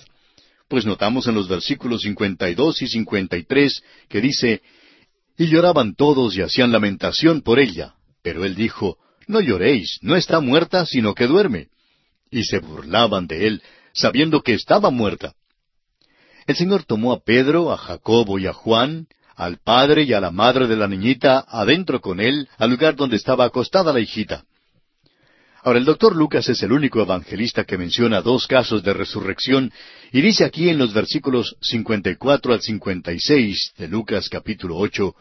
Pues 0.67 0.85
notamos 0.85 1.27
en 1.27 1.33
los 1.33 1.47
versículos 1.47 2.03
52 2.03 2.83
y 2.83 2.87
53 2.87 3.83
que 4.09 4.21
dice, 4.21 4.61
Y 5.37 5.47
lloraban 5.47 5.95
todos 5.95 6.37
y 6.37 6.41
hacían 6.41 6.71
lamentación 6.71 7.41
por 7.41 7.59
ella. 7.59 7.95
Pero 8.21 8.45
él 8.45 8.55
dijo, 8.55 8.97
No 9.27 9.41
lloréis, 9.41 9.99
no 10.01 10.15
está 10.15 10.39
muerta, 10.39 10.85
sino 10.85 11.13
que 11.13 11.27
duerme. 11.27 11.67
Y 12.31 12.43
se 12.43 12.59
burlaban 12.59 13.27
de 13.27 13.47
él, 13.47 13.63
sabiendo 13.93 14.41
que 14.41 14.53
estaba 14.53 14.89
muerta. 14.89 15.33
El 16.45 16.55
Señor 16.55 16.83
tomó 16.83 17.13
a 17.13 17.23
Pedro, 17.23 17.71
a 17.71 17.77
Jacobo 17.77 18.37
y 18.39 18.47
a 18.47 18.53
Juan, 18.53 19.07
al 19.35 19.57
padre 19.57 20.03
y 20.03 20.13
a 20.13 20.19
la 20.19 20.31
madre 20.31 20.67
de 20.67 20.75
la 20.75 20.87
niñita 20.87 21.45
adentro 21.47 22.01
con 22.01 22.19
él, 22.19 22.47
al 22.57 22.71
lugar 22.71 22.95
donde 22.95 23.15
estaba 23.15 23.45
acostada 23.45 23.93
la 23.93 23.99
hijita. 23.99 24.43
Ahora, 25.63 25.79
el 25.79 25.85
doctor 25.85 26.13
Lucas 26.13 26.49
es 26.49 26.61
el 26.61 26.73
único 26.73 27.01
evangelista 27.01 27.63
que 27.63 27.77
menciona 27.77 28.21
dos 28.21 28.47
casos 28.47 28.83
de 28.83 28.93
resurrección 28.93 29.71
y 30.11 30.19
dice 30.19 30.43
aquí 30.43 30.67
en 30.67 30.77
los 30.77 30.93
versículos 30.93 31.55
54 31.61 32.53
al 32.53 32.61
56 32.61 33.73
de 33.77 33.87
Lucas 33.87 34.27
capítulo 34.27 34.75
8, 34.75 35.15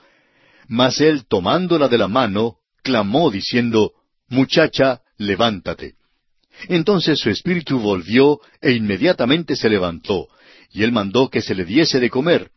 Mas 0.67 1.01
él 1.01 1.27
tomándola 1.29 1.87
de 1.87 1.99
la 1.99 2.09
mano, 2.09 2.57
clamó 2.83 3.31
diciendo, 3.31 3.93
Muchacha, 4.29 5.01
levántate. 5.19 5.95
Entonces 6.69 7.19
su 7.19 7.31
espíritu 7.31 7.79
volvió 7.79 8.41
e 8.61 8.73
inmediatamente 8.73 9.57
se 9.57 9.69
levantó, 9.69 10.29
y 10.71 10.83
él 10.83 10.93
mandó 10.93 11.29
que 11.29 11.43
se 11.43 11.55
le 11.55 11.65
diese 11.65 12.01
de 12.01 12.11
comer. 12.11 12.51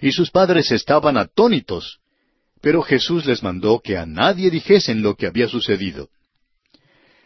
Y 0.00 0.12
sus 0.12 0.30
padres 0.30 0.70
estaban 0.72 1.16
atónitos. 1.16 1.98
Pero 2.60 2.82
Jesús 2.82 3.26
les 3.26 3.42
mandó 3.42 3.80
que 3.80 3.96
a 3.96 4.06
nadie 4.06 4.50
dijesen 4.50 5.02
lo 5.02 5.16
que 5.16 5.26
había 5.26 5.48
sucedido. 5.48 6.08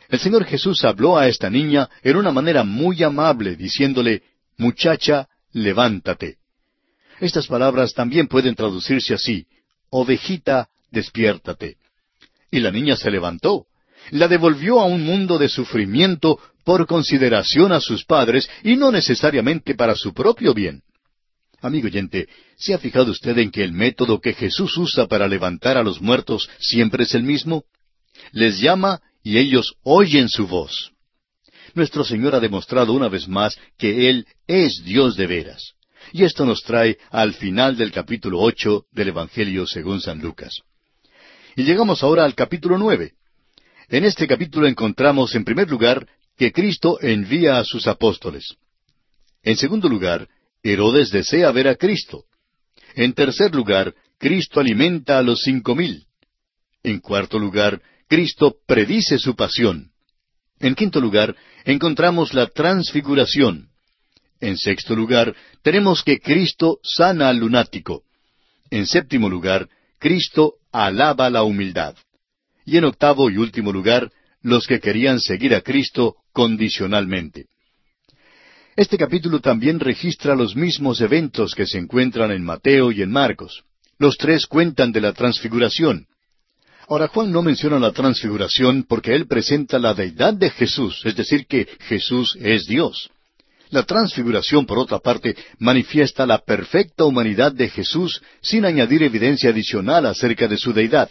El 0.08 0.18
Señor 0.18 0.44
Jesús 0.44 0.84
habló 0.84 1.18
a 1.18 1.28
esta 1.28 1.50
niña 1.50 1.88
en 2.02 2.16
una 2.16 2.30
manera 2.30 2.64
muy 2.64 3.02
amable, 3.02 3.56
diciéndole, 3.56 4.22
Muchacha, 4.56 5.28
levántate. 5.52 6.36
Estas 7.20 7.46
palabras 7.46 7.92
también 7.92 8.28
pueden 8.28 8.54
traducirse 8.54 9.14
así, 9.14 9.46
Ovejita, 9.90 10.68
despiértate. 10.90 11.76
Y 12.50 12.60
la 12.60 12.70
niña 12.70 12.96
se 12.96 13.10
levantó. 13.10 13.66
La 14.10 14.28
devolvió 14.28 14.80
a 14.80 14.84
un 14.86 15.02
mundo 15.02 15.38
de 15.38 15.48
sufrimiento 15.48 16.38
por 16.64 16.86
consideración 16.86 17.72
a 17.72 17.80
sus 17.80 18.04
padres 18.04 18.48
y 18.62 18.76
no 18.76 18.90
necesariamente 18.90 19.74
para 19.74 19.94
su 19.94 20.12
propio 20.12 20.54
bien. 20.54 20.82
Amigo 21.60 21.86
oyente, 21.86 22.28
¿se 22.56 22.74
ha 22.74 22.78
fijado 22.78 23.10
usted 23.10 23.38
en 23.38 23.50
que 23.50 23.64
el 23.64 23.72
método 23.72 24.20
que 24.20 24.34
Jesús 24.34 24.76
usa 24.76 25.06
para 25.06 25.26
levantar 25.26 25.76
a 25.76 25.82
los 25.82 26.00
muertos 26.00 26.48
siempre 26.58 27.04
es 27.04 27.14
el 27.14 27.22
mismo? 27.22 27.64
Les 28.32 28.60
llama 28.60 29.00
y 29.22 29.38
ellos 29.38 29.74
oyen 29.82 30.28
su 30.28 30.46
voz. 30.46 30.92
Nuestro 31.74 32.04
Señor 32.04 32.34
ha 32.34 32.40
demostrado 32.40 32.92
una 32.92 33.08
vez 33.08 33.26
más 33.28 33.58
que 33.76 34.08
Él 34.08 34.26
es 34.46 34.82
Dios 34.84 35.16
de 35.16 35.26
veras. 35.26 35.72
Y 36.12 36.24
esto 36.24 36.46
nos 36.46 36.62
trae 36.62 36.98
al 37.10 37.34
final 37.34 37.76
del 37.76 37.90
capítulo 37.90 38.40
ocho 38.40 38.86
del 38.92 39.08
Evangelio 39.08 39.66
según 39.66 40.00
San 40.00 40.20
Lucas. 40.20 40.60
Y 41.56 41.64
llegamos 41.64 42.02
ahora 42.02 42.24
al 42.26 42.34
capítulo 42.34 42.76
nueve. 42.76 43.14
En 43.88 44.04
este 44.04 44.28
capítulo 44.28 44.68
encontramos, 44.68 45.34
en 45.34 45.42
primer 45.42 45.70
lugar, 45.70 46.06
que 46.36 46.52
Cristo 46.52 46.98
envía 47.00 47.58
a 47.58 47.64
sus 47.64 47.86
apóstoles. 47.86 48.56
En 49.42 49.56
segundo 49.56 49.88
lugar, 49.88 50.28
Herodes 50.62 51.10
desea 51.10 51.50
ver 51.52 51.68
a 51.68 51.76
Cristo. 51.76 52.24
En 52.94 53.14
tercer 53.14 53.54
lugar, 53.54 53.94
Cristo 54.18 54.60
alimenta 54.60 55.18
a 55.18 55.22
los 55.22 55.40
cinco 55.40 55.74
mil. 55.74 56.04
En 56.82 57.00
cuarto 57.00 57.38
lugar, 57.38 57.80
Cristo 58.06 58.56
predice 58.66 59.18
su 59.18 59.34
pasión. 59.34 59.92
En 60.60 60.74
quinto 60.74 61.00
lugar, 61.00 61.34
encontramos 61.64 62.34
la 62.34 62.48
transfiguración. 62.48 63.70
En 64.40 64.58
sexto 64.58 64.94
lugar, 64.94 65.34
tenemos 65.62 66.02
que 66.02 66.20
Cristo 66.20 66.80
sana 66.82 67.30
al 67.30 67.38
lunático. 67.38 68.02
En 68.70 68.86
séptimo 68.86 69.30
lugar, 69.30 69.70
Cristo 69.98 70.56
alaba 70.84 71.30
la 71.30 71.42
humildad. 71.42 71.94
Y 72.66 72.76
en 72.76 72.84
octavo 72.84 73.30
y 73.30 73.38
último 73.38 73.72
lugar, 73.72 74.10
los 74.42 74.66
que 74.66 74.78
querían 74.78 75.20
seguir 75.20 75.54
a 75.54 75.62
Cristo 75.62 76.16
condicionalmente. 76.32 77.46
Este 78.76 78.98
capítulo 78.98 79.40
también 79.40 79.80
registra 79.80 80.34
los 80.34 80.54
mismos 80.54 81.00
eventos 81.00 81.54
que 81.54 81.66
se 81.66 81.78
encuentran 81.78 82.30
en 82.30 82.44
Mateo 82.44 82.92
y 82.92 83.00
en 83.00 83.10
Marcos. 83.10 83.64
Los 83.98 84.18
tres 84.18 84.46
cuentan 84.46 84.92
de 84.92 85.00
la 85.00 85.14
transfiguración. 85.14 86.06
Ahora 86.88 87.08
Juan 87.08 87.32
no 87.32 87.42
menciona 87.42 87.78
la 87.78 87.92
transfiguración 87.92 88.84
porque 88.84 89.14
él 89.14 89.26
presenta 89.26 89.78
la 89.78 89.94
deidad 89.94 90.34
de 90.34 90.50
Jesús, 90.50 91.00
es 91.06 91.16
decir, 91.16 91.46
que 91.46 91.66
Jesús 91.88 92.36
es 92.38 92.66
Dios. 92.66 93.10
La 93.70 93.82
transfiguración, 93.82 94.64
por 94.64 94.78
otra 94.78 94.98
parte, 94.98 95.36
manifiesta 95.58 96.26
la 96.26 96.38
perfecta 96.38 97.04
humanidad 97.04 97.52
de 97.52 97.68
Jesús 97.68 98.22
sin 98.40 98.64
añadir 98.64 99.02
evidencia 99.02 99.50
adicional 99.50 100.06
acerca 100.06 100.46
de 100.46 100.56
su 100.56 100.72
deidad. 100.72 101.10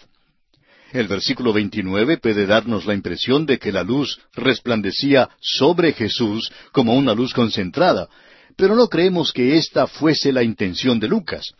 El 0.93 1.07
versículo 1.07 1.51
29 1.51 2.17
puede 2.17 2.45
darnos 2.45 2.85
la 2.85 2.93
impresión 2.93 3.45
de 3.45 3.59
que 3.59 3.73
la 3.73 3.83
luz 3.83 4.19
resplandecía 4.33 5.29
sobre 5.41 5.91
Jesús 5.91 6.49
como 6.71 6.95
una 6.95 7.13
luz 7.13 7.33
concentrada, 7.33 8.07
pero 8.55 8.75
no 8.75 8.87
creemos 8.87 9.33
que 9.33 9.57
esta 9.57 9.87
fuese 9.87 10.31
la 10.31 10.43
intención 10.43 10.99
de 10.99 11.09
Lucas. 11.09 11.53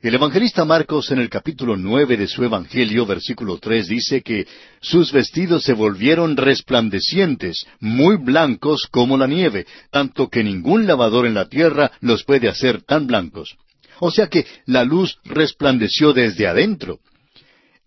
El 0.00 0.14
evangelista 0.14 0.64
Marcos 0.64 1.10
en 1.10 1.18
el 1.18 1.28
capítulo 1.28 1.76
nueve 1.76 2.16
de 2.16 2.28
su 2.28 2.44
Evangelio, 2.44 3.04
versículo 3.04 3.58
tres, 3.58 3.88
dice 3.88 4.22
que 4.22 4.46
sus 4.80 5.10
vestidos 5.10 5.64
se 5.64 5.72
volvieron 5.72 6.36
resplandecientes, 6.36 7.66
muy 7.80 8.16
blancos 8.16 8.86
como 8.88 9.16
la 9.16 9.26
nieve, 9.26 9.66
tanto 9.90 10.28
que 10.28 10.44
ningún 10.44 10.86
lavador 10.86 11.26
en 11.26 11.34
la 11.34 11.48
tierra 11.48 11.90
los 12.00 12.22
puede 12.22 12.48
hacer 12.48 12.82
tan 12.82 13.08
blancos. 13.08 13.56
O 13.98 14.12
sea 14.12 14.28
que 14.28 14.46
la 14.66 14.84
luz 14.84 15.18
resplandeció 15.24 16.12
desde 16.12 16.46
adentro. 16.46 17.00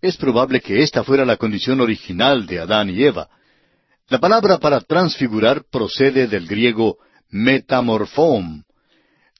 Es 0.02 0.18
probable 0.18 0.60
que 0.60 0.82
esta 0.82 1.04
fuera 1.04 1.24
la 1.24 1.38
condición 1.38 1.80
original 1.80 2.44
de 2.44 2.60
Adán 2.60 2.90
y 2.90 3.02
Eva. 3.04 3.30
La 4.10 4.18
palabra 4.18 4.58
para 4.58 4.82
transfigurar 4.82 5.64
procede 5.70 6.26
del 6.26 6.46
griego 6.46 6.98
metamorfom. 7.30 8.64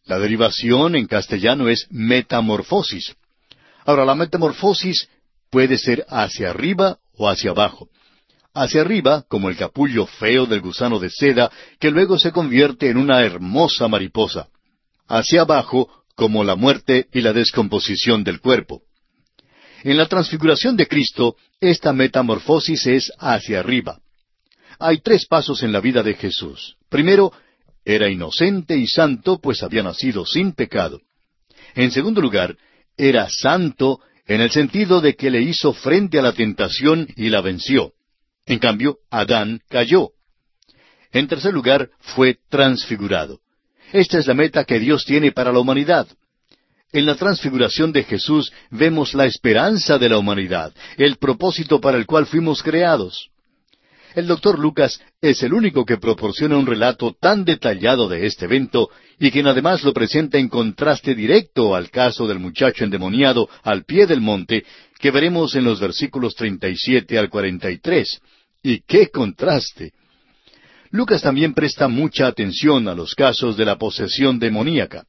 La 0.04 0.18
derivación 0.18 0.96
en 0.96 1.06
castellano 1.06 1.68
es 1.68 1.86
metamorfosis. 1.90 3.14
Ahora, 3.84 4.04
la 4.04 4.14
metamorfosis 4.14 5.08
puede 5.50 5.78
ser 5.78 6.04
hacia 6.08 6.50
arriba 6.50 6.98
o 7.16 7.28
hacia 7.28 7.50
abajo. 7.50 7.88
Hacia 8.54 8.82
arriba, 8.82 9.24
como 9.28 9.48
el 9.48 9.56
capullo 9.56 10.06
feo 10.06 10.46
del 10.46 10.60
gusano 10.60 10.98
de 10.98 11.08
seda, 11.08 11.50
que 11.78 11.90
luego 11.90 12.18
se 12.18 12.32
convierte 12.32 12.90
en 12.90 12.98
una 12.98 13.22
hermosa 13.22 13.88
mariposa. 13.88 14.48
Hacia 15.08 15.42
abajo, 15.42 15.88
como 16.14 16.44
la 16.44 16.56
muerte 16.56 17.08
y 17.12 17.20
la 17.20 17.32
descomposición 17.32 18.24
del 18.24 18.40
cuerpo. 18.40 18.82
En 19.84 19.96
la 19.96 20.06
transfiguración 20.06 20.76
de 20.76 20.86
Cristo, 20.86 21.36
esta 21.60 21.92
metamorfosis 21.92 22.86
es 22.86 23.12
hacia 23.18 23.60
arriba. 23.60 23.98
Hay 24.78 25.00
tres 25.00 25.26
pasos 25.26 25.62
en 25.62 25.72
la 25.72 25.80
vida 25.80 26.02
de 26.02 26.14
Jesús. 26.14 26.76
Primero, 26.88 27.32
era 27.84 28.08
inocente 28.08 28.76
y 28.76 28.86
santo, 28.86 29.38
pues 29.40 29.62
había 29.62 29.82
nacido 29.82 30.24
sin 30.24 30.52
pecado. 30.52 31.00
En 31.74 31.90
segundo 31.90 32.20
lugar, 32.20 32.56
era 32.96 33.28
santo 33.30 34.00
en 34.26 34.40
el 34.40 34.50
sentido 34.50 35.00
de 35.00 35.14
que 35.14 35.30
le 35.30 35.42
hizo 35.42 35.72
frente 35.72 36.18
a 36.18 36.22
la 36.22 36.32
tentación 36.32 37.08
y 37.16 37.28
la 37.28 37.40
venció. 37.40 37.92
En 38.46 38.58
cambio, 38.58 38.98
Adán 39.10 39.60
cayó. 39.68 40.10
En 41.12 41.28
tercer 41.28 41.52
lugar, 41.52 41.90
fue 42.00 42.38
transfigurado. 42.48 43.40
Esta 43.92 44.18
es 44.18 44.26
la 44.26 44.34
meta 44.34 44.64
que 44.64 44.78
Dios 44.78 45.04
tiene 45.04 45.32
para 45.32 45.52
la 45.52 45.58
humanidad. 45.58 46.06
En 46.92 47.06
la 47.06 47.14
transfiguración 47.14 47.92
de 47.92 48.04
Jesús 48.04 48.52
vemos 48.70 49.14
la 49.14 49.26
esperanza 49.26 49.98
de 49.98 50.08
la 50.08 50.18
humanidad, 50.18 50.74
el 50.96 51.16
propósito 51.16 51.80
para 51.80 51.98
el 51.98 52.06
cual 52.06 52.26
fuimos 52.26 52.62
creados. 52.62 53.30
El 54.14 54.26
doctor 54.26 54.58
Lucas 54.58 55.00
es 55.22 55.42
el 55.42 55.54
único 55.54 55.86
que 55.86 55.96
proporciona 55.96 56.58
un 56.58 56.66
relato 56.66 57.16
tan 57.18 57.44
detallado 57.44 58.08
de 58.08 58.26
este 58.26 58.44
evento 58.44 58.90
y 59.18 59.30
quien 59.30 59.46
además 59.46 59.82
lo 59.84 59.94
presenta 59.94 60.38
en 60.38 60.48
contraste 60.48 61.14
directo 61.14 61.74
al 61.74 61.90
caso 61.90 62.26
del 62.26 62.38
muchacho 62.38 62.84
endemoniado 62.84 63.48
al 63.62 63.84
pie 63.84 64.06
del 64.06 64.20
monte 64.20 64.64
que 64.98 65.10
veremos 65.10 65.54
en 65.54 65.64
los 65.64 65.80
versículos 65.80 66.34
37 66.34 67.18
al 67.18 67.30
43. 67.30 68.20
¡Y 68.62 68.80
qué 68.82 69.08
contraste! 69.08 69.92
Lucas 70.90 71.22
también 71.22 71.54
presta 71.54 71.88
mucha 71.88 72.26
atención 72.26 72.88
a 72.88 72.94
los 72.94 73.14
casos 73.14 73.56
de 73.56 73.64
la 73.64 73.78
posesión 73.78 74.38
demoníaca. 74.38 75.06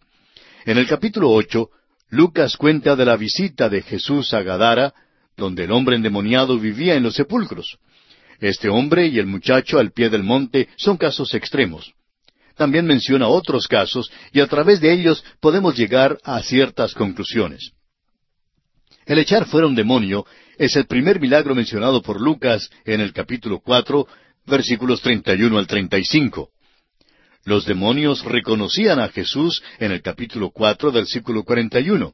En 0.66 0.78
el 0.78 0.88
capítulo 0.88 1.30
ocho, 1.30 1.70
Lucas 2.10 2.56
cuenta 2.56 2.96
de 2.96 3.04
la 3.04 3.18
visita 3.18 3.68
de 3.68 3.82
Jesús 3.82 4.34
a 4.34 4.44
Gadara, 4.44 4.94
donde 5.36 5.66
el 5.66 5.74
hombre 5.74 5.98
endemoniado 5.98 6.58
vivía 6.58 6.96
en 6.96 7.04
los 7.04 7.16
sepulcros. 7.16 7.78
Este 8.44 8.68
hombre 8.68 9.08
y 9.08 9.20
el 9.20 9.26
muchacho 9.26 9.80
al 9.80 9.94
pie 9.94 10.10
del 10.10 10.22
monte 10.22 10.68
son 10.76 10.98
casos 10.98 11.34
extremos. 11.34 11.94
También 12.58 12.86
menciona 12.86 13.30
otros 13.30 13.70
casos 13.70 14.12
y 14.34 14.42
a 14.42 14.48
través 14.48 14.82
de 14.82 14.92
ellos 14.92 15.24
podemos 15.40 15.78
llegar 15.78 16.18
a 16.26 16.44
ciertas 16.44 16.94
conclusiones. 16.94 17.72
El 19.06 19.20
echar 19.20 19.46
fuera 19.46 19.66
un 19.66 19.76
demonio 19.76 20.26
es 20.58 20.76
el 20.76 20.88
primer 20.88 21.22
milagro 21.22 21.56
mencionado 21.56 22.02
por 22.02 22.20
Lucas 22.20 22.70
en 22.84 23.00
el 23.00 23.14
capítulo 23.14 23.62
cuatro, 23.62 24.10
versículos 24.46 25.02
treinta 25.02 25.34
y 25.36 25.44
uno 25.44 25.58
al 25.58 25.66
treinta 25.66 25.98
y 25.98 26.04
cinco. 26.04 26.50
Los 27.46 27.66
demonios 27.66 28.26
reconocían 28.26 29.00
a 29.00 29.08
Jesús 29.08 29.64
en 29.80 29.94
el 29.94 30.02
capítulo 30.02 30.50
cuatro, 30.50 30.92
versículo 30.92 31.46
cuarenta 31.46 31.80
y 31.80 31.92
uno. 31.92 32.14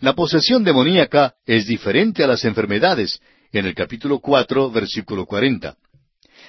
La 0.00 0.14
posesión 0.14 0.64
demoníaca 0.64 1.34
es 1.44 1.66
diferente 1.66 2.24
a 2.24 2.26
las 2.26 2.46
enfermedades, 2.46 3.20
en 3.52 3.66
el 3.66 3.74
capítulo 3.74 4.18
cuatro, 4.18 4.70
versículo 4.70 5.26
cuarenta. 5.26 5.76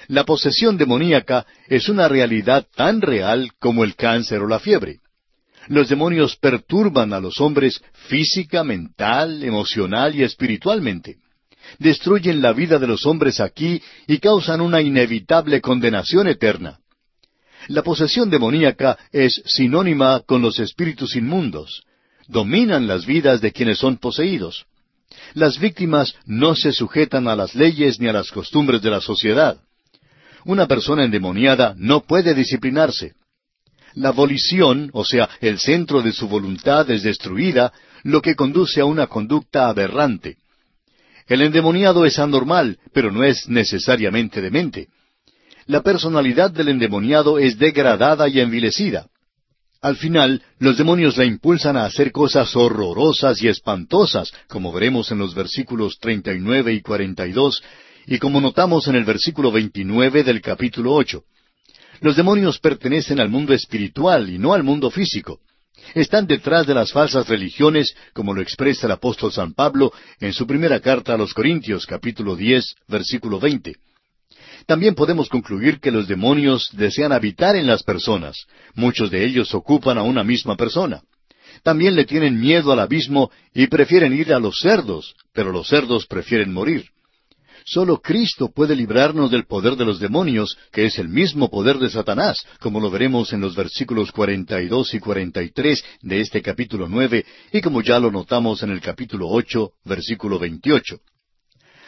La 0.08 0.24
posesión 0.24 0.76
demoníaca 0.76 1.46
es 1.68 1.88
una 1.88 2.08
realidad 2.08 2.66
tan 2.74 3.00
real 3.00 3.52
como 3.58 3.84
el 3.84 3.94
cáncer 3.94 4.42
o 4.42 4.48
la 4.48 4.58
fiebre. 4.58 5.00
Los 5.68 5.88
demonios 5.88 6.36
perturban 6.36 7.12
a 7.12 7.20
los 7.20 7.40
hombres 7.40 7.82
física, 8.08 8.64
mental, 8.64 9.42
emocional 9.42 10.14
y 10.14 10.22
espiritualmente. 10.22 11.16
Destruyen 11.78 12.42
la 12.42 12.52
vida 12.52 12.78
de 12.78 12.86
los 12.86 13.06
hombres 13.06 13.40
aquí 13.40 13.80
y 14.06 14.18
causan 14.18 14.60
una 14.60 14.82
inevitable 14.82 15.60
condenación 15.62 16.28
eterna. 16.28 16.80
La 17.68 17.82
posesión 17.82 18.28
demoníaca 18.28 18.98
es 19.10 19.42
sinónima 19.46 20.20
con 20.20 20.42
los 20.42 20.58
espíritus 20.58 21.16
inmundos. 21.16 21.84
Dominan 22.28 22.86
las 22.86 23.06
vidas 23.06 23.40
de 23.40 23.52
quienes 23.52 23.78
son 23.78 23.96
poseídos. 23.96 24.66
Las 25.34 25.58
víctimas 25.58 26.14
no 26.26 26.54
se 26.54 26.72
sujetan 26.72 27.28
a 27.28 27.36
las 27.36 27.54
leyes 27.54 28.00
ni 28.00 28.08
a 28.08 28.12
las 28.12 28.30
costumbres 28.30 28.82
de 28.82 28.90
la 28.90 29.00
sociedad. 29.00 29.58
Una 30.44 30.66
persona 30.66 31.04
endemoniada 31.04 31.74
no 31.76 32.00
puede 32.00 32.34
disciplinarse. 32.34 33.14
La 33.94 34.10
volición, 34.10 34.90
o 34.92 35.04
sea, 35.04 35.28
el 35.40 35.58
centro 35.58 36.02
de 36.02 36.12
su 36.12 36.28
voluntad 36.28 36.90
es 36.90 37.02
destruida, 37.02 37.72
lo 38.02 38.20
que 38.20 38.34
conduce 38.34 38.80
a 38.80 38.84
una 38.84 39.06
conducta 39.06 39.68
aberrante. 39.68 40.36
El 41.26 41.42
endemoniado 41.42 42.04
es 42.04 42.18
anormal, 42.18 42.78
pero 42.92 43.10
no 43.10 43.24
es 43.24 43.48
necesariamente 43.48 44.42
demente. 44.42 44.88
La 45.66 45.82
personalidad 45.82 46.50
del 46.50 46.68
endemoniado 46.68 47.38
es 47.38 47.58
degradada 47.58 48.28
y 48.28 48.40
envilecida. 48.40 49.06
Al 49.84 49.96
final, 49.96 50.40
los 50.60 50.78
demonios 50.78 51.18
la 51.18 51.26
impulsan 51.26 51.76
a 51.76 51.84
hacer 51.84 52.10
cosas 52.10 52.56
horrorosas 52.56 53.42
y 53.42 53.48
espantosas, 53.48 54.32
como 54.48 54.72
veremos 54.72 55.10
en 55.12 55.18
los 55.18 55.34
versículos 55.34 55.98
39 56.00 56.72
y 56.72 56.80
42, 56.80 57.62
y 58.06 58.18
como 58.18 58.40
notamos 58.40 58.88
en 58.88 58.94
el 58.94 59.04
versículo 59.04 59.52
29 59.52 60.24
del 60.24 60.40
capítulo 60.40 60.94
8. 60.94 61.22
Los 62.00 62.16
demonios 62.16 62.58
pertenecen 62.60 63.20
al 63.20 63.28
mundo 63.28 63.52
espiritual 63.52 64.30
y 64.30 64.38
no 64.38 64.54
al 64.54 64.62
mundo 64.62 64.90
físico. 64.90 65.40
Están 65.94 66.26
detrás 66.26 66.66
de 66.66 66.72
las 66.72 66.90
falsas 66.90 67.28
religiones, 67.28 67.94
como 68.14 68.32
lo 68.32 68.40
expresa 68.40 68.86
el 68.86 68.92
apóstol 68.92 69.32
San 69.32 69.52
Pablo 69.52 69.92
en 70.18 70.32
su 70.32 70.46
primera 70.46 70.80
carta 70.80 71.12
a 71.12 71.18
los 71.18 71.34
Corintios, 71.34 71.84
capítulo 71.84 72.36
10, 72.36 72.74
versículo 72.88 73.38
20. 73.38 73.74
También 74.66 74.94
podemos 74.94 75.28
concluir 75.28 75.80
que 75.80 75.90
los 75.90 76.08
demonios 76.08 76.70
desean 76.72 77.12
habitar 77.12 77.56
en 77.56 77.66
las 77.66 77.82
personas. 77.82 78.46
Muchos 78.74 79.10
de 79.10 79.24
ellos 79.24 79.54
ocupan 79.54 79.98
a 79.98 80.02
una 80.02 80.24
misma 80.24 80.56
persona. 80.56 81.02
También 81.62 81.94
le 81.94 82.04
tienen 82.04 82.40
miedo 82.40 82.72
al 82.72 82.80
abismo 82.80 83.30
y 83.54 83.66
prefieren 83.66 84.12
ir 84.12 84.32
a 84.32 84.38
los 84.38 84.58
cerdos, 84.60 85.14
pero 85.32 85.52
los 85.52 85.68
cerdos 85.68 86.06
prefieren 86.06 86.52
morir. 86.52 86.86
Solo 87.66 88.00
Cristo 88.02 88.50
puede 88.54 88.76
librarnos 88.76 89.30
del 89.30 89.46
poder 89.46 89.76
de 89.76 89.86
los 89.86 89.98
demonios, 89.98 90.58
que 90.70 90.84
es 90.84 90.98
el 90.98 91.08
mismo 91.08 91.48
poder 91.48 91.78
de 91.78 91.88
Satanás, 91.88 92.44
como 92.60 92.78
lo 92.78 92.90
veremos 92.90 93.32
en 93.32 93.40
los 93.40 93.56
versículos 93.56 94.12
42 94.12 94.92
y 94.92 95.00
43 95.00 95.84
de 96.02 96.20
este 96.20 96.42
capítulo 96.42 96.88
9, 96.88 97.24
y 97.52 97.60
como 97.62 97.80
ya 97.80 97.98
lo 97.98 98.10
notamos 98.10 98.62
en 98.62 98.70
el 98.70 98.82
capítulo 98.82 99.28
8, 99.28 99.70
versículo 99.84 100.38
28. 100.38 100.98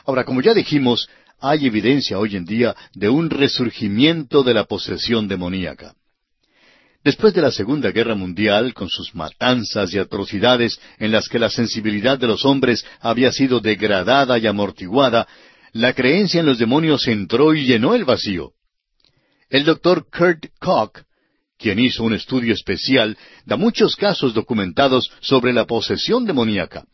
Ahora, 0.06 0.24
como 0.24 0.40
ya 0.40 0.54
dijimos, 0.54 1.08
hay 1.40 1.66
evidencia 1.66 2.18
hoy 2.18 2.36
en 2.36 2.44
día 2.44 2.74
de 2.94 3.08
un 3.08 3.30
resurgimiento 3.30 4.42
de 4.42 4.54
la 4.54 4.64
posesión 4.64 5.28
demoníaca. 5.28 5.94
Después 7.04 7.34
de 7.34 7.42
la 7.42 7.52
Segunda 7.52 7.92
Guerra 7.92 8.16
Mundial, 8.16 8.74
con 8.74 8.88
sus 8.88 9.14
matanzas 9.14 9.94
y 9.94 9.98
atrocidades 9.98 10.80
en 10.98 11.12
las 11.12 11.28
que 11.28 11.38
la 11.38 11.50
sensibilidad 11.50 12.18
de 12.18 12.26
los 12.26 12.44
hombres 12.44 12.84
había 13.00 13.30
sido 13.30 13.60
degradada 13.60 14.38
y 14.38 14.46
amortiguada, 14.46 15.28
la 15.72 15.92
creencia 15.92 16.40
en 16.40 16.46
los 16.46 16.58
demonios 16.58 17.06
entró 17.06 17.54
y 17.54 17.64
llenó 17.64 17.94
el 17.94 18.04
vacío. 18.04 18.52
El 19.48 19.64
doctor 19.64 20.06
Kurt 20.10 20.46
Koch, 20.58 21.02
quien 21.58 21.78
hizo 21.78 22.02
un 22.02 22.14
estudio 22.14 22.52
especial, 22.52 23.16
da 23.44 23.56
muchos 23.56 23.94
casos 23.94 24.34
documentados 24.34 25.10
sobre 25.20 25.52
la 25.52 25.64
posesión 25.64 26.24
demoníaca. 26.24 26.86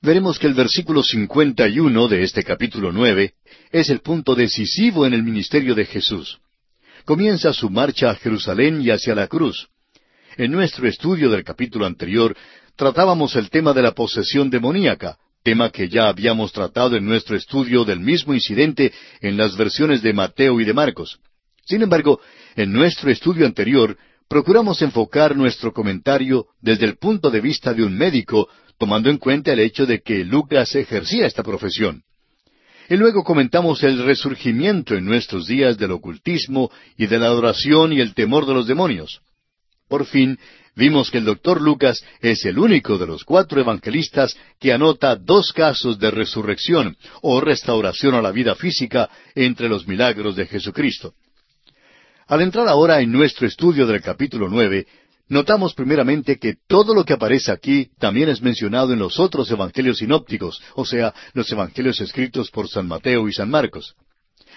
Veremos 0.00 0.38
que 0.38 0.46
el 0.46 0.54
versículo 0.54 1.02
51 1.02 2.08
de 2.08 2.22
este 2.22 2.44
capítulo 2.44 2.92
9 2.92 3.34
es 3.70 3.90
el 3.90 4.00
punto 4.00 4.34
decisivo 4.34 5.06
en 5.06 5.14
el 5.14 5.22
ministerio 5.22 5.74
de 5.74 5.84
Jesús. 5.84 6.38
Comienza 7.04 7.52
su 7.52 7.70
marcha 7.70 8.10
a 8.10 8.14
Jerusalén 8.14 8.82
y 8.82 8.90
hacia 8.90 9.14
la 9.14 9.28
cruz. 9.28 9.68
En 10.36 10.52
nuestro 10.52 10.86
estudio 10.88 11.30
del 11.30 11.44
capítulo 11.44 11.86
anterior 11.86 12.36
tratábamos 12.76 13.34
el 13.36 13.50
tema 13.50 13.72
de 13.72 13.82
la 13.82 13.92
posesión 13.92 14.50
demoníaca, 14.50 15.18
tema 15.42 15.70
que 15.70 15.88
ya 15.88 16.08
habíamos 16.08 16.52
tratado 16.52 16.96
en 16.96 17.04
nuestro 17.04 17.36
estudio 17.36 17.84
del 17.84 18.00
mismo 18.00 18.34
incidente 18.34 18.92
en 19.20 19.36
las 19.36 19.56
versiones 19.56 20.02
de 20.02 20.12
Mateo 20.12 20.60
y 20.60 20.64
de 20.64 20.74
Marcos. 20.74 21.18
Sin 21.64 21.82
embargo, 21.82 22.20
en 22.56 22.72
nuestro 22.72 23.10
estudio 23.10 23.46
anterior 23.46 23.96
procuramos 24.28 24.82
enfocar 24.82 25.36
nuestro 25.36 25.72
comentario 25.72 26.46
desde 26.60 26.84
el 26.84 26.98
punto 26.98 27.30
de 27.30 27.40
vista 27.40 27.72
de 27.72 27.82
un 27.82 27.96
médico, 27.96 28.48
tomando 28.78 29.10
en 29.10 29.18
cuenta 29.18 29.52
el 29.52 29.60
hecho 29.60 29.86
de 29.86 30.00
que 30.00 30.24
Lucas 30.24 30.74
ejercía 30.74 31.26
esta 31.26 31.42
profesión. 31.42 32.02
Y 32.88 32.96
luego 32.96 33.22
comentamos 33.22 33.82
el 33.82 34.02
resurgimiento 34.04 34.94
en 34.94 35.04
nuestros 35.04 35.46
días 35.46 35.76
del 35.76 35.92
ocultismo 35.92 36.70
y 36.96 37.06
de 37.06 37.18
la 37.18 37.26
adoración 37.26 37.92
y 37.92 38.00
el 38.00 38.14
temor 38.14 38.46
de 38.46 38.54
los 38.54 38.66
demonios. 38.66 39.20
Por 39.88 40.06
fin, 40.06 40.38
Vimos 40.78 41.10
que 41.10 41.18
el 41.18 41.24
doctor 41.24 41.60
Lucas 41.60 42.04
es 42.20 42.44
el 42.44 42.56
único 42.56 42.98
de 42.98 43.06
los 43.08 43.24
cuatro 43.24 43.60
evangelistas 43.60 44.38
que 44.60 44.72
anota 44.72 45.16
dos 45.16 45.52
casos 45.52 45.98
de 45.98 46.12
resurrección 46.12 46.96
o 47.20 47.40
restauración 47.40 48.14
a 48.14 48.22
la 48.22 48.30
vida 48.30 48.54
física 48.54 49.10
entre 49.34 49.68
los 49.68 49.88
milagros 49.88 50.36
de 50.36 50.46
Jesucristo. 50.46 51.14
Al 52.28 52.42
entrar 52.42 52.68
ahora 52.68 53.00
en 53.00 53.10
nuestro 53.10 53.48
estudio 53.48 53.88
del 53.88 54.00
capítulo 54.00 54.48
nueve, 54.48 54.86
notamos 55.28 55.74
primeramente 55.74 56.38
que 56.38 56.56
todo 56.66 56.94
lo 56.94 57.04
que 57.04 57.12
aparece 57.12 57.52
aquí 57.52 57.90
también 57.98 58.28
es 58.28 58.42
mencionado 58.42 58.92
en 58.92 58.98
los 58.98 59.18
otros 59.18 59.50
evangelios 59.50 59.98
sinópticos, 59.98 60.60
o 60.74 60.84
sea, 60.84 61.14
los 61.34 61.50
evangelios 61.52 62.00
escritos 62.00 62.50
por 62.50 62.68
San 62.68 62.86
Mateo 62.86 63.28
y 63.28 63.32
San 63.32 63.50
Marcos. 63.50 63.94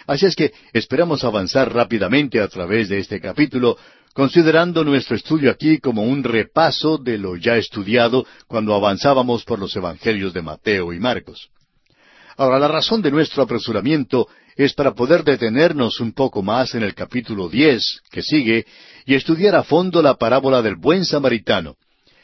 Así 0.07 0.25
es 0.25 0.35
que 0.35 0.51
esperamos 0.73 1.23
avanzar 1.23 1.73
rápidamente 1.73 2.39
a 2.39 2.47
través 2.47 2.89
de 2.89 2.99
este 2.99 3.19
capítulo, 3.19 3.77
considerando 4.13 4.83
nuestro 4.83 5.15
estudio 5.15 5.51
aquí 5.51 5.79
como 5.79 6.03
un 6.03 6.23
repaso 6.23 6.97
de 6.97 7.17
lo 7.17 7.35
ya 7.35 7.55
estudiado 7.57 8.25
cuando 8.47 8.73
avanzábamos 8.73 9.43
por 9.43 9.59
los 9.59 9.75
evangelios 9.75 10.33
de 10.33 10.41
Mateo 10.41 10.91
y 10.93 10.99
Marcos. 10.99 11.49
Ahora, 12.37 12.59
la 12.59 12.67
razón 12.67 13.01
de 13.01 13.11
nuestro 13.11 13.43
apresuramiento 13.43 14.27
es 14.55 14.73
para 14.73 14.93
poder 14.93 15.23
detenernos 15.23 15.99
un 15.99 16.13
poco 16.13 16.41
más 16.41 16.75
en 16.75 16.83
el 16.83 16.93
capítulo 16.93 17.49
diez 17.49 18.01
que 18.11 18.21
sigue 18.21 18.65
y 19.05 19.15
estudiar 19.15 19.55
a 19.55 19.63
fondo 19.63 20.01
la 20.01 20.15
parábola 20.15 20.61
del 20.61 20.75
buen 20.75 21.05
samaritano. 21.05 21.75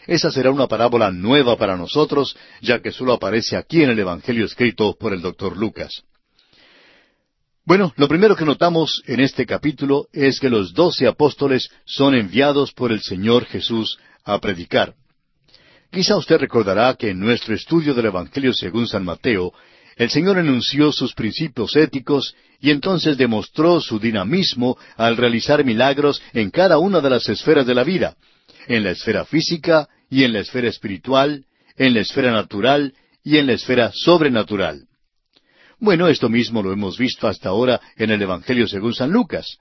Esa 0.06 0.32
será 0.32 0.52
una 0.52 0.68
parábola 0.68 1.12
nueva 1.12 1.58
para 1.58 1.76
nosotros, 1.76 2.38
ya 2.62 2.82
que 2.82 2.92
solo 2.92 3.14
aparece 3.14 3.58
aquí 3.58 3.84
en 3.84 3.90
el 3.90 4.00
Evangelio 4.00 4.46
escrito 4.46 4.96
por 4.98 5.14
el 5.14 5.22
doctor 5.22 5.58
Lucas. 5.58 6.04
Bueno, 7.66 7.94
lo 7.98 8.08
primero 8.08 8.34
que 8.38 8.46
notamos 8.46 9.04
en 9.08 9.20
este 9.20 9.46
capítulo 9.46 10.08
es 10.14 10.40
que 10.40 10.50
los 10.50 10.74
doce 10.74 11.06
apóstoles 11.06 11.70
son 11.84 12.16
enviados 12.16 12.72
por 12.72 12.94
el 12.94 13.02
Señor 13.02 13.44
Jesús 13.44 14.00
a 14.24 14.40
predicar. 14.40 14.96
Quizá 15.92 16.16
usted 16.16 16.38
recordará 16.38 16.96
que 16.96 17.10
en 17.10 17.20
nuestro 17.20 17.54
estudio 17.54 17.94
del 17.94 18.06
Evangelio 18.06 18.54
según 18.54 18.88
San 18.88 19.04
Mateo, 19.04 19.52
el 19.98 20.10
Señor 20.12 20.38
enunció 20.38 20.92
sus 20.92 21.14
principios 21.14 21.76
éticos 21.76 22.36
y 22.62 22.70
entonces 22.70 23.18
demostró 23.18 23.82
su 23.82 24.00
dinamismo 24.00 24.78
al 24.96 25.18
realizar 25.18 25.66
milagros 25.66 26.22
en 26.34 26.52
cada 26.52 26.78
una 26.78 27.02
de 27.02 27.10
las 27.10 27.28
esferas 27.30 27.66
de 27.66 27.74
la 27.74 27.84
vida, 27.84 28.16
en 28.68 28.84
la 28.84 28.92
esfera 28.92 29.26
física 29.26 29.90
y 30.10 30.24
en 30.24 30.34
la 30.34 30.40
esfera 30.40 30.70
espiritual, 30.70 31.46
en 31.76 31.96
la 31.96 32.02
esfera 32.02 32.32
natural 32.32 32.94
y 33.24 33.38
en 33.38 33.48
la 33.48 33.54
esfera 33.54 33.92
sobrenatural. 33.94 34.86
Bueno, 35.80 36.08
esto 36.08 36.30
mismo 36.30 36.62
lo 36.62 36.72
hemos 36.72 36.98
visto 36.98 37.28
hasta 37.28 37.50
ahora 37.50 37.82
en 37.98 38.12
el 38.12 38.22
Evangelio 38.22 38.68
según 38.68 38.94
San 38.94 39.12
Lucas. 39.12 39.58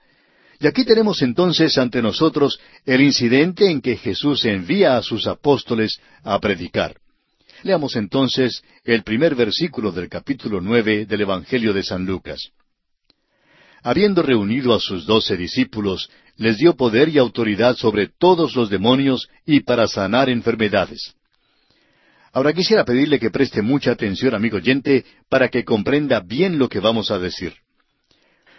Y 0.61 0.67
aquí 0.67 0.85
tenemos 0.85 1.21
entonces 1.21 1.77
ante 1.77 2.01
nosotros 2.01 2.59
el 2.85 3.03
incidente 3.03 3.71
en 3.71 3.81
que 3.81 3.97
Jesús 3.97 4.45
envía 4.45 4.97
a 4.97 5.03
sus 5.03 5.27
apóstoles 5.27 6.01
a 6.23 6.39
predicar. 6.41 6.97
Leamos 7.67 7.97
entonces 7.97 8.63
el 8.85 9.03
primer 9.03 9.35
versículo 9.35 9.91
del 9.91 10.09
capítulo 10.09 10.61
nueve 10.61 11.05
del 11.05 11.23
Evangelio 11.23 11.73
de 11.73 11.83
San 11.83 12.07
Lucas. 12.07 12.53
Habiendo 13.83 14.23
reunido 14.23 14.73
a 14.73 14.79
sus 14.79 15.05
doce 15.05 15.37
discípulos, 15.37 16.09
les 16.37 16.59
dio 16.59 16.77
poder 16.77 17.09
y 17.09 17.19
autoridad 17.19 17.75
sobre 17.75 18.07
todos 18.07 18.55
los 18.55 18.71
demonios 18.71 19.29
y 19.45 19.63
para 19.65 19.89
sanar 19.89 20.31
enfermedades. 20.31 21.17
Ahora 22.33 22.53
quisiera 22.53 22.85
pedirle 22.85 23.19
que 23.19 23.33
preste 23.33 23.63
mucha 23.63 23.91
atención, 23.91 24.37
amigo 24.37 24.59
oyente, 24.59 25.05
para 25.29 25.49
que 25.49 25.65
comprenda 25.65 26.21
bien 26.21 26.61
lo 26.61 26.69
que 26.69 26.79
vamos 26.79 27.11
a 27.11 27.19
decir. 27.19 27.53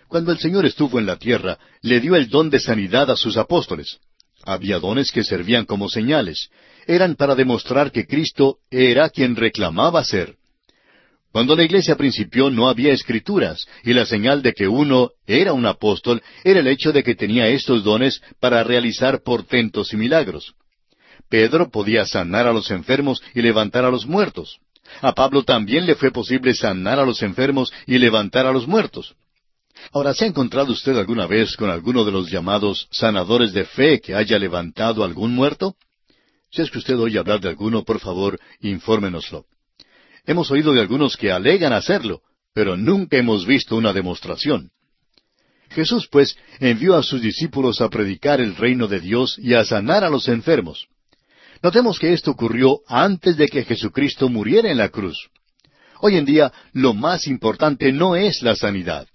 Cuando 0.09 0.33
el 0.33 0.39
Señor 0.39 0.65
estuvo 0.65 0.99
en 0.99 1.05
la 1.05 1.15
tierra, 1.15 1.57
le 1.81 2.01
dio 2.01 2.17
el 2.17 2.27
don 2.27 2.49
de 2.49 2.59
sanidad 2.59 3.09
a 3.09 3.15
sus 3.15 3.37
apóstoles. 3.37 3.99
Había 4.43 4.79
dones 4.79 5.11
que 5.11 5.23
servían 5.23 5.63
como 5.63 5.87
señales, 5.87 6.49
eran 6.87 7.15
para 7.15 7.35
demostrar 7.35 7.91
que 7.91 8.07
Cristo 8.07 8.57
era 8.71 9.09
quien 9.09 9.35
reclamaba 9.35 10.03
ser. 10.03 10.35
Cuando 11.31 11.55
la 11.55 11.63
iglesia 11.63 11.95
principió 11.95 12.49
no 12.49 12.67
había 12.67 12.93
escrituras, 12.93 13.67
y 13.83 13.93
la 13.93 14.05
señal 14.05 14.41
de 14.41 14.53
que 14.53 14.67
uno 14.67 15.11
era 15.27 15.53
un 15.53 15.65
apóstol 15.65 16.23
era 16.43 16.61
el 16.61 16.67
hecho 16.67 16.91
de 16.91 17.03
que 17.03 17.15
tenía 17.15 17.47
estos 17.49 17.83
dones 17.83 18.21
para 18.39 18.63
realizar 18.63 19.21
portentos 19.21 19.93
y 19.93 19.97
milagros. 19.97 20.55
Pedro 21.29 21.69
podía 21.69 22.05
sanar 22.05 22.47
a 22.47 22.53
los 22.53 22.71
enfermos 22.71 23.21
y 23.35 23.41
levantar 23.41 23.85
a 23.85 23.91
los 23.91 24.07
muertos. 24.07 24.57
A 25.01 25.13
Pablo 25.13 25.43
también 25.43 25.85
le 25.85 25.95
fue 25.95 26.11
posible 26.11 26.53
sanar 26.53 26.99
a 26.99 27.05
los 27.05 27.21
enfermos 27.21 27.71
y 27.85 27.97
levantar 27.97 28.45
a 28.47 28.51
los 28.51 28.67
muertos. 28.67 29.15
Ahora, 29.91 30.13
¿se 30.13 30.25
ha 30.25 30.27
encontrado 30.27 30.71
usted 30.71 30.97
alguna 30.97 31.27
vez 31.27 31.55
con 31.55 31.69
alguno 31.69 32.03
de 32.03 32.11
los 32.11 32.31
llamados 32.31 32.87
sanadores 32.91 33.53
de 33.53 33.65
fe 33.65 33.99
que 33.99 34.15
haya 34.15 34.39
levantado 34.39 35.03
algún 35.03 35.35
muerto? 35.35 35.75
Si 36.51 36.61
es 36.61 36.71
que 36.71 36.79
usted 36.79 36.97
oye 36.97 37.19
hablar 37.19 37.39
de 37.41 37.49
alguno, 37.49 37.83
por 37.83 37.99
favor, 37.99 38.39
infórmenoslo. 38.61 39.45
Hemos 40.25 40.51
oído 40.51 40.73
de 40.73 40.81
algunos 40.81 41.15
que 41.17 41.31
alegan 41.31 41.73
hacerlo, 41.73 42.21
pero 42.53 42.75
nunca 42.75 43.17
hemos 43.17 43.45
visto 43.45 43.75
una 43.75 43.93
demostración. 43.93 44.71
Jesús, 45.69 46.07
pues, 46.09 46.35
envió 46.59 46.95
a 46.95 47.03
sus 47.03 47.21
discípulos 47.21 47.81
a 47.81 47.89
predicar 47.89 48.41
el 48.41 48.55
reino 48.55 48.87
de 48.87 48.99
Dios 48.99 49.37
y 49.37 49.53
a 49.53 49.65
sanar 49.65 50.03
a 50.03 50.09
los 50.09 50.27
enfermos. 50.27 50.87
Notemos 51.61 51.99
que 51.99 52.13
esto 52.13 52.31
ocurrió 52.31 52.81
antes 52.87 53.35
de 53.37 53.47
que 53.47 53.63
Jesucristo 53.63 54.29
muriera 54.29 54.71
en 54.71 54.77
la 54.77 54.89
cruz. 54.89 55.29
Hoy 55.99 56.15
en 56.15 56.25
día, 56.25 56.51
lo 56.73 56.93
más 56.93 57.27
importante 57.27 57.91
no 57.91 58.15
es 58.15 58.41
la 58.41 58.55
sanidad. 58.55 59.07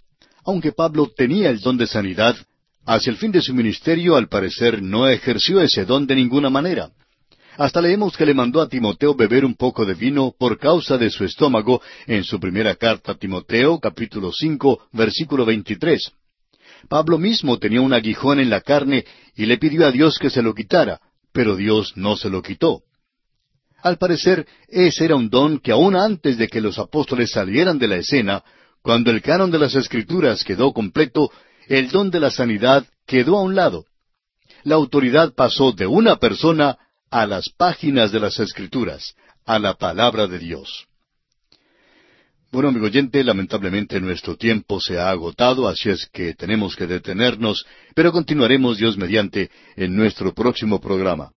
Aunque 0.45 0.73
Pablo 0.73 1.11
tenía 1.17 1.51
el 1.51 1.61
don 1.61 1.77
de 1.77 1.87
sanidad, 1.87 2.37
hacia 2.85 3.11
el 3.11 3.17
fin 3.17 3.31
de 3.31 3.41
su 3.41 3.55
ministerio 3.55 4.17
al 4.17 4.29
parecer 4.29 4.83
no 4.83 5.09
ejerció 5.09 5.61
ese 5.61 5.85
don 5.85 6.07
de 6.07 6.17
ninguna 6.17 6.51
manera. 6.51 6.91
Hasta 7.59 7.83
leemos 7.83 8.17
que 8.17 8.25
le 8.25 8.33
mandó 8.33 8.63
a 8.63 8.69
Timoteo 8.69 9.15
beber 9.15 9.45
un 9.45 9.55
poco 9.55 9.85
de 9.85 9.95
vino 9.95 10.35
por 10.39 10.59
causa 10.59 10.97
de 10.97 11.11
su 11.11 11.25
estómago 11.25 11.83
en 12.07 12.25
su 12.25 12.41
primera 12.41 12.75
carta 12.77 13.13
a 13.13 13.15
Timoteo, 13.15 13.79
capítulo 13.79 14.33
cinco, 14.33 14.87
versículo 14.93 15.45
veintitrés. 15.45 16.13
Pablo 16.89 17.19
mismo 17.19 17.59
tenía 17.59 17.83
un 17.83 17.93
aguijón 17.93 18.41
en 18.41 18.49
la 18.49 18.63
carne 18.63 19.05
y 19.37 19.45
le 19.45 19.59
pidió 19.59 19.87
a 19.87 19.93
Dios 19.93 20.19
que 20.19 20.31
se 20.31 20.43
lo 20.43 20.55
quitara, 20.55 21.01
pero 21.33 21.55
Dios 21.55 21.93
no 21.95 22.17
se 22.17 22.31
lo 22.31 22.43
quitó. 22.43 22.83
Al 23.83 23.99
parecer, 23.99 24.47
ese 24.69 25.05
era 25.05 25.17
un 25.17 25.29
don 25.29 25.59
que 25.59 25.73
aún 25.73 25.95
antes 25.95 26.39
de 26.39 26.49
que 26.49 26.61
los 26.61 26.79
apóstoles 26.79 27.33
salieran 27.33 27.79
de 27.79 27.89
la 27.89 27.97
escena, 27.97 28.43
cuando 28.81 29.11
el 29.11 29.21
canon 29.21 29.51
de 29.51 29.59
las 29.59 29.75
Escrituras 29.75 30.43
quedó 30.43 30.73
completo, 30.73 31.31
el 31.69 31.91
don 31.91 32.11
de 32.11 32.21
la 32.21 32.31
sanidad 32.31 32.87
quedó 33.07 33.39
a 33.39 33.43
un 33.43 33.55
lado. 33.55 33.85
La 34.65 34.77
autoridad 34.77 35.35
pasó 35.35 35.73
de 35.73 35.87
una 35.87 36.17
persona 36.17 36.79
a 37.13 37.27
las 37.27 37.51
páginas 37.51 38.11
de 38.11 38.19
las 38.19 38.41
Escrituras, 38.41 39.15
a 39.45 39.59
la 39.59 39.75
palabra 39.75 40.27
de 40.27 40.39
Dios. 40.39 40.87
Bueno, 42.51 42.71
amigo 42.71 42.87
oyente, 42.87 43.23
lamentablemente 43.23 44.01
nuestro 44.01 44.37
tiempo 44.37 44.81
se 44.81 44.99
ha 44.99 45.11
agotado, 45.11 45.69
así 45.69 45.91
es 45.91 46.09
que 46.11 46.35
tenemos 46.35 46.75
que 46.75 46.87
detenernos, 46.87 47.67
pero 47.95 48.13
continuaremos 48.13 48.79
Dios 48.79 48.97
mediante 48.97 49.51
en 49.77 49.95
nuestro 49.95 50.33
próximo 50.33 50.81
programa. 50.81 51.33